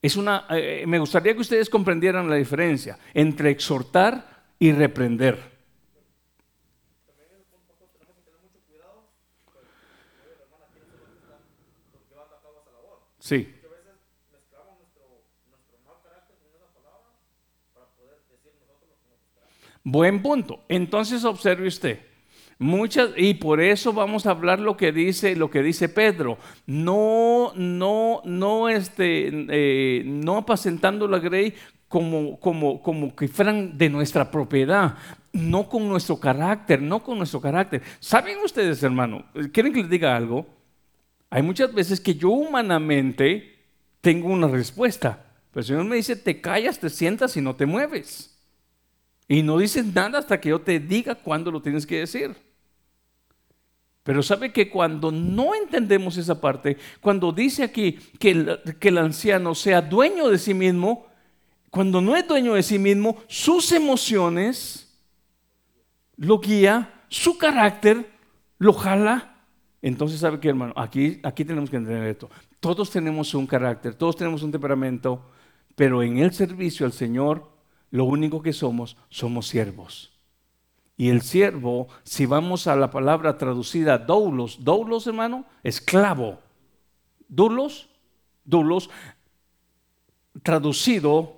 Es 0.00 0.16
una, 0.16 0.46
eh, 0.50 0.84
me 0.86 0.98
gustaría 0.98 1.34
que 1.34 1.40
ustedes 1.40 1.68
comprendieran 1.68 2.30
la 2.30 2.36
diferencia 2.36 2.98
entre 3.14 3.50
exhortar 3.50 4.44
y 4.58 4.72
reprender. 4.72 5.58
Sí. 5.58 5.58
Muchas 6.88 7.26
veces 7.26 7.46
mezclamos 8.54 9.04
nuestro, 9.18 9.58
nuestro 10.18 10.46
mal 10.46 10.60
carácter 10.68 10.96
con 10.98 11.06
esa 11.08 11.26
palabra 11.28 11.56
para 11.58 11.58
poder 11.58 11.58
decir 11.58 11.66
nosotros 12.68 12.86
lo 12.92 13.06
que 13.17 13.17
nos 13.36 13.58
Buen 19.84 20.22
punto. 20.22 20.60
Entonces 20.68 21.24
observe 21.24 21.66
usted. 21.66 22.00
Muchas, 22.60 23.10
y 23.16 23.34
por 23.34 23.60
eso 23.60 23.92
vamos 23.92 24.26
a 24.26 24.32
hablar 24.32 24.58
lo 24.58 24.76
que 24.76 24.90
dice, 24.90 25.36
lo 25.36 25.48
que 25.48 25.62
dice 25.62 25.88
Pedro. 25.88 26.38
No, 26.66 27.52
no, 27.54 28.20
no, 28.24 28.68
este, 28.68 29.30
eh, 29.48 30.02
no 30.04 30.36
apacentando 30.36 31.06
la 31.06 31.20
grey 31.20 31.54
como, 31.86 32.38
como, 32.40 32.82
como 32.82 33.14
que 33.14 33.28
fueran 33.28 33.78
de 33.78 33.88
nuestra 33.88 34.30
propiedad, 34.30 34.96
no 35.32 35.68
con 35.68 35.88
nuestro 35.88 36.18
carácter, 36.18 36.82
no 36.82 37.02
con 37.02 37.16
nuestro 37.16 37.40
carácter. 37.40 37.80
¿Saben 38.00 38.38
ustedes, 38.44 38.82
hermano? 38.82 39.24
¿Quieren 39.52 39.72
que 39.72 39.80
les 39.80 39.90
diga 39.90 40.16
algo? 40.16 40.57
Hay 41.30 41.42
muchas 41.42 41.72
veces 41.72 42.00
que 42.00 42.14
yo 42.14 42.30
humanamente 42.30 43.56
tengo 44.00 44.28
una 44.28 44.48
respuesta, 44.48 45.26
pero 45.50 45.60
el 45.60 45.66
Señor 45.66 45.84
me 45.84 45.96
dice, 45.96 46.16
te 46.16 46.40
callas, 46.40 46.78
te 46.78 46.88
sientas 46.90 47.36
y 47.36 47.40
no 47.40 47.54
te 47.54 47.66
mueves. 47.66 48.38
Y 49.26 49.42
no 49.42 49.58
dices 49.58 49.84
nada 49.86 50.18
hasta 50.18 50.40
que 50.40 50.48
yo 50.48 50.60
te 50.60 50.80
diga 50.80 51.14
cuándo 51.14 51.50
lo 51.50 51.60
tienes 51.60 51.86
que 51.86 51.98
decir. 52.00 52.34
Pero 54.02 54.22
sabe 54.22 54.52
que 54.52 54.70
cuando 54.70 55.12
no 55.12 55.54
entendemos 55.54 56.16
esa 56.16 56.40
parte, 56.40 56.78
cuando 57.02 57.30
dice 57.30 57.62
aquí 57.62 57.98
que 58.18 58.30
el, 58.30 58.60
que 58.80 58.88
el 58.88 58.96
anciano 58.96 59.54
sea 59.54 59.82
dueño 59.82 60.28
de 60.28 60.38
sí 60.38 60.54
mismo, 60.54 61.06
cuando 61.70 62.00
no 62.00 62.16
es 62.16 62.26
dueño 62.26 62.54
de 62.54 62.62
sí 62.62 62.78
mismo, 62.78 63.22
sus 63.28 63.70
emociones 63.72 64.98
lo 66.16 66.40
guía, 66.40 67.04
su 67.08 67.36
carácter 67.36 68.10
lo 68.56 68.72
jala. 68.72 69.37
Entonces, 69.80 70.20
¿sabe 70.20 70.40
qué, 70.40 70.48
hermano? 70.48 70.72
Aquí, 70.76 71.20
aquí 71.22 71.44
tenemos 71.44 71.70
que 71.70 71.76
entender 71.76 72.04
esto. 72.04 72.30
Todos 72.60 72.90
tenemos 72.90 73.34
un 73.34 73.46
carácter, 73.46 73.94
todos 73.94 74.16
tenemos 74.16 74.42
un 74.42 74.50
temperamento, 74.50 75.22
pero 75.76 76.02
en 76.02 76.18
el 76.18 76.32
servicio 76.32 76.84
al 76.84 76.92
Señor, 76.92 77.48
lo 77.90 78.04
único 78.04 78.42
que 78.42 78.52
somos, 78.52 78.96
somos 79.08 79.46
siervos. 79.46 80.12
Y 80.96 81.10
el 81.10 81.22
siervo, 81.22 81.86
si 82.02 82.26
vamos 82.26 82.66
a 82.66 82.74
la 82.74 82.90
palabra 82.90 83.38
traducida 83.38 83.98
doulos, 83.98 84.64
doulos 84.64 85.06
hermano, 85.06 85.44
esclavo. 85.62 86.40
Doulos, 87.28 87.88
doulos, 88.44 88.90
traducido 90.42 91.36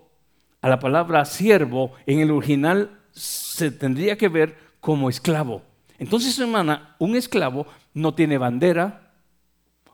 a 0.62 0.68
la 0.68 0.78
palabra 0.78 1.26
siervo, 1.26 1.92
en 2.06 2.20
el 2.20 2.30
original 2.30 3.00
se 3.12 3.70
tendría 3.70 4.16
que 4.16 4.28
ver 4.28 4.56
como 4.80 5.10
esclavo. 5.10 5.62
Entonces, 5.98 6.38
hermana, 6.38 6.96
un 6.98 7.14
esclavo 7.14 7.66
no 7.94 8.14
tiene 8.14 8.38
bandera, 8.38 9.12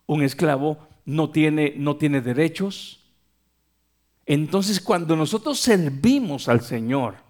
un 0.06 0.22
esclavo 0.22 0.78
no 1.04 1.30
tiene, 1.30 1.74
no 1.76 1.96
tiene 1.96 2.20
derechos. 2.20 3.04
Entonces, 4.24 4.80
cuando 4.80 5.16
nosotros 5.16 5.58
servimos 5.58 6.48
al 6.48 6.60
Señor, 6.60 7.26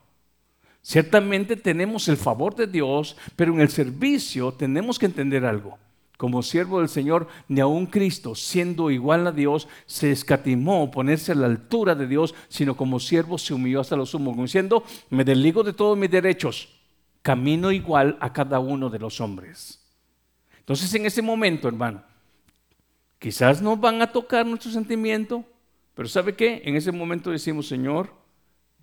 Ciertamente 0.86 1.56
tenemos 1.56 2.06
el 2.06 2.16
favor 2.16 2.54
de 2.54 2.68
Dios, 2.68 3.16
pero 3.34 3.52
en 3.52 3.60
el 3.60 3.70
servicio 3.70 4.52
tenemos 4.52 5.00
que 5.00 5.06
entender 5.06 5.44
algo. 5.44 5.78
Como 6.16 6.44
siervo 6.44 6.78
del 6.78 6.88
Señor, 6.88 7.26
ni 7.48 7.58
aun 7.58 7.86
Cristo, 7.86 8.36
siendo 8.36 8.92
igual 8.92 9.26
a 9.26 9.32
Dios, 9.32 9.66
se 9.86 10.12
escatimó 10.12 10.88
ponerse 10.92 11.32
a 11.32 11.34
la 11.34 11.46
altura 11.46 11.96
de 11.96 12.06
Dios, 12.06 12.36
sino 12.48 12.76
como 12.76 13.00
siervo 13.00 13.36
se 13.36 13.52
humilló 13.52 13.80
hasta 13.80 13.96
lo 13.96 14.06
sumo, 14.06 14.32
diciendo, 14.40 14.84
me 15.10 15.24
desligo 15.24 15.64
de 15.64 15.72
todos 15.72 15.98
mis 15.98 16.08
derechos, 16.08 16.68
camino 17.20 17.72
igual 17.72 18.16
a 18.20 18.32
cada 18.32 18.60
uno 18.60 18.88
de 18.88 19.00
los 19.00 19.20
hombres. 19.20 19.84
Entonces 20.66 20.92
en 20.94 21.06
ese 21.06 21.22
momento, 21.22 21.68
hermano, 21.68 22.02
quizás 23.18 23.62
nos 23.62 23.80
van 23.80 24.02
a 24.02 24.12
tocar 24.12 24.44
nuestro 24.44 24.70
sentimiento, 24.70 25.44
pero 25.94 26.08
¿sabe 26.08 26.34
qué? 26.34 26.60
En 26.64 26.76
ese 26.76 26.92
momento 26.92 27.30
decimos, 27.30 27.68
Señor, 27.68 28.12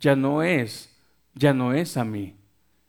ya 0.00 0.16
no 0.16 0.42
es 0.42 0.94
ya 1.34 1.52
no 1.52 1.72
es 1.72 1.96
a 1.96 2.04
mí. 2.04 2.36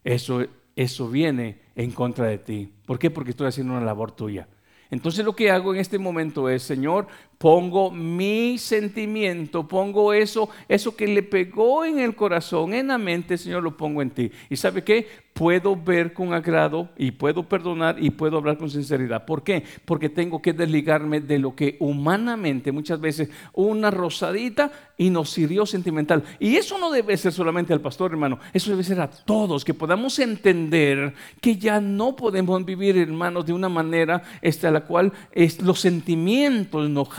Eso, 0.04 0.44
eso 0.74 1.08
viene 1.08 1.60
en 1.74 1.90
contra 1.90 2.26
de 2.26 2.38
ti. 2.38 2.72
¿Por 2.86 2.98
qué? 2.98 3.10
Porque 3.10 3.30
estoy 3.30 3.48
haciendo 3.48 3.74
una 3.74 3.84
labor 3.84 4.12
tuya. 4.12 4.48
Entonces 4.90 5.24
lo 5.24 5.34
que 5.34 5.50
hago 5.50 5.74
en 5.74 5.80
este 5.80 5.98
momento 5.98 6.48
es, 6.48 6.62
Señor, 6.62 7.08
pongo 7.38 7.90
mi 7.90 8.58
sentimiento, 8.58 9.66
pongo 9.66 10.12
eso, 10.12 10.48
eso 10.68 10.96
que 10.96 11.06
le 11.06 11.22
pegó 11.22 11.84
en 11.84 11.98
el 11.98 12.14
corazón, 12.14 12.74
en 12.74 12.88
la 12.88 12.98
mente, 12.98 13.38
Señor, 13.38 13.62
lo 13.62 13.76
pongo 13.76 14.02
en 14.02 14.10
ti. 14.10 14.30
¿Y 14.48 14.56
sabe 14.56 14.82
qué? 14.82 15.06
puedo 15.36 15.76
ver 15.76 16.14
con 16.14 16.32
agrado 16.32 16.88
y 16.96 17.10
puedo 17.10 17.42
perdonar 17.42 18.02
y 18.02 18.10
puedo 18.10 18.38
hablar 18.38 18.56
con 18.56 18.70
sinceridad. 18.70 19.26
¿Por 19.26 19.42
qué? 19.42 19.62
Porque 19.84 20.08
tengo 20.08 20.40
que 20.40 20.54
desligarme 20.54 21.20
de 21.20 21.38
lo 21.38 21.54
que 21.54 21.76
humanamente 21.78 22.72
muchas 22.72 22.98
veces 23.00 23.28
una 23.52 23.90
rosadita 23.90 24.72
y 24.96 25.10
nos 25.10 25.36
hirió 25.36 25.66
sentimental. 25.66 26.24
Y 26.40 26.56
eso 26.56 26.78
no 26.78 26.90
debe 26.90 27.16
ser 27.18 27.34
solamente 27.34 27.74
al 27.74 27.82
pastor, 27.82 28.12
hermano. 28.12 28.38
Eso 28.54 28.70
debe 28.70 28.82
ser 28.82 28.98
a 28.98 29.10
todos, 29.10 29.62
que 29.62 29.74
podamos 29.74 30.18
entender 30.18 31.12
que 31.42 31.56
ya 31.56 31.82
no 31.82 32.16
podemos 32.16 32.64
vivir, 32.64 32.96
hermanos, 32.96 33.44
de 33.44 33.52
una 33.52 33.68
manera 33.68 34.22
esta, 34.40 34.70
la 34.70 34.86
cual 34.86 35.12
los 35.60 35.80
sentimientos 35.80 36.88
nos 36.88 37.10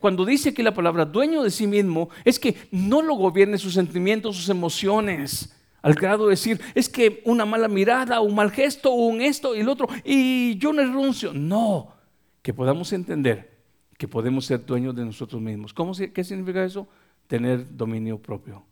Cuando 0.00 0.24
dice 0.24 0.54
que 0.54 0.62
la 0.62 0.74
palabra 0.74 1.04
dueño 1.04 1.42
de 1.42 1.50
sí 1.50 1.66
mismo, 1.66 2.08
es 2.24 2.38
que 2.38 2.56
no 2.70 3.02
lo 3.02 3.14
gobierne 3.14 3.58
sus 3.58 3.74
sentimientos, 3.74 4.36
sus 4.36 4.48
emociones 4.48 5.54
al 5.84 5.92
grado 5.92 6.24
de 6.24 6.30
decir, 6.30 6.58
es 6.74 6.88
que 6.88 7.20
una 7.26 7.44
mala 7.44 7.68
mirada, 7.68 8.22
un 8.22 8.34
mal 8.34 8.50
gesto, 8.50 8.92
un 8.92 9.20
esto 9.20 9.54
y 9.54 9.60
el 9.60 9.68
otro, 9.68 9.86
y 10.02 10.56
yo 10.56 10.72
no 10.72 10.80
renuncio. 10.80 11.34
No, 11.34 11.92
que 12.40 12.54
podamos 12.54 12.90
entender 12.94 13.54
que 13.98 14.08
podemos 14.08 14.46
ser 14.46 14.64
dueños 14.64 14.96
de 14.96 15.04
nosotros 15.04 15.42
mismos. 15.42 15.74
¿Cómo, 15.74 15.92
¿Qué 15.94 16.24
significa 16.24 16.64
eso? 16.64 16.88
Tener 17.26 17.76
dominio 17.76 18.18
propio. 18.18 18.64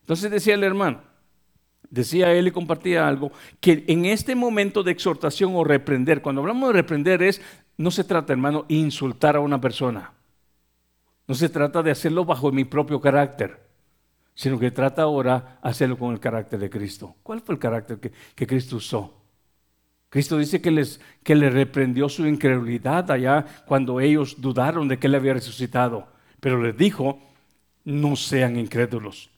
Entonces 0.00 0.32
decía 0.32 0.54
el 0.54 0.64
hermano, 0.64 1.00
decía 1.90 2.32
él 2.32 2.48
y 2.48 2.50
compartía 2.50 3.06
algo, 3.06 3.30
que 3.60 3.84
en 3.86 4.04
este 4.04 4.34
momento 4.34 4.82
de 4.82 4.90
exhortación 4.90 5.52
o 5.54 5.62
reprender, 5.62 6.22
cuando 6.22 6.40
hablamos 6.40 6.70
de 6.70 6.72
reprender 6.72 7.22
es, 7.22 7.40
no 7.78 7.90
se 7.90 8.04
trata, 8.04 8.32
hermano, 8.32 8.66
insultar 8.68 9.36
a 9.36 9.40
una 9.40 9.60
persona. 9.60 10.12
No 11.26 11.34
se 11.34 11.48
trata 11.48 11.82
de 11.82 11.90
hacerlo 11.90 12.24
bajo 12.24 12.52
mi 12.52 12.64
propio 12.64 13.00
carácter 13.00 13.68
sino 14.38 14.56
que 14.56 14.70
trata 14.70 15.02
ahora 15.02 15.58
hacerlo 15.62 15.98
con 15.98 16.12
el 16.12 16.20
carácter 16.20 16.60
de 16.60 16.70
Cristo. 16.70 17.16
¿Cuál 17.24 17.40
fue 17.40 17.56
el 17.56 17.58
carácter 17.58 17.98
que, 17.98 18.46
Cristo 18.46 18.76
usó? 18.76 19.12
Cristo 20.08 20.38
dice 20.38 20.60
que 20.60 20.70
les, 20.70 21.00
que 21.24 21.34
le 21.34 21.50
reprendió 21.50 22.08
su 22.08 22.24
incredulidad 22.24 23.10
allá 23.10 23.44
cuando 23.66 23.98
ellos 23.98 24.40
dudaron 24.40 24.86
de 24.86 24.96
que 24.96 25.08
él 25.08 25.16
había 25.16 25.34
resucitado, 25.34 26.06
pero 26.38 26.62
les 26.62 26.76
dijo, 26.76 27.18
no 27.84 28.14
sean 28.14 28.56
incrédulos. 28.56 29.28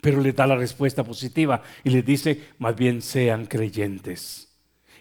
Pero 0.00 0.22
les 0.22 0.34
da 0.34 0.46
la 0.46 0.56
respuesta 0.56 1.04
positiva 1.04 1.62
y 1.84 1.90
les 1.90 2.02
dice, 2.02 2.44
más 2.58 2.74
bien 2.74 3.02
sean 3.02 3.44
creyentes. 3.44 4.47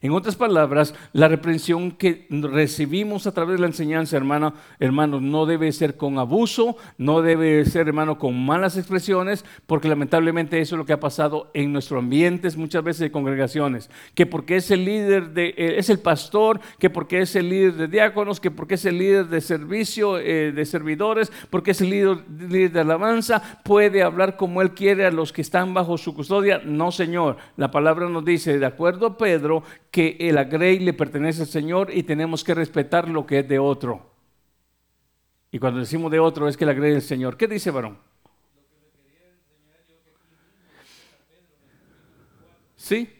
En 0.01 0.11
otras 0.11 0.35
palabras, 0.35 0.93
la 1.13 1.27
reprensión 1.27 1.91
que 1.91 2.27
recibimos 2.29 3.25
a 3.25 3.33
través 3.33 3.55
de 3.55 3.61
la 3.61 3.67
enseñanza, 3.67 4.15
hermano, 4.15 4.53
hermano, 4.79 5.19
no 5.19 5.45
debe 5.45 5.71
ser 5.71 5.97
con 5.97 6.19
abuso, 6.19 6.77
no 6.97 7.21
debe 7.21 7.65
ser, 7.65 7.87
hermano, 7.87 8.19
con 8.19 8.45
malas 8.45 8.77
expresiones, 8.77 9.43
porque 9.65 9.89
lamentablemente 9.89 10.59
eso 10.59 10.75
es 10.75 10.79
lo 10.79 10.85
que 10.85 10.93
ha 10.93 10.99
pasado 10.99 11.49
en 11.53 11.73
nuestros 11.73 11.99
ambientes 11.99 12.57
muchas 12.57 12.83
veces 12.83 13.01
de 13.01 13.11
congregaciones, 13.11 13.89
que 14.13 14.25
porque 14.25 14.57
es 14.57 14.69
el 14.71 14.85
líder 14.85 15.31
de, 15.31 15.47
eh, 15.57 15.75
es 15.77 15.89
el 15.89 15.99
pastor, 15.99 16.59
que 16.79 16.89
porque 16.89 17.21
es 17.21 17.35
el 17.35 17.49
líder 17.49 17.73
de 17.73 17.87
diáconos, 17.87 18.39
que 18.39 18.51
porque 18.51 18.75
es 18.75 18.85
el 18.85 18.97
líder 18.97 19.27
de 19.27 19.41
servicio, 19.41 20.17
eh, 20.19 20.51
de 20.51 20.65
servidores, 20.65 21.31
porque 21.49 21.71
es 21.71 21.81
el 21.81 21.89
líder, 21.89 22.17
líder 22.49 22.71
de 22.71 22.79
alabanza, 22.81 23.41
puede 23.63 24.03
hablar 24.03 24.37
como 24.37 24.61
él 24.61 24.71
quiere 24.71 25.05
a 25.05 25.11
los 25.11 25.33
que 25.33 25.41
están 25.41 25.73
bajo 25.73 25.97
su 25.97 26.13
custodia. 26.13 26.61
No, 26.63 26.91
Señor, 26.91 27.37
la 27.55 27.71
palabra 27.71 28.09
nos 28.09 28.25
dice, 28.25 28.59
de 28.59 28.65
acuerdo 28.65 29.07
a 29.07 29.17
Pedro, 29.17 29.63
que 29.91 30.17
el 30.19 30.37
agrey 30.37 30.79
le 30.79 30.93
pertenece 30.93 31.41
al 31.41 31.47
Señor 31.47 31.89
y 31.93 32.03
tenemos 32.03 32.43
que 32.43 32.53
respetar 32.53 33.09
lo 33.09 33.25
que 33.25 33.39
es 33.39 33.47
de 33.47 33.59
otro. 33.59 34.11
Y 35.51 35.59
cuando 35.59 35.79
decimos 35.79 36.11
de 36.11 36.19
otro 36.19 36.47
es 36.47 36.57
que 36.57 36.65
el 36.65 36.71
agrey 36.71 36.89
es 36.91 36.95
del 36.95 37.03
Señor. 37.03 37.37
¿Qué 37.37 37.47
dice 37.47 37.71
varón? 37.71 37.97
¿Sí? 42.75 43.13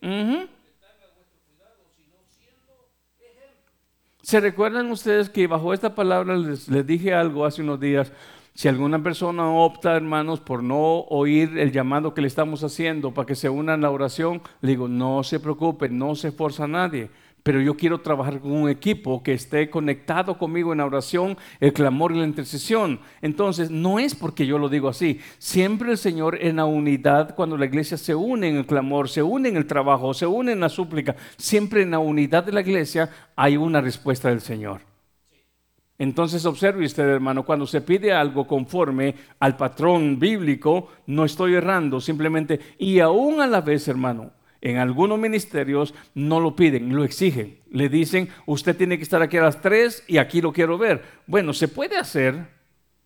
Uh 0.00 0.57
¿Se 4.28 4.40
recuerdan 4.40 4.90
ustedes 4.90 5.30
que 5.30 5.46
bajo 5.46 5.72
esta 5.72 5.94
palabra 5.94 6.36
les, 6.36 6.68
dije 6.86 7.14
algo 7.14 7.46
hace 7.46 7.62
unos 7.62 7.80
días? 7.80 8.12
Si 8.52 8.68
alguna 8.68 9.02
persona 9.02 9.48
opta, 9.48 9.96
hermanos, 9.96 10.40
por 10.40 10.62
no 10.62 10.98
oír 11.08 11.56
el 11.56 11.72
llamado 11.72 12.12
que 12.12 12.20
le 12.20 12.26
estamos 12.26 12.62
haciendo 12.62 13.14
para 13.14 13.24
que 13.24 13.34
se 13.34 13.48
una 13.48 13.72
a 13.72 13.76
la 13.78 13.90
oración, 13.90 14.42
le 14.60 14.72
digo, 14.72 14.86
no 14.86 15.22
se 15.22 15.40
preocupe, 15.40 15.88
no 15.88 16.14
se 16.14 16.28
esforza 16.28 16.64
a 16.64 16.68
nadie 16.68 17.08
pero 17.48 17.62
yo 17.62 17.78
quiero 17.78 18.02
trabajar 18.02 18.40
con 18.40 18.52
un 18.52 18.68
equipo 18.68 19.22
que 19.22 19.32
esté 19.32 19.70
conectado 19.70 20.36
conmigo 20.36 20.72
en 20.72 20.80
la 20.80 20.84
oración, 20.84 21.38
el 21.60 21.72
clamor 21.72 22.12
y 22.12 22.18
la 22.18 22.26
intercesión. 22.26 23.00
Entonces, 23.22 23.70
no 23.70 23.98
es 23.98 24.14
porque 24.14 24.46
yo 24.46 24.58
lo 24.58 24.68
digo 24.68 24.90
así. 24.90 25.18
Siempre 25.38 25.90
el 25.90 25.96
Señor 25.96 26.36
en 26.42 26.56
la 26.56 26.66
unidad, 26.66 27.34
cuando 27.34 27.56
la 27.56 27.64
iglesia 27.64 27.96
se 27.96 28.14
une 28.14 28.48
en 28.48 28.56
el 28.56 28.66
clamor, 28.66 29.08
se 29.08 29.22
une 29.22 29.48
en 29.48 29.56
el 29.56 29.64
trabajo, 29.64 30.12
se 30.12 30.26
une 30.26 30.52
en 30.52 30.60
la 30.60 30.68
súplica, 30.68 31.16
siempre 31.38 31.80
en 31.80 31.92
la 31.92 32.00
unidad 32.00 32.44
de 32.44 32.52
la 32.52 32.60
iglesia 32.60 33.08
hay 33.34 33.56
una 33.56 33.80
respuesta 33.80 34.28
del 34.28 34.42
Señor. 34.42 34.82
Entonces 35.96 36.44
observe 36.44 36.84
usted, 36.84 37.04
hermano, 37.04 37.46
cuando 37.46 37.66
se 37.66 37.80
pide 37.80 38.12
algo 38.12 38.46
conforme 38.46 39.14
al 39.40 39.56
patrón 39.56 40.18
bíblico, 40.18 40.90
no 41.06 41.24
estoy 41.24 41.54
errando, 41.54 41.98
simplemente, 41.98 42.60
y 42.78 43.00
aún 43.00 43.40
a 43.40 43.46
la 43.46 43.62
vez, 43.62 43.88
hermano, 43.88 44.32
en 44.60 44.78
algunos 44.78 45.18
ministerios 45.18 45.94
no 46.14 46.40
lo 46.40 46.56
piden, 46.56 46.94
lo 46.94 47.04
exigen. 47.04 47.58
Le 47.70 47.88
dicen, 47.88 48.28
usted 48.46 48.76
tiene 48.76 48.96
que 48.96 49.04
estar 49.04 49.22
aquí 49.22 49.36
a 49.36 49.42
las 49.42 49.60
3 49.60 50.04
y 50.08 50.18
aquí 50.18 50.40
lo 50.40 50.52
quiero 50.52 50.78
ver. 50.78 51.02
Bueno, 51.26 51.52
se 51.52 51.68
puede 51.68 51.96
hacer, 51.96 52.48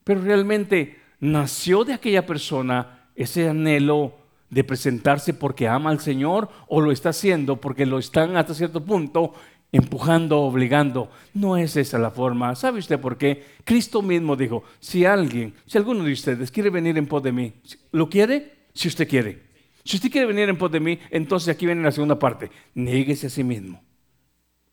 pero 0.04 0.20
realmente 0.22 0.98
nació 1.20 1.84
de 1.84 1.94
aquella 1.94 2.26
persona 2.26 3.08
ese 3.14 3.48
anhelo 3.48 4.14
de 4.48 4.64
presentarse 4.64 5.34
porque 5.34 5.68
ama 5.68 5.90
al 5.90 6.00
Señor 6.00 6.48
o 6.68 6.80
lo 6.80 6.92
está 6.92 7.10
haciendo 7.10 7.56
porque 7.56 7.86
lo 7.86 7.98
están 7.98 8.36
hasta 8.36 8.54
cierto 8.54 8.84
punto 8.84 9.34
empujando, 9.72 10.40
obligando. 10.40 11.10
No 11.34 11.56
es 11.56 11.76
esa 11.76 11.98
la 11.98 12.10
forma. 12.10 12.54
¿Sabe 12.54 12.78
usted 12.78 13.00
por 13.00 13.16
qué? 13.16 13.44
Cristo 13.64 14.02
mismo 14.02 14.36
dijo, 14.36 14.62
si 14.78 15.04
alguien, 15.04 15.54
si 15.66 15.78
alguno 15.78 16.04
de 16.04 16.12
ustedes 16.12 16.50
quiere 16.50 16.70
venir 16.70 16.98
en 16.98 17.06
pos 17.06 17.22
de 17.22 17.32
mí, 17.32 17.52
¿lo 17.90 18.08
quiere? 18.08 18.52
Si 18.74 18.88
usted 18.88 19.08
quiere. 19.08 19.51
Si 19.84 19.96
usted 19.96 20.10
quiere 20.10 20.26
venir 20.26 20.48
en 20.48 20.58
pos 20.58 20.70
de 20.70 20.80
mí, 20.80 20.98
entonces 21.10 21.54
aquí 21.54 21.66
viene 21.66 21.82
la 21.82 21.92
segunda 21.92 22.18
parte. 22.18 22.50
Niéguese 22.74 23.26
a 23.26 23.30
sí 23.30 23.42
mismo. 23.42 23.82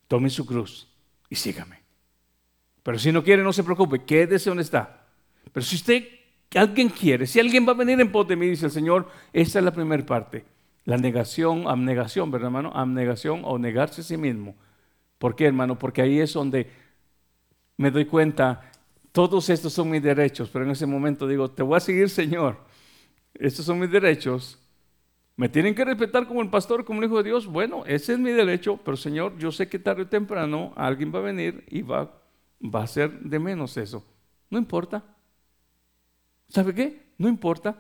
Tome 0.08 0.30
su 0.30 0.46
cruz 0.46 0.88
y 1.30 1.36
sígame. 1.36 1.80
Pero 2.84 2.98
si 3.00 3.12
no 3.12 3.24
quiere, 3.24 3.44
no 3.44 3.54
se 3.54 3.64
preocupe, 3.64 4.04
quédese 4.04 4.50
donde 4.50 4.64
está. 4.64 5.08
Pero 5.52 5.66
si 5.66 5.76
usted, 5.76 6.04
alguien 6.56 6.90
quiere, 6.90 7.28
si 7.28 7.40
alguien 7.40 7.68
va 7.68 7.72
a 7.72 7.76
venir 7.76 8.00
en 8.00 8.12
pos 8.12 8.28
de 8.28 8.36
mí, 8.36 8.48
dice 8.48 8.66
el 8.66 8.72
Señor, 8.72 9.10
esa 9.34 9.60
es 9.60 9.66
la 9.66 9.72
primera 9.72 10.06
parte. 10.06 10.46
La 10.86 10.98
negación, 10.98 11.68
abnegación, 11.68 12.32
¿verdad, 12.32 12.48
hermano? 12.48 12.72
Abnegación 12.74 13.42
o 13.44 13.60
negarse 13.60 14.02
a 14.02 14.04
sí 14.04 14.18
mismo 14.18 14.56
¿Por 15.20 15.36
qué, 15.36 15.46
hermano? 15.46 15.78
Porque 15.78 16.02
ahí 16.02 16.20
es 16.20 16.34
donde 16.34 16.72
me 17.78 17.92
doy 17.92 18.06
cuenta, 18.06 18.72
todos 19.12 19.50
estos 19.50 19.74
son 19.74 19.90
mis 19.90 20.02
derechos, 20.02 20.50
pero 20.50 20.66
en 20.66 20.72
ese 20.72 20.86
momento 20.86 21.28
digo, 21.28 21.52
te 21.52 21.62
voy 21.62 21.78
a 21.78 21.82
seguir, 21.82 22.10
Señor. 22.10 22.58
Estos 23.34 23.66
son 23.66 23.80
mis 23.80 23.92
derechos. 23.92 24.58
Me 25.40 25.48
tienen 25.48 25.74
que 25.74 25.86
respetar 25.86 26.28
como 26.28 26.42
el 26.42 26.50
pastor, 26.50 26.84
como 26.84 27.00
el 27.00 27.06
hijo 27.06 27.16
de 27.16 27.24
Dios. 27.24 27.48
Bueno, 27.48 27.86
ese 27.86 28.12
es 28.12 28.20
mi 28.20 28.30
derecho, 28.30 28.78
pero 28.84 28.98
Señor, 28.98 29.38
yo 29.38 29.54
sé 29.54 29.70
que 29.70 29.80
tarde 29.80 30.02
o 30.02 30.08
temprano 30.08 30.74
alguien 30.76 31.16
va 31.16 31.20
a 31.20 31.22
venir 31.22 31.64
y 31.70 31.82
va, 31.82 32.12
va 32.62 32.84
a 32.84 32.88
ser 32.88 33.22
de 33.22 33.40
menos 33.40 33.78
eso. 33.78 34.06
No 34.50 34.58
importa. 34.58 35.02
¿Sabe 36.50 36.76
qué? 36.76 37.14
No 37.18 37.30
importa. 37.30 37.74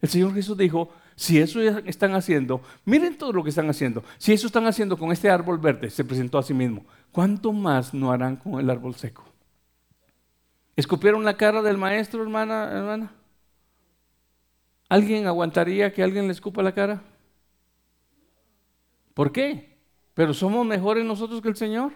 El 0.00 0.08
Señor 0.08 0.32
Jesús 0.32 0.56
dijo, 0.56 0.94
si 1.14 1.38
eso 1.38 1.60
están 1.60 2.14
haciendo, 2.14 2.62
miren 2.86 3.18
todo 3.18 3.34
lo 3.34 3.42
que 3.44 3.50
están 3.50 3.68
haciendo. 3.68 4.02
Si 4.16 4.32
eso 4.32 4.46
están 4.46 4.66
haciendo 4.66 4.96
con 4.96 5.12
este 5.12 5.28
árbol 5.28 5.58
verde, 5.58 5.90
se 5.90 6.06
presentó 6.06 6.38
a 6.38 6.42
sí 6.42 6.54
mismo. 6.54 6.86
¿Cuánto 7.12 7.52
más 7.52 7.92
no 7.92 8.12
harán 8.12 8.36
con 8.36 8.58
el 8.58 8.70
árbol 8.70 8.94
seco? 8.94 9.26
¿Escupieron 10.74 11.22
la 11.22 11.36
cara 11.36 11.60
del 11.60 11.76
maestro, 11.76 12.22
hermana, 12.22 12.70
hermana? 12.72 13.12
¿Alguien 14.94 15.26
aguantaría 15.26 15.92
que 15.92 16.04
alguien 16.04 16.28
le 16.28 16.32
escupa 16.32 16.62
la 16.62 16.72
cara? 16.72 17.02
¿Por 19.12 19.32
qué? 19.32 19.76
¿Pero 20.14 20.32
somos 20.32 20.64
mejores 20.64 21.04
nosotros 21.04 21.42
que 21.42 21.48
el 21.48 21.56
Señor? 21.56 21.90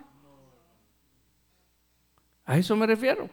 A 2.44 2.59
eso 2.59 2.74
me 2.74 2.88
refiero. 2.88 3.30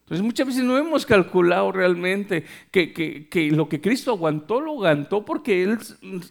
Entonces 0.00 0.24
muchas 0.24 0.44
veces 0.44 0.64
no 0.64 0.76
hemos 0.76 1.06
calculado 1.06 1.70
realmente 1.70 2.44
que, 2.72 3.50
lo 3.52 3.68
que 3.68 3.80
Cristo 3.80 4.10
aguantó, 4.10 4.60
lo 4.60 4.72
aguantó 4.72 5.24
porque 5.24 5.62
Él, 5.62 5.78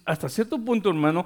hasta 0.04 0.28
cierto 0.28 0.62
punto, 0.62 0.90
hermano, 0.90 1.24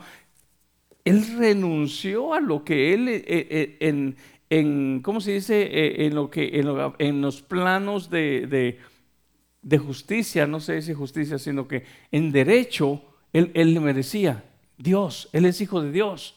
Él 1.04 1.36
renunció 1.36 2.32
a 2.32 2.38
lo 2.38 2.62
que 2.62 2.94
Él, 2.94 3.08
eh, 3.08 3.24
eh, 3.26 4.14
en, 4.50 5.00
¿cómo 5.02 5.20
se 5.20 5.32
dice? 5.32 5.62
Eh, 5.62 6.06
en, 6.06 6.14
lo 6.14 6.30
que, 6.30 6.60
en, 7.00 7.20
los 7.20 7.42
planos 7.42 8.08
de, 8.08 8.78
justicia, 9.78 10.46
no 10.46 10.60
sé 10.60 10.82
si 10.82 10.94
justicia, 10.94 11.38
sino 11.38 11.66
que 11.66 11.84
en 12.10 12.32
derecho, 12.32 13.02
Él, 13.32 13.50
él 13.54 13.80
merecía. 13.80 14.44
Dios, 14.76 15.28
Él 15.32 15.46
es 15.46 15.60
hijo 15.60 15.80
de 15.80 15.92
Dios 15.92 16.34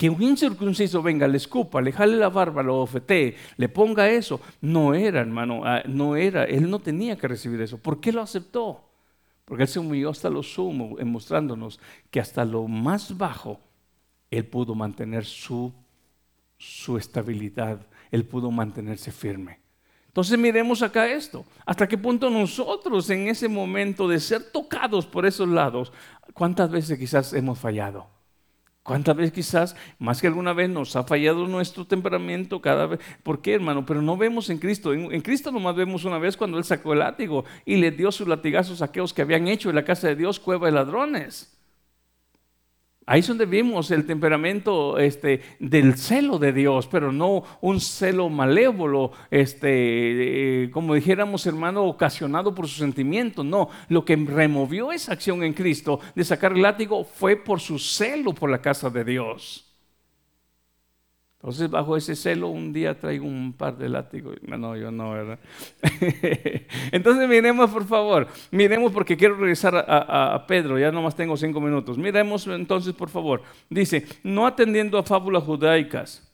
que 0.00 0.08
un 0.08 0.22
incircunciso 0.22 1.02
venga, 1.02 1.28
le 1.28 1.36
escupa, 1.36 1.82
le 1.82 1.92
jale 1.92 2.16
la 2.16 2.30
barba, 2.30 2.62
lo 2.62 2.78
ofetee, 2.78 3.36
le 3.58 3.68
ponga 3.68 4.08
eso. 4.08 4.40
No 4.62 4.94
era, 4.94 5.20
hermano, 5.20 5.60
ah, 5.62 5.82
no 5.86 6.16
era, 6.16 6.44
él 6.44 6.70
no 6.70 6.78
tenía 6.78 7.18
que 7.18 7.28
recibir 7.28 7.60
eso. 7.60 7.76
¿Por 7.76 8.00
qué 8.00 8.10
lo 8.10 8.22
aceptó? 8.22 8.82
Porque 9.44 9.64
él 9.64 9.68
se 9.68 9.78
humilló 9.78 10.08
hasta 10.08 10.30
lo 10.30 10.42
sumo, 10.42 10.96
mostrándonos 11.04 11.78
que 12.10 12.18
hasta 12.18 12.46
lo 12.46 12.66
más 12.66 13.18
bajo 13.18 13.60
él 14.30 14.46
pudo 14.46 14.74
mantener 14.74 15.26
su, 15.26 15.70
su 16.56 16.96
estabilidad, 16.96 17.86
él 18.10 18.24
pudo 18.24 18.50
mantenerse 18.50 19.12
firme. 19.12 19.59
Entonces 20.10 20.36
miremos 20.36 20.82
acá 20.82 21.08
esto. 21.08 21.44
¿Hasta 21.64 21.86
qué 21.86 21.96
punto 21.96 22.28
nosotros 22.30 23.08
en 23.10 23.28
ese 23.28 23.46
momento 23.48 24.08
de 24.08 24.18
ser 24.18 24.50
tocados 24.50 25.06
por 25.06 25.24
esos 25.24 25.48
lados, 25.48 25.92
cuántas 26.34 26.68
veces 26.68 26.98
quizás 26.98 27.32
hemos 27.32 27.60
fallado? 27.60 28.08
¿Cuántas 28.82 29.14
veces 29.14 29.32
quizás, 29.32 29.76
más 30.00 30.20
que 30.20 30.26
alguna 30.26 30.52
vez, 30.52 30.68
nos 30.68 30.96
ha 30.96 31.04
fallado 31.04 31.46
nuestro 31.46 31.86
temperamento 31.86 32.60
cada 32.60 32.86
vez? 32.86 33.00
¿Por 33.22 33.40
qué, 33.40 33.54
hermano? 33.54 33.86
Pero 33.86 34.02
no 34.02 34.16
vemos 34.16 34.50
en 34.50 34.58
Cristo. 34.58 34.92
En, 34.92 35.20
Cristo 35.20 35.52
nomás 35.52 35.76
vemos 35.76 36.04
una 36.04 36.18
vez 36.18 36.36
cuando 36.36 36.58
Él 36.58 36.64
sacó 36.64 36.92
el 36.92 36.98
látigo 36.98 37.44
y 37.64 37.76
le 37.76 37.92
dio 37.92 38.10
sus 38.10 38.26
latigazos 38.26 38.82
a 38.82 38.86
aquellos 38.86 39.14
que 39.14 39.22
habían 39.22 39.46
hecho 39.46 39.68
en 39.68 39.76
la 39.76 39.84
casa 39.84 40.08
de 40.08 40.16
Dios 40.16 40.40
cueva 40.40 40.66
de 40.66 40.72
ladrones. 40.72 41.59
Ahí 43.10 43.18
es 43.18 43.26
donde 43.26 43.44
vimos 43.44 43.90
el 43.90 44.06
temperamento 44.06 44.96
este, 44.96 45.40
del 45.58 45.96
celo 45.96 46.38
de 46.38 46.52
Dios, 46.52 46.86
pero 46.86 47.10
no 47.10 47.42
un 47.60 47.80
celo 47.80 48.28
malévolo, 48.28 49.10
este, 49.32 50.62
eh, 50.62 50.70
como 50.70 50.94
dijéramos 50.94 51.44
hermano, 51.44 51.86
ocasionado 51.86 52.54
por 52.54 52.68
su 52.68 52.78
sentimiento. 52.78 53.42
No, 53.42 53.68
lo 53.88 54.04
que 54.04 54.14
removió 54.14 54.92
esa 54.92 55.12
acción 55.12 55.42
en 55.42 55.54
Cristo 55.54 55.98
de 56.14 56.22
sacar 56.22 56.52
el 56.52 56.62
látigo 56.62 57.02
fue 57.02 57.34
por 57.34 57.58
su 57.58 57.80
celo 57.80 58.32
por 58.32 58.48
la 58.48 58.62
casa 58.62 58.90
de 58.90 59.02
Dios. 59.02 59.69
Entonces, 61.42 61.70
bajo 61.70 61.96
ese 61.96 62.14
celo, 62.16 62.48
un 62.48 62.70
día 62.70 62.98
traigo 62.98 63.24
un 63.26 63.54
par 63.54 63.78
de 63.78 63.88
látigos. 63.88 64.36
No, 64.42 64.76
yo 64.76 64.90
no, 64.90 65.12
¿verdad? 65.12 65.38
Entonces, 66.92 67.26
miremos, 67.26 67.70
por 67.70 67.86
favor. 67.86 68.26
Miremos 68.50 68.92
porque 68.92 69.16
quiero 69.16 69.36
regresar 69.36 69.74
a, 69.74 70.44
Pedro. 70.46 70.78
Ya 70.78 70.92
nomás 70.92 71.16
tengo 71.16 71.38
cinco 71.38 71.58
minutos. 71.58 71.96
Miremos 71.96 72.46
entonces, 72.46 72.92
por 72.92 73.08
favor. 73.08 73.42
Dice, 73.70 74.06
no 74.22 74.46
atendiendo 74.46 74.98
a 74.98 75.02
fábulas 75.02 75.42
judaicas, 75.44 76.30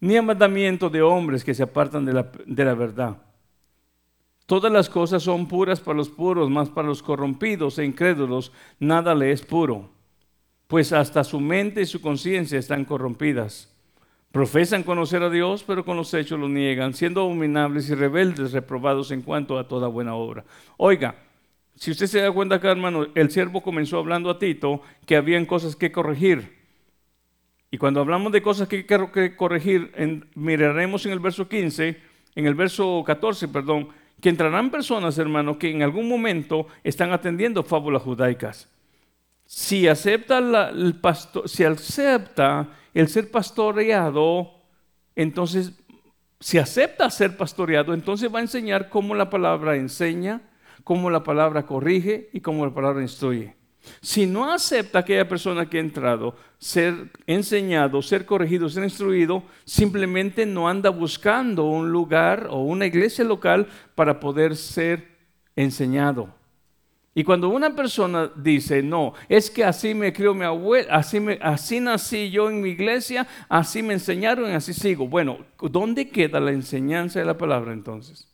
ni 0.00 0.16
a 0.16 0.22
mandamiento 0.22 0.88
de 0.88 1.02
hombres 1.02 1.44
que 1.44 1.52
se 1.52 1.62
apartan 1.62 2.06
de 2.06 2.14
la, 2.14 2.32
de 2.46 2.64
la 2.64 2.74
verdad. 2.74 3.18
Todas 4.46 4.72
las 4.72 4.88
cosas 4.88 5.22
son 5.22 5.46
puras 5.46 5.78
para 5.78 5.98
los 5.98 6.08
puros, 6.08 6.48
más 6.48 6.70
para 6.70 6.88
los 6.88 7.02
corrompidos 7.02 7.78
e 7.78 7.84
incrédulos, 7.84 8.50
nada 8.80 9.14
le 9.14 9.30
es 9.30 9.42
puro 9.42 9.91
pues 10.72 10.90
hasta 10.94 11.22
su 11.22 11.38
mente 11.38 11.82
y 11.82 11.84
su 11.84 12.00
conciencia 12.00 12.58
están 12.58 12.86
corrompidas. 12.86 13.70
Profesan 14.30 14.84
conocer 14.84 15.22
a 15.22 15.28
Dios, 15.28 15.62
pero 15.66 15.84
con 15.84 15.98
los 15.98 16.14
hechos 16.14 16.40
lo 16.40 16.48
niegan, 16.48 16.94
siendo 16.94 17.20
abominables 17.20 17.90
y 17.90 17.94
rebeldes, 17.94 18.52
reprobados 18.52 19.10
en 19.10 19.20
cuanto 19.20 19.58
a 19.58 19.68
toda 19.68 19.88
buena 19.88 20.14
obra. 20.14 20.46
Oiga, 20.78 21.16
si 21.74 21.90
usted 21.90 22.06
se 22.06 22.22
da 22.22 22.32
cuenta 22.32 22.54
acá, 22.54 22.70
hermano, 22.70 23.06
el 23.14 23.30
siervo 23.30 23.62
comenzó 23.62 23.98
hablando 23.98 24.30
a 24.30 24.38
Tito 24.38 24.80
que 25.04 25.16
habían 25.16 25.44
cosas 25.44 25.76
que 25.76 25.92
corregir. 25.92 26.56
Y 27.70 27.76
cuando 27.76 28.00
hablamos 28.00 28.32
de 28.32 28.40
cosas 28.40 28.66
que 28.66 28.76
hay 28.76 28.84
que 29.12 29.36
corregir, 29.36 29.92
miraremos 30.34 31.04
en 31.04 31.12
el 31.12 31.20
verso 31.20 31.50
15, 31.50 32.00
en 32.34 32.46
el 32.46 32.54
verso 32.54 33.04
14, 33.04 33.48
perdón, 33.48 33.88
que 34.22 34.30
entrarán 34.30 34.70
personas, 34.70 35.18
hermano, 35.18 35.58
que 35.58 35.70
en 35.70 35.82
algún 35.82 36.08
momento 36.08 36.66
están 36.82 37.12
atendiendo 37.12 37.62
fábulas 37.62 38.00
judaicas 38.00 38.70
si 39.54 39.86
acepta, 39.86 40.38
el 40.70 40.98
el 42.94 43.08
ser 43.08 43.30
pastoreado, 43.30 44.50
entonces, 45.14 45.72
si 46.40 46.56
acepta 46.56 47.10
ser 47.10 47.36
pastoreado, 47.36 47.92
entonces 47.92 48.34
va 48.34 48.38
a 48.38 48.42
enseñar 48.42 48.88
cómo 48.88 49.14
la 49.14 49.28
palabra 49.28 49.76
enseña, 49.76 50.40
cómo 50.84 51.10
la 51.10 51.22
palabra 51.22 51.66
corrige 51.66 52.30
y 52.32 52.40
cómo 52.40 52.64
la 52.64 52.72
palabra 52.72 53.02
instruye. 53.02 53.54
Si 54.00 54.24
no 54.24 54.50
acepta 54.50 55.00
aquella 55.00 55.28
persona 55.28 55.68
que 55.68 55.76
ha 55.76 55.82
entrado 55.82 56.34
ser 56.56 57.10
enseñado, 57.26 58.00
ser 58.00 58.24
corregido, 58.24 58.70
ser 58.70 58.84
instruido, 58.84 59.42
simplemente 59.66 60.46
no 60.46 60.66
anda 60.66 60.88
buscando 60.88 61.64
un 61.64 61.92
lugar 61.92 62.46
o 62.48 62.62
una 62.62 62.86
iglesia 62.86 63.22
local 63.22 63.68
para 63.94 64.18
poder 64.18 64.56
ser 64.56 65.08
enseñado. 65.56 66.41
Y 67.14 67.24
cuando 67.24 67.50
una 67.50 67.76
persona 67.76 68.30
dice, 68.36 68.82
no, 68.82 69.12
es 69.28 69.50
que 69.50 69.64
así 69.64 69.92
me 69.92 70.14
crió 70.14 70.32
mi 70.32 70.44
abuela, 70.44 70.94
así, 70.94 71.20
me, 71.20 71.38
así 71.42 71.78
nací 71.78 72.30
yo 72.30 72.48
en 72.48 72.62
mi 72.62 72.70
iglesia, 72.70 73.26
así 73.50 73.82
me 73.82 73.92
enseñaron 73.94 74.50
y 74.50 74.54
así 74.54 74.72
sigo. 74.72 75.06
Bueno, 75.06 75.38
¿dónde 75.60 76.08
queda 76.08 76.40
la 76.40 76.52
enseñanza 76.52 77.18
de 77.18 77.26
la 77.26 77.36
palabra 77.36 77.74
entonces? 77.74 78.28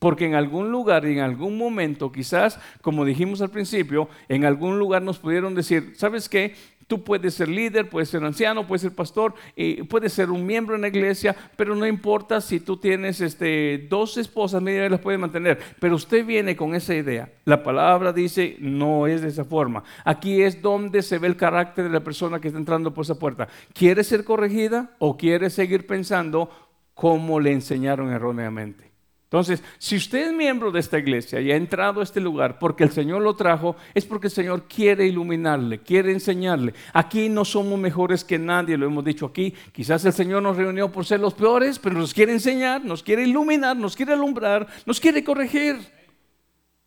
Porque 0.00 0.26
en 0.26 0.34
algún 0.34 0.70
lugar 0.72 1.06
y 1.06 1.12
en 1.12 1.20
algún 1.20 1.56
momento, 1.56 2.10
quizás, 2.10 2.58
como 2.82 3.04
dijimos 3.04 3.40
al 3.40 3.50
principio, 3.50 4.08
en 4.28 4.44
algún 4.44 4.78
lugar 4.80 5.02
nos 5.02 5.18
pudieron 5.18 5.54
decir, 5.54 5.92
¿sabes 5.96 6.28
qué? 6.28 6.54
Tú 6.88 7.04
puedes 7.04 7.34
ser 7.34 7.48
líder, 7.48 7.90
puedes 7.90 8.08
ser 8.08 8.24
anciano, 8.24 8.66
puedes 8.66 8.80
ser 8.80 8.94
pastor, 8.94 9.34
y 9.54 9.82
puedes 9.82 10.10
ser 10.10 10.30
un 10.30 10.46
miembro 10.46 10.74
en 10.74 10.80
la 10.80 10.88
iglesia, 10.88 11.36
pero 11.54 11.74
no 11.74 11.86
importa 11.86 12.40
si 12.40 12.60
tú 12.60 12.78
tienes 12.78 13.20
este, 13.20 13.86
dos 13.90 14.16
esposas, 14.16 14.62
media 14.62 14.88
las 14.88 15.00
puedes 15.00 15.20
mantener. 15.20 15.58
Pero 15.78 15.96
usted 15.96 16.24
viene 16.24 16.56
con 16.56 16.74
esa 16.74 16.94
idea. 16.94 17.30
La 17.44 17.62
palabra 17.62 18.14
dice, 18.14 18.56
no 18.58 19.06
es 19.06 19.20
de 19.20 19.28
esa 19.28 19.44
forma. 19.44 19.84
Aquí 20.02 20.40
es 20.40 20.62
donde 20.62 21.02
se 21.02 21.18
ve 21.18 21.28
el 21.28 21.36
carácter 21.36 21.84
de 21.84 21.90
la 21.90 22.00
persona 22.00 22.40
que 22.40 22.48
está 22.48 22.58
entrando 22.58 22.94
por 22.94 23.04
esa 23.04 23.18
puerta. 23.18 23.48
¿Quiere 23.74 24.02
ser 24.02 24.24
corregida 24.24 24.96
o 24.98 25.18
quiere 25.18 25.50
seguir 25.50 25.86
pensando 25.86 26.50
como 26.94 27.38
le 27.38 27.52
enseñaron 27.52 28.10
erróneamente? 28.10 28.87
Entonces, 29.28 29.62
si 29.76 29.96
usted 29.96 30.28
es 30.28 30.32
miembro 30.32 30.70
de 30.70 30.80
esta 30.80 30.98
iglesia 30.98 31.38
y 31.42 31.52
ha 31.52 31.56
entrado 31.56 32.00
a 32.00 32.02
este 32.02 32.18
lugar 32.18 32.58
porque 32.58 32.82
el 32.82 32.90
Señor 32.90 33.20
lo 33.20 33.36
trajo, 33.36 33.76
es 33.92 34.06
porque 34.06 34.28
el 34.28 34.32
Señor 34.32 34.64
quiere 34.66 35.06
iluminarle, 35.06 35.80
quiere 35.80 36.12
enseñarle. 36.12 36.72
Aquí 36.94 37.28
no 37.28 37.44
somos 37.44 37.78
mejores 37.78 38.24
que 38.24 38.38
nadie, 38.38 38.78
lo 38.78 38.86
hemos 38.86 39.04
dicho 39.04 39.26
aquí. 39.26 39.52
Quizás 39.70 40.02
el 40.06 40.14
Señor 40.14 40.42
nos 40.42 40.56
reunió 40.56 40.90
por 40.90 41.04
ser 41.04 41.20
los 41.20 41.34
peores, 41.34 41.78
pero 41.78 41.96
nos 41.96 42.14
quiere 42.14 42.32
enseñar, 42.32 42.82
nos 42.82 43.02
quiere 43.02 43.24
iluminar, 43.24 43.76
nos 43.76 43.94
quiere 43.94 44.14
alumbrar, 44.14 44.66
nos 44.86 44.98
quiere 44.98 45.22
corregir. 45.22 45.76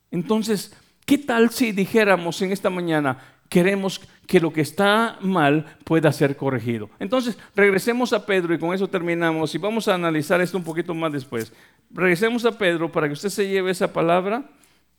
Entonces, 0.09 0.75
¿qué 1.05 1.19
tal 1.19 1.51
si 1.51 1.71
dijéramos 1.73 2.41
en 2.41 2.51
esta 2.51 2.71
mañana, 2.71 3.19
queremos 3.51 3.99
que 4.27 4.39
lo 4.39 4.53
que 4.53 4.61
está 4.61 5.17
mal 5.19 5.75
pueda 5.83 6.09
ser 6.13 6.37
corregido. 6.37 6.89
Entonces, 6.99 7.37
regresemos 7.53 8.13
a 8.13 8.25
Pedro 8.25 8.53
y 8.53 8.57
con 8.57 8.73
eso 8.73 8.87
terminamos 8.87 9.53
y 9.53 9.57
vamos 9.57 9.89
a 9.89 9.95
analizar 9.95 10.39
esto 10.39 10.57
un 10.57 10.63
poquito 10.63 10.93
más 10.93 11.11
después. 11.11 11.51
Regresemos 11.91 12.45
a 12.45 12.57
Pedro 12.57 12.89
para 12.89 13.07
que 13.07 13.13
usted 13.13 13.27
se 13.27 13.49
lleve 13.49 13.71
esa 13.71 13.91
palabra 13.91 14.49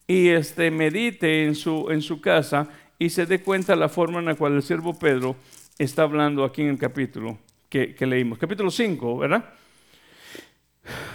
y 0.06 0.28
este, 0.28 0.70
medite 0.70 1.46
en 1.46 1.54
su, 1.54 1.90
en 1.90 2.02
su 2.02 2.20
casa 2.20 2.68
y 2.98 3.08
se 3.08 3.24
dé 3.24 3.40
cuenta 3.40 3.74
la 3.74 3.88
forma 3.88 4.18
en 4.18 4.26
la 4.26 4.34
cual 4.34 4.52
el 4.52 4.62
siervo 4.62 4.98
Pedro 4.98 5.34
está 5.78 6.02
hablando 6.02 6.44
aquí 6.44 6.60
en 6.60 6.68
el 6.68 6.78
capítulo 6.78 7.38
que, 7.70 7.96
leímos. 8.00 8.38
Capítulo 8.38 8.70
5, 8.70 9.16
¿verdad? 9.16 9.46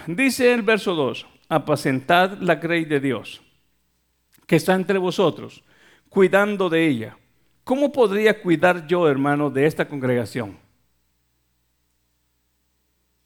Dice 0.08 0.52
el 0.52 0.62
verso 0.62 0.96
2, 0.96 1.24
apacentad 1.50 2.38
la 2.40 2.56
grey 2.56 2.84
de 2.84 2.98
Dios, 2.98 3.40
que 4.44 4.56
está 4.56 4.74
entre 4.74 4.98
vosotros, 4.98 5.62
cuidando 6.08 6.68
de 6.68 6.84
ella 6.84 7.16
¿Cómo 7.68 7.92
podría 7.92 8.40
cuidar 8.40 8.86
yo, 8.86 9.10
hermano, 9.10 9.50
de 9.50 9.66
esta 9.66 9.86
congregación? 9.86 10.56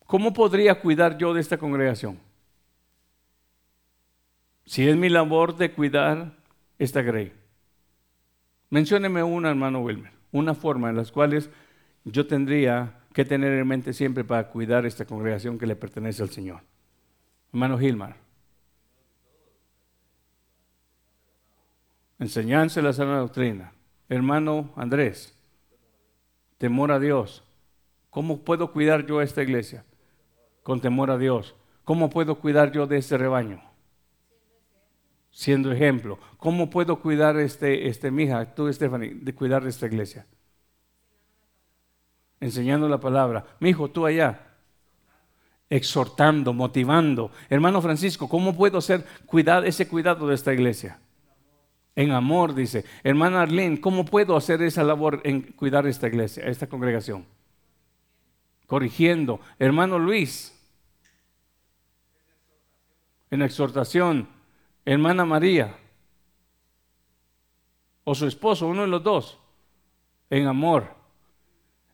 ¿Cómo 0.05 0.33
podría 0.33 0.81
cuidar 0.81 1.17
yo 1.17 1.33
de 1.33 1.41
esta 1.41 1.59
congregación? 1.59 2.19
Si 4.65 4.89
es 4.89 4.97
mi 4.97 5.09
labor 5.11 5.57
de 5.57 5.71
cuidar 5.71 6.33
esta 6.77 7.03
grey. 7.03 7.33
Mencióneme 8.69 9.23
una, 9.23 9.49
hermano 9.49 9.79
Wilmer, 9.79 10.11
una 10.33 10.55
forma 10.55 10.91
en 10.91 10.97
las 10.97 11.13
cuales 11.13 11.49
yo 12.05 12.27
tendría 12.27 12.99
que 13.13 13.25
tener 13.25 13.53
en 13.53 13.69
mente 13.69 13.93
siempre 13.93 14.25
para 14.25 14.49
cuidar 14.49 14.87
esta 14.87 15.05
congregación 15.05 15.57
que 15.57 15.69
le 15.69 15.77
pertenece 15.77 16.21
al 16.21 16.31
Señor. 16.31 16.63
Hermano 17.53 17.79
Gilmar. 17.79 18.17
Enseñanza 22.19 22.83
la 22.83 22.93
sana 22.93 23.19
doctrina. 23.19 23.73
Hermano 24.13 24.75
Andrés, 24.77 25.33
temor 26.59 26.93
a 26.93 27.01
Dios. 27.01 27.43
¿Cómo 28.11 28.41
puedo 28.41 28.71
cuidar 28.71 29.07
yo 29.07 29.21
a 29.21 29.25
esta 29.25 29.43
iglesia? 29.43 29.87
Con 30.63 30.83
temor 30.83 31.11
a 31.11 31.17
Dios. 31.17 31.55
¿Cómo 31.85 32.11
puedo 32.11 32.35
cuidar 32.35 32.73
yo 32.73 32.87
de 32.87 32.99
este 32.99 33.17
rebaño? 33.17 33.63
Siendo 35.31 35.73
ejemplo. 35.73 36.19
¿Cómo 36.37 36.69
puedo 36.69 37.01
cuidar 37.01 37.39
este, 37.39 37.89
este, 37.89 38.11
mi 38.11 38.25
hija, 38.25 38.55
tú, 38.55 38.71
Stephanie, 38.71 39.15
de 39.15 39.35
cuidar 39.35 39.63
de 39.65 39.71
esta 39.71 39.87
iglesia? 39.87 40.27
Enseñando 42.39 42.91
la 42.91 43.01
palabra. 43.01 43.47
Mi 43.61 43.71
hijo, 43.71 43.91
tú 43.91 44.05
allá. 44.05 44.41
Exhortando, 45.71 46.53
motivando. 46.53 47.31
Hermano 47.49 47.81
Francisco, 47.81 48.29
¿cómo 48.29 48.55
puedo 48.55 48.77
hacer 48.77 49.07
cuidar, 49.25 49.65
ese 49.65 49.89
cuidado 49.89 50.29
de 50.29 50.35
esta 50.35 50.53
iglesia? 50.53 51.01
En 51.95 52.11
amor, 52.13 52.55
dice. 52.55 52.85
Hermana 53.03 53.43
Arlene, 53.43 53.81
¿cómo 53.81 54.05
puedo 54.05 54.37
hacer 54.37 54.63
esa 54.63 54.83
labor 54.83 55.21
en 55.25 55.43
cuidar 55.43 55.87
esta 55.87 56.09
iglesia, 56.09 56.45
esta 56.45 56.67
congregación? 56.67 57.27
Corrigiendo. 58.67 59.41
Hermano 59.59 59.99
Luis, 59.99 60.59
en 63.31 63.43
exhortación. 63.43 64.29
Hermana 64.85 65.25
María, 65.25 65.77
o 68.05 68.15
su 68.15 68.27
esposo, 68.27 68.67
uno 68.67 68.83
de 68.83 68.89
los 68.89 69.03
dos, 69.03 69.39
en 70.29 70.47
amor. 70.47 70.89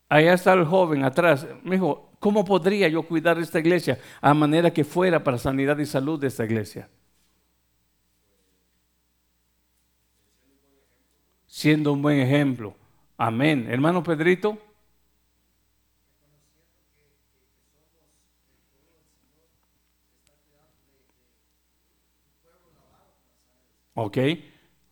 Allá 0.09 0.33
está 0.33 0.55
el 0.55 0.65
joven 0.65 1.05
atrás. 1.05 1.47
Me 1.63 1.77
dijo, 1.77 2.13
¿cómo 2.19 2.45
podría 2.45 2.89
yo 2.89 3.03
cuidar 3.03 3.39
esta 3.39 3.59
iglesia 3.59 3.99
a 4.21 4.33
manera 4.33 4.73
que 4.73 4.85
fuera 4.85 5.23
para 5.23 5.37
sanidad 5.37 5.77
y 5.79 5.87
salud 5.87 6.19
de 6.19 6.29
esta 6.29 6.45
iglesia? 6.45 6.89
Siendo 11.59 11.93
un 11.93 12.03
buen 12.03 12.21
ejemplo. 12.21 12.73
Amén. 13.17 13.67
Hermano 13.69 14.01
Pedrito. 14.05 14.57
Ok. 23.95 24.19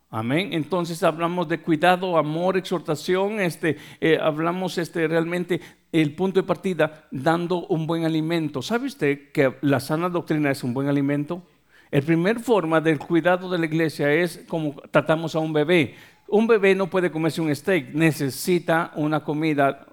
Amén. 0.09 0.49
Entonces 0.51 1.03
hablamos 1.03 1.47
de 1.47 1.61
cuidado, 1.61 2.17
amor, 2.17 2.57
exhortación. 2.57 3.39
Este, 3.39 3.77
eh, 4.01 4.19
hablamos 4.21 4.77
este, 4.77 5.07
realmente 5.07 5.61
el 5.93 6.15
punto 6.15 6.41
de 6.41 6.47
partida 6.47 7.07
dando 7.11 7.65
un 7.67 7.87
buen 7.87 8.03
alimento. 8.03 8.61
¿Sabe 8.61 8.87
usted 8.87 9.31
que 9.31 9.55
la 9.61 9.79
sana 9.79 10.09
doctrina 10.09 10.51
es 10.51 10.65
un 10.65 10.73
buen 10.73 10.89
alimento? 10.89 11.43
El 11.89 12.03
primer 12.03 12.41
forma 12.41 12.81
del 12.81 12.99
cuidado 12.99 13.49
de 13.49 13.57
la 13.57 13.65
iglesia 13.65 14.11
es 14.11 14.43
como 14.49 14.75
tratamos 14.91 15.33
a 15.33 15.39
un 15.39 15.53
bebé. 15.53 15.95
Un 16.29 16.47
bebé 16.47 16.75
no 16.75 16.87
puede 16.87 17.11
comerse 17.11 17.41
un 17.41 17.55
steak, 17.55 17.93
necesita 17.93 18.91
una 18.95 19.23
comida 19.23 19.85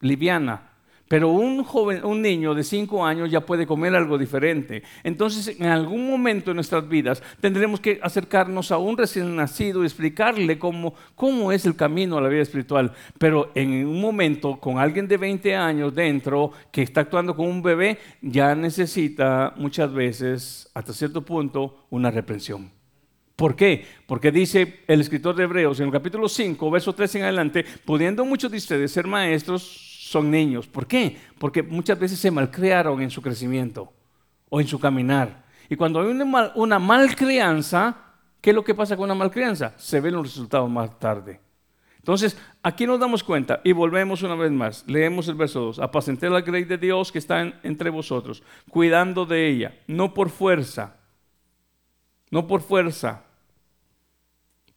liviana. 0.00 0.64
Pero 1.08 1.30
un 1.30 2.20
niño 2.20 2.54
de 2.54 2.62
5 2.62 3.06
años 3.06 3.30
ya 3.30 3.40
puede 3.40 3.66
comer 3.66 3.94
algo 3.94 4.18
diferente. 4.18 4.82
Entonces, 5.02 5.58
en 5.58 5.64
algún 5.68 6.06
momento 6.06 6.50
de 6.50 6.56
nuestras 6.56 6.86
vidas 6.86 7.22
tendremos 7.40 7.80
que 7.80 7.98
acercarnos 8.02 8.70
a 8.70 8.76
un 8.76 8.94
recién 8.94 9.34
nacido 9.34 9.82
y 9.82 9.86
explicarle 9.86 10.58
cómo, 10.58 10.92
cómo 11.14 11.50
es 11.50 11.64
el 11.64 11.76
camino 11.76 12.18
a 12.18 12.20
la 12.20 12.28
vida 12.28 12.42
espiritual. 12.42 12.92
Pero 13.16 13.50
en 13.54 13.86
un 13.86 14.02
momento, 14.02 14.60
con 14.60 14.78
alguien 14.78 15.08
de 15.08 15.16
20 15.16 15.56
años 15.56 15.94
dentro 15.94 16.52
que 16.70 16.82
está 16.82 17.00
actuando 17.00 17.34
como 17.34 17.48
un 17.48 17.62
bebé, 17.62 17.96
ya 18.20 18.54
necesita 18.54 19.54
muchas 19.56 19.90
veces, 19.90 20.70
hasta 20.74 20.92
cierto 20.92 21.24
punto, 21.24 21.86
una 21.88 22.10
reprensión. 22.10 22.77
¿Por 23.38 23.54
qué? 23.54 23.86
Porque 24.08 24.32
dice 24.32 24.80
el 24.88 25.00
escritor 25.00 25.36
de 25.36 25.44
Hebreos 25.44 25.78
en 25.78 25.86
el 25.86 25.92
capítulo 25.92 26.28
5, 26.28 26.72
verso 26.72 26.92
3 26.92 27.14
en 27.14 27.22
adelante, 27.22 27.64
pudiendo 27.84 28.24
muchos 28.24 28.50
de 28.50 28.56
ustedes 28.56 28.90
ser 28.90 29.06
maestros, 29.06 29.62
son 29.62 30.28
niños. 30.28 30.66
¿Por 30.66 30.88
qué? 30.88 31.16
Porque 31.38 31.62
muchas 31.62 32.00
veces 32.00 32.18
se 32.18 32.32
malcriaron 32.32 33.00
en 33.00 33.10
su 33.10 33.22
crecimiento 33.22 33.92
o 34.48 34.60
en 34.60 34.66
su 34.66 34.80
caminar. 34.80 35.44
Y 35.68 35.76
cuando 35.76 36.00
hay 36.00 36.08
una, 36.08 36.24
mal, 36.24 36.50
una 36.56 36.80
malcrianza, 36.80 37.96
¿qué 38.40 38.50
es 38.50 38.56
lo 38.56 38.64
que 38.64 38.74
pasa 38.74 38.96
con 38.96 39.04
una 39.04 39.14
malcrianza? 39.14 39.72
Se 39.76 40.00
ven 40.00 40.14
los 40.14 40.24
resultados 40.24 40.68
más 40.68 40.98
tarde. 40.98 41.38
Entonces, 41.98 42.36
aquí 42.60 42.88
nos 42.88 42.98
damos 42.98 43.22
cuenta 43.22 43.60
y 43.62 43.70
volvemos 43.70 44.20
una 44.24 44.34
vez 44.34 44.50
más. 44.50 44.82
Leemos 44.88 45.28
el 45.28 45.36
verso 45.36 45.60
2. 45.60 45.78
Apacenté 45.78 46.28
la 46.28 46.40
grey 46.40 46.64
de 46.64 46.76
Dios 46.76 47.12
que 47.12 47.20
está 47.20 47.42
entre 47.62 47.90
vosotros, 47.90 48.42
cuidando 48.68 49.26
de 49.26 49.48
ella, 49.48 49.78
no 49.86 50.12
por 50.12 50.28
fuerza, 50.28 50.96
no 52.32 52.48
por 52.48 52.62
fuerza, 52.62 53.27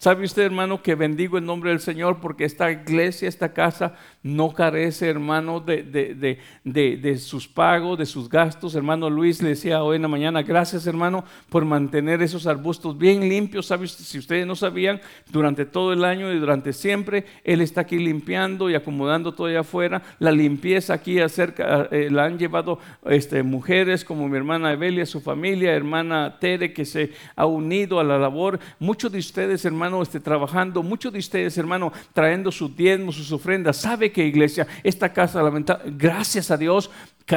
¿Sabe 0.02 0.26
usted, 0.26 0.42
hermano, 0.42 0.82
que 0.82 0.96
bendigo 0.96 1.38
el 1.38 1.46
nombre 1.46 1.70
del 1.70 1.80
Señor 1.80 2.22
porque 2.22 2.44
esta 2.44 2.72
iglesia, 2.72 3.30
esta 3.30 3.54
casa, 3.54 3.94
no 4.24 4.52
carece, 4.52 5.08
hermano, 5.08 5.60
de, 5.60 5.84
de, 5.84 6.40
de, 6.64 6.98
de, 6.98 7.18
sus 7.20 7.48
pagos, 7.48 8.00
de 8.00 8.08
sus 8.08 8.28
gastos? 8.28 8.74
Hermano 8.74 9.12
Luis 9.12 9.44
le 9.44 9.50
decía 9.50 9.84
hoy 9.84 9.98
en 9.98 10.02
la 10.02 10.08
mañana, 10.08 10.42
gracias, 10.42 10.88
hermano, 10.88 11.24
por 11.50 11.66
mantener 11.66 12.24
esos 12.24 12.48
arbustos 12.48 12.98
bien 12.98 13.30
limpios. 13.30 13.68
¿Sabe 13.68 13.86
usted, 13.86 14.04
si 14.04 14.18
ustedes 14.18 14.48
no 14.48 14.56
sabían, 14.56 15.00
durante 15.30 15.66
todo 15.66 15.94
el 15.94 16.04
año 16.04 16.34
y 16.34 16.40
durante 16.40 16.74
siempre, 16.74 17.26
Él 17.44 17.62
está 17.62 17.82
aquí 17.82 18.00
limpiando 18.00 18.72
y 18.72 18.74
acomodando 18.74 19.36
todo 19.36 19.46
allá 19.46 19.60
afuera. 19.60 20.02
La 20.18 20.32
limpieza 20.32 20.96
aquí 20.96 21.20
acerca, 21.20 21.90
eh, 21.92 22.10
la 22.10 22.26
han 22.26 22.40
llevado 22.40 22.80
este, 23.06 23.44
mujeres 23.44 24.04
como 24.04 24.28
mi 24.28 24.36
hermana 24.36 24.74
Evelia, 24.74 25.06
su 25.06 25.22
familia, 25.22 25.74
hermana 25.76 26.40
Tere, 26.40 26.74
que 26.74 26.86
se 26.86 27.12
ha 27.36 27.46
unido 27.46 28.00
a 28.00 28.04
la 28.04 28.18
labor. 28.18 28.60
Muchos 28.80 29.12
de 29.12 29.20
ustedes, 29.20 29.64
hermano, 29.64 29.91
esté 30.02 30.20
trabajando, 30.20 30.84
muchos 30.84 31.12
de 31.12 31.20
ustedes, 31.20 31.58
hermano, 31.58 31.92
trayendo 32.14 32.52
sus 32.52 32.76
diezmos, 32.76 33.16
sus 33.16 33.32
ofrendas, 33.32 33.78
sabe 33.78 34.12
que 34.12 34.26
iglesia, 34.26 34.68
esta 34.84 35.12
casa, 35.12 35.42
gracias 35.86 36.52
a 36.52 36.58
Dios, 36.58 36.90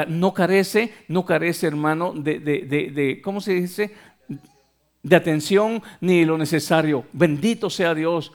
no 0.09 0.34
carece, 0.34 0.92
no 1.09 1.24
carece, 1.24 1.66
hermano, 1.66 2.12
de, 2.12 2.38
de, 2.38 2.61
de, 2.62 2.90
de 2.90 3.20
¿cómo 3.22 3.40
se 3.40 3.55
dice? 3.55 3.94
De 5.02 5.16
atención 5.16 5.82
ni 6.00 6.24
lo 6.24 6.38
necesario. 6.38 7.05
Bendito 7.12 7.70
sea 7.70 7.94
Dios. 7.94 8.32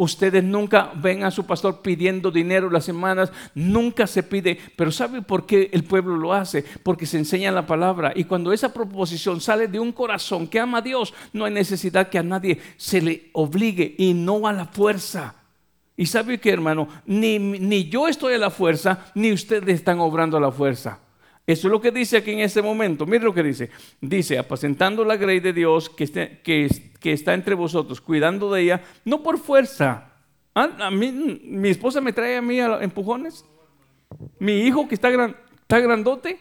Ustedes 0.00 0.44
nunca 0.44 0.92
ven 0.94 1.24
a 1.24 1.30
su 1.32 1.44
pastor 1.44 1.82
pidiendo 1.82 2.30
dinero 2.30 2.70
las 2.70 2.84
semanas, 2.84 3.32
nunca 3.52 4.06
se 4.06 4.22
pide, 4.22 4.56
pero 4.76 4.92
¿sabe 4.92 5.22
por 5.22 5.44
qué 5.44 5.70
el 5.72 5.82
pueblo 5.82 6.16
lo 6.16 6.32
hace? 6.32 6.64
Porque 6.84 7.04
se 7.04 7.18
enseña 7.18 7.50
la 7.50 7.66
palabra 7.66 8.12
y 8.14 8.22
cuando 8.22 8.52
esa 8.52 8.72
proposición 8.72 9.40
sale 9.40 9.66
de 9.66 9.80
un 9.80 9.90
corazón 9.90 10.46
que 10.46 10.60
ama 10.60 10.78
a 10.78 10.82
Dios, 10.82 11.12
no 11.32 11.46
hay 11.46 11.52
necesidad 11.52 12.10
que 12.10 12.18
a 12.18 12.22
nadie 12.22 12.60
se 12.76 13.02
le 13.02 13.30
obligue 13.32 13.96
y 13.98 14.14
no 14.14 14.46
a 14.46 14.52
la 14.52 14.66
fuerza. 14.66 15.34
Y 15.96 16.06
sabe 16.06 16.38
que 16.38 16.50
hermano, 16.50 16.86
ni, 17.04 17.40
ni 17.40 17.88
yo 17.88 18.06
estoy 18.06 18.34
a 18.34 18.38
la 18.38 18.50
fuerza, 18.50 19.10
ni 19.16 19.32
ustedes 19.32 19.74
están 19.74 19.98
obrando 19.98 20.36
a 20.36 20.40
la 20.40 20.52
fuerza. 20.52 21.00
Eso 21.48 21.68
es 21.68 21.72
lo 21.72 21.80
que 21.80 21.90
dice 21.90 22.18
aquí 22.18 22.32
en 22.32 22.40
ese 22.40 22.60
momento. 22.60 23.06
Mire 23.06 23.24
lo 23.24 23.32
que 23.32 23.42
dice. 23.42 23.70
Dice, 24.02 24.38
apacentando 24.38 25.02
la 25.02 25.16
grey 25.16 25.40
de 25.40 25.54
Dios 25.54 25.88
que, 25.88 26.04
está 27.02 27.32
entre 27.32 27.54
vosotros, 27.54 28.02
cuidando 28.02 28.52
de 28.52 28.60
ella, 28.60 28.82
no 29.06 29.22
por 29.22 29.38
fuerza. 29.38 30.12
Ah, 30.54 30.68
a, 30.78 30.90
mí, 30.90 31.10
mi 31.10 31.70
esposa 31.70 32.02
me 32.02 32.12
trae 32.12 32.36
a 32.36 32.42
mí 32.42 32.60
empujones. 32.60 33.46
Mi 34.38 34.60
hijo 34.60 34.86
que 34.86 34.94
está, 34.94 35.08
gran, 35.08 35.34
está 35.62 35.80
grandote. 35.80 36.38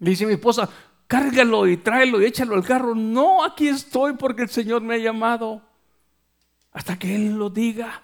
Dice 0.00 0.26
mi 0.26 0.32
esposa, 0.32 0.68
cárgalo 1.06 1.68
y 1.68 1.76
tráelo 1.76 2.20
y 2.20 2.24
échalo 2.24 2.56
al 2.56 2.64
carro. 2.64 2.96
No, 2.96 3.44
aquí 3.44 3.68
estoy 3.68 4.14
porque 4.14 4.42
el 4.42 4.48
Señor 4.48 4.82
me 4.82 4.96
ha 4.96 4.98
llamado. 4.98 5.62
Hasta 6.72 6.98
que 6.98 7.14
Él 7.14 7.38
lo 7.38 7.50
diga. 7.50 8.02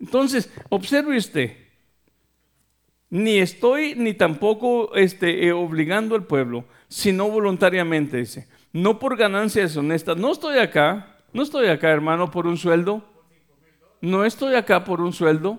Entonces, 0.00 0.48
observe 0.70 1.18
usted 1.18 1.61
ni 3.12 3.36
estoy 3.36 3.94
ni 3.94 4.14
tampoco 4.14 4.94
este, 4.94 5.46
eh, 5.46 5.52
obligando 5.52 6.14
al 6.14 6.24
pueblo, 6.24 6.64
sino 6.88 7.28
voluntariamente, 7.28 8.16
dice. 8.16 8.48
No 8.72 8.98
por 8.98 9.18
ganancias 9.18 9.76
honestas. 9.76 10.16
No 10.16 10.32
estoy 10.32 10.56
acá, 10.56 11.18
no 11.34 11.42
estoy 11.42 11.66
acá, 11.66 11.90
hermano, 11.90 12.30
por 12.30 12.46
un 12.46 12.56
sueldo. 12.56 13.04
No 14.00 14.24
estoy 14.24 14.54
acá 14.54 14.82
por 14.84 15.02
un 15.02 15.12
sueldo. 15.12 15.58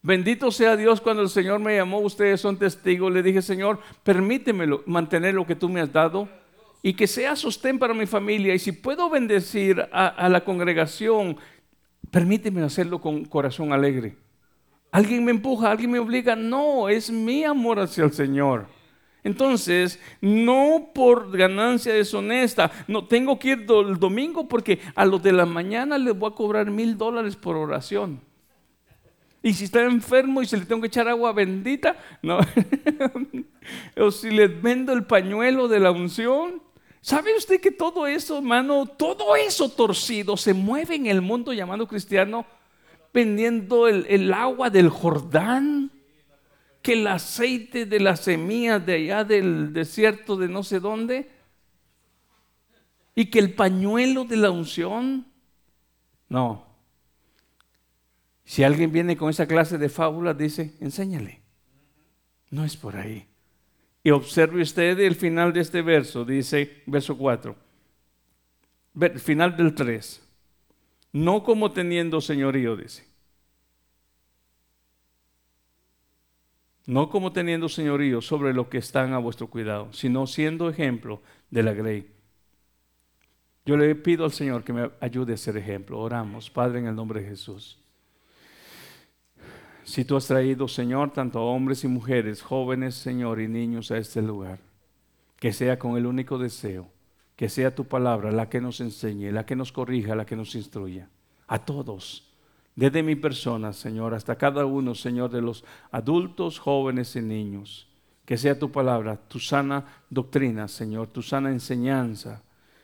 Bendito 0.00 0.50
sea 0.50 0.74
Dios 0.74 1.02
cuando 1.02 1.22
el 1.22 1.28
Señor 1.28 1.60
me 1.60 1.76
llamó, 1.76 1.98
ustedes 1.98 2.40
son 2.40 2.58
testigos. 2.58 3.12
Le 3.12 3.22
dije, 3.22 3.42
Señor, 3.42 3.80
permítemelo 4.02 4.82
mantener 4.86 5.34
lo 5.34 5.46
que 5.46 5.56
tú 5.56 5.68
me 5.68 5.82
has 5.82 5.92
dado 5.92 6.30
y 6.82 6.94
que 6.94 7.06
sea 7.06 7.36
sostén 7.36 7.78
para 7.78 7.92
mi 7.92 8.06
familia. 8.06 8.54
Y 8.54 8.58
si 8.58 8.72
puedo 8.72 9.10
bendecir 9.10 9.86
a, 9.92 10.06
a 10.06 10.30
la 10.30 10.44
congregación, 10.44 11.36
permíteme 12.10 12.62
hacerlo 12.62 13.02
con 13.02 13.26
corazón 13.26 13.70
alegre. 13.74 14.16
Alguien 14.92 15.24
me 15.24 15.30
empuja, 15.30 15.70
alguien 15.70 15.90
me 15.90 15.98
obliga. 15.98 16.34
No, 16.34 16.88
es 16.88 17.10
mi 17.10 17.44
amor 17.44 17.78
hacia 17.78 18.04
el 18.04 18.12
Señor. 18.12 18.66
Entonces, 19.22 20.00
no 20.20 20.90
por 20.94 21.36
ganancia 21.36 21.92
deshonesta, 21.92 22.70
no 22.88 23.06
tengo 23.06 23.38
que 23.38 23.48
ir 23.48 23.66
el 23.68 23.98
domingo 23.98 24.48
porque 24.48 24.80
a 24.94 25.04
los 25.04 25.22
de 25.22 25.32
la 25.32 25.44
mañana 25.44 25.98
les 25.98 26.18
voy 26.18 26.30
a 26.30 26.34
cobrar 26.34 26.70
mil 26.70 26.96
dólares 26.96 27.36
por 27.36 27.56
oración. 27.56 28.20
Y 29.42 29.54
si 29.54 29.64
está 29.64 29.82
enfermo 29.82 30.42
y 30.42 30.46
se 30.46 30.56
le 30.56 30.66
tengo 30.66 30.82
que 30.82 30.88
echar 30.88 31.08
agua 31.08 31.32
bendita, 31.32 31.96
no. 32.22 32.38
o 33.96 34.10
si 34.10 34.30
les 34.30 34.60
vendo 34.60 34.92
el 34.92 35.04
pañuelo 35.04 35.68
de 35.68 35.80
la 35.80 35.90
unción. 35.90 36.62
¿Sabe 37.02 37.34
usted 37.34 37.60
que 37.60 37.70
todo 37.70 38.06
eso, 38.06 38.36
hermano, 38.38 38.84
todo 38.84 39.34
eso 39.34 39.70
torcido 39.70 40.36
se 40.36 40.52
mueve 40.52 40.96
en 40.96 41.06
el 41.06 41.22
mundo 41.22 41.54
llamado 41.54 41.88
cristiano? 41.88 42.44
Vendiendo 43.12 43.88
el, 43.88 44.32
agua 44.32 44.70
del 44.70 44.88
Jordán, 44.88 45.90
que 46.82 46.94
el 46.94 47.06
aceite 47.06 47.86
de 47.86 48.00
las 48.00 48.20
semillas 48.20 48.84
de 48.84 48.94
allá 48.94 49.24
del 49.24 49.72
desierto 49.72 50.36
de 50.36 50.48
no 50.48 50.62
sé 50.62 50.80
dónde, 50.80 51.30
y 53.14 53.26
que 53.26 53.38
el 53.38 53.54
pañuelo 53.54 54.24
de 54.24 54.36
la 54.36 54.50
unción. 54.50 55.26
No. 56.28 56.66
Si 58.44 58.62
alguien 58.62 58.92
viene 58.92 59.16
con 59.16 59.30
esa 59.30 59.46
clase 59.46 59.78
de 59.78 59.88
fábulas, 59.88 60.38
dice, 60.38 60.74
enséñale. 60.80 61.40
No 62.50 62.64
es 62.64 62.76
por 62.76 62.96
ahí. 62.96 63.26
Y 64.02 64.10
observe 64.10 64.62
usted 64.62 64.98
el 65.00 65.14
final 65.14 65.52
de 65.52 65.60
este 65.60 65.82
verso, 65.82 66.24
dice 66.24 66.82
verso 66.86 67.18
4, 67.18 67.54
final 69.18 69.56
del 69.56 69.74
3 69.74 70.29
no 71.12 71.42
como 71.42 71.72
teniendo 71.72 72.20
señorío, 72.20 72.76
dice. 72.76 73.06
No 76.86 77.08
como 77.08 77.32
teniendo 77.32 77.68
señorío 77.68 78.20
sobre 78.20 78.52
lo 78.52 78.68
que 78.68 78.78
están 78.78 79.12
a 79.12 79.18
vuestro 79.18 79.48
cuidado, 79.48 79.92
sino 79.92 80.26
siendo 80.26 80.68
ejemplo 80.68 81.22
de 81.50 81.62
la 81.62 81.72
grey. 81.72 82.10
Yo 83.64 83.76
le 83.76 83.94
pido 83.94 84.24
al 84.24 84.32
Señor 84.32 84.64
que 84.64 84.72
me 84.72 84.90
ayude 85.00 85.34
a 85.34 85.36
ser 85.36 85.56
ejemplo. 85.56 86.00
Oramos, 86.00 86.50
Padre, 86.50 86.80
en 86.80 86.86
el 86.86 86.96
nombre 86.96 87.20
de 87.20 87.28
Jesús. 87.28 87.78
Si 89.84 90.04
tú 90.04 90.16
has 90.16 90.26
traído, 90.26 90.66
Señor, 90.66 91.12
tanto 91.12 91.38
a 91.38 91.42
hombres 91.42 91.84
y 91.84 91.88
mujeres, 91.88 92.42
jóvenes, 92.42 92.94
Señor, 92.94 93.40
y 93.40 93.48
niños 93.48 93.90
a 93.90 93.98
este 93.98 94.22
lugar, 94.22 94.58
que 95.38 95.52
sea 95.52 95.78
con 95.78 95.96
el 95.96 96.06
único 96.06 96.38
deseo 96.38 96.88
que 97.40 97.48
sea 97.48 97.74
tu 97.74 97.86
palabra 97.86 98.30
la 98.30 98.50
que 98.50 98.60
nos 98.60 98.82
enseñe, 98.82 99.32
la 99.32 99.46
que 99.46 99.56
nos 99.56 99.72
corrija, 99.72 100.14
la 100.14 100.26
que 100.26 100.36
nos 100.36 100.54
instruya. 100.54 101.08
A 101.46 101.64
todos, 101.64 102.34
desde 102.76 103.02
mi 103.02 103.16
persona, 103.16 103.72
Señor, 103.72 104.12
hasta 104.12 104.36
cada 104.36 104.66
uno, 104.66 104.94
Señor, 104.94 105.30
de 105.30 105.40
los 105.40 105.64
adultos, 105.90 106.58
jóvenes 106.58 107.16
y 107.16 107.22
niños. 107.22 107.88
Que 108.26 108.36
sea 108.36 108.58
tu 108.58 108.70
palabra, 108.70 109.16
tu 109.16 109.38
sana 109.38 109.86
doctrina, 110.10 110.68
Señor, 110.68 111.06
tu 111.06 111.22
sana 111.22 111.50
enseñanza. 111.50 112.42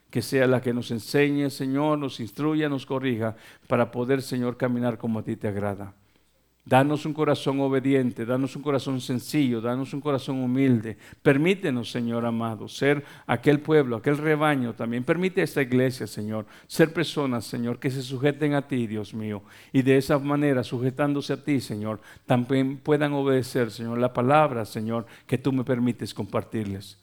Que 0.08 0.22
sea 0.22 0.46
la 0.46 0.62
que 0.62 0.72
nos 0.72 0.90
enseñe, 0.90 1.50
Señor, 1.50 1.98
nos 1.98 2.18
instruya, 2.18 2.70
nos 2.70 2.86
corrija, 2.86 3.36
para 3.68 3.90
poder, 3.90 4.22
Señor, 4.22 4.56
caminar 4.56 4.96
como 4.96 5.18
a 5.18 5.22
ti 5.22 5.36
te 5.36 5.48
agrada. 5.48 5.92
Danos 6.68 7.06
un 7.06 7.12
corazón 7.12 7.60
obediente, 7.60 8.26
danos 8.26 8.56
un 8.56 8.62
corazón 8.62 9.00
sencillo, 9.00 9.60
danos 9.60 9.94
un 9.94 10.00
corazón 10.00 10.42
humilde. 10.42 10.96
Permítenos, 11.22 11.92
Señor 11.92 12.26
amado, 12.26 12.66
ser 12.66 13.04
aquel 13.24 13.60
pueblo, 13.60 13.94
aquel 13.94 14.18
rebaño 14.18 14.74
también. 14.74 15.04
Permite 15.04 15.42
a 15.42 15.44
esta 15.44 15.62
iglesia, 15.62 16.08
Señor, 16.08 16.44
ser 16.66 16.92
personas, 16.92 17.44
Señor, 17.44 17.78
que 17.78 17.88
se 17.88 18.02
sujeten 18.02 18.54
a 18.54 18.66
ti, 18.66 18.88
Dios 18.88 19.14
mío. 19.14 19.44
Y 19.72 19.82
de 19.82 19.96
esa 19.96 20.18
manera, 20.18 20.64
sujetándose 20.64 21.34
a 21.34 21.44
ti, 21.44 21.60
Señor, 21.60 22.00
también 22.26 22.78
puedan 22.78 23.12
obedecer, 23.12 23.70
Señor, 23.70 23.98
la 23.98 24.12
palabra, 24.12 24.64
Señor, 24.64 25.06
que 25.28 25.38
tú 25.38 25.52
me 25.52 25.62
permites 25.62 26.12
compartirles. 26.12 26.98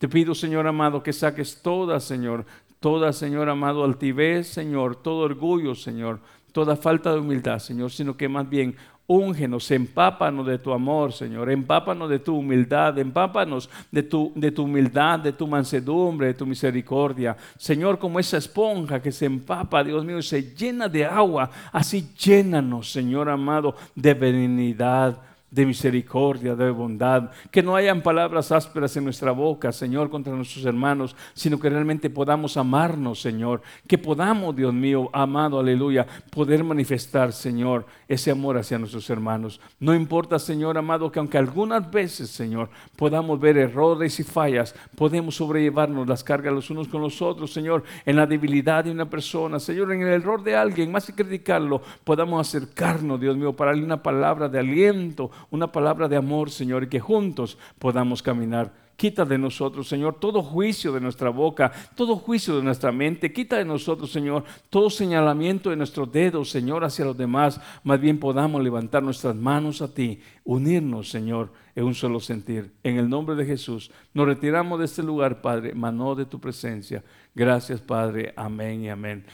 Te 0.00 0.08
pido, 0.08 0.34
Señor 0.34 0.66
amado, 0.66 1.04
que 1.04 1.12
saques 1.12 1.62
toda, 1.62 2.00
Señor, 2.00 2.44
toda, 2.80 3.12
Señor 3.12 3.48
amado, 3.50 3.84
altivez, 3.84 4.48
Señor, 4.48 4.96
todo 4.96 5.18
orgullo, 5.18 5.76
Señor, 5.76 6.18
toda 6.50 6.74
falta 6.74 7.12
de 7.12 7.20
humildad, 7.20 7.58
Señor, 7.58 7.90
sino 7.90 8.16
que 8.16 8.30
más 8.30 8.48
bien 8.48 8.76
Úngenos, 9.08 9.70
empápanos 9.70 10.46
de 10.46 10.58
tu 10.58 10.72
amor, 10.72 11.12
Señor, 11.12 11.48
empápanos 11.48 12.10
de 12.10 12.18
tu 12.18 12.36
humildad, 12.38 12.98
empápanos 12.98 13.70
de 13.92 14.02
tu, 14.02 14.32
de 14.34 14.50
tu 14.50 14.64
humildad, 14.64 15.20
de 15.20 15.32
tu 15.32 15.46
mansedumbre, 15.46 16.28
de 16.28 16.34
tu 16.34 16.44
misericordia. 16.44 17.36
Señor, 17.56 18.00
como 18.00 18.18
esa 18.18 18.38
esponja 18.38 19.00
que 19.00 19.12
se 19.12 19.26
empapa, 19.26 19.84
Dios 19.84 20.04
mío, 20.04 20.18
y 20.18 20.24
se 20.24 20.54
llena 20.54 20.88
de 20.88 21.04
agua, 21.04 21.50
así 21.70 22.14
llénanos, 22.18 22.90
Señor 22.90 23.28
amado, 23.28 23.76
de 23.94 24.12
benignidad, 24.14 25.20
de 25.50 25.66
misericordia, 25.66 26.54
de 26.54 26.70
bondad. 26.70 27.30
Que 27.50 27.62
no 27.62 27.76
hayan 27.76 28.02
palabras 28.02 28.52
ásperas 28.52 28.96
en 28.96 29.04
nuestra 29.04 29.32
boca, 29.32 29.72
Señor, 29.72 30.10
contra 30.10 30.34
nuestros 30.34 30.64
hermanos, 30.64 31.16
sino 31.34 31.58
que 31.58 31.70
realmente 31.70 32.10
podamos 32.10 32.56
amarnos, 32.56 33.20
Señor. 33.20 33.62
Que 33.86 33.98
podamos, 33.98 34.54
Dios 34.54 34.74
mío, 34.74 35.08
amado, 35.12 35.58
aleluya, 35.58 36.06
poder 36.30 36.64
manifestar, 36.64 37.32
Señor, 37.32 37.86
ese 38.08 38.30
amor 38.30 38.58
hacia 38.58 38.78
nuestros 38.78 39.08
hermanos. 39.10 39.60
No 39.78 39.94
importa, 39.94 40.38
Señor 40.38 40.78
amado, 40.78 41.10
que 41.10 41.18
aunque 41.18 41.38
algunas 41.38 41.90
veces, 41.90 42.30
Señor, 42.30 42.68
podamos 42.96 43.40
ver 43.40 43.56
errores 43.56 44.18
y 44.20 44.24
fallas, 44.24 44.74
podemos 44.96 45.36
sobrellevarnos 45.36 46.06
las 46.06 46.24
cargas 46.24 46.52
los 46.52 46.70
unos 46.70 46.88
con 46.88 47.00
los 47.00 47.22
otros, 47.22 47.52
Señor, 47.52 47.84
en 48.04 48.16
la 48.16 48.26
debilidad 48.26 48.84
de 48.84 48.90
una 48.90 49.08
persona, 49.08 49.58
Señor, 49.60 49.92
en 49.92 50.02
el 50.02 50.08
error 50.08 50.42
de 50.42 50.56
alguien, 50.56 50.90
más 50.90 51.06
que 51.06 51.14
criticarlo, 51.14 51.80
podamos 52.04 52.46
acercarnos, 52.46 53.20
Dios 53.20 53.36
mío, 53.36 53.52
para 53.52 53.70
darle 53.70 53.84
una 53.84 54.02
palabra 54.02 54.48
de 54.48 54.58
aliento, 54.58 55.30
una 55.50 55.72
palabra 55.72 56.08
de 56.08 56.16
amor, 56.16 56.50
Señor, 56.50 56.84
y 56.84 56.88
que 56.88 57.00
juntos 57.00 57.58
podamos 57.78 58.22
caminar. 58.22 58.86
Quita 58.96 59.26
de 59.26 59.36
nosotros, 59.36 59.88
Señor, 59.88 60.18
todo 60.18 60.42
juicio 60.42 60.90
de 60.90 61.00
nuestra 61.00 61.28
boca, 61.28 61.70
todo 61.94 62.16
juicio 62.16 62.56
de 62.56 62.62
nuestra 62.62 62.92
mente. 62.92 63.30
Quita 63.30 63.56
de 63.56 63.64
nosotros, 63.64 64.10
Señor, 64.10 64.44
todo 64.70 64.88
señalamiento 64.88 65.68
de 65.68 65.76
nuestros 65.76 66.10
dedos, 66.10 66.48
Señor, 66.48 66.82
hacia 66.82 67.04
los 67.04 67.16
demás. 67.16 67.60
Más 67.84 68.00
bien 68.00 68.18
podamos 68.18 68.62
levantar 68.62 69.02
nuestras 69.02 69.36
manos 69.36 69.82
a 69.82 69.92
ti, 69.92 70.20
unirnos, 70.44 71.10
Señor, 71.10 71.52
en 71.74 71.84
un 71.84 71.94
solo 71.94 72.20
sentir. 72.20 72.72
En 72.82 72.96
el 72.96 73.06
nombre 73.06 73.36
de 73.36 73.44
Jesús, 73.44 73.90
nos 74.14 74.26
retiramos 74.26 74.78
de 74.78 74.86
este 74.86 75.02
lugar, 75.02 75.42
Padre, 75.42 75.74
mano 75.74 76.14
de 76.14 76.24
tu 76.24 76.40
presencia. 76.40 77.04
Gracias, 77.34 77.82
Padre. 77.82 78.32
Amén 78.34 78.82
y 78.82 78.88
amén. 78.88 79.26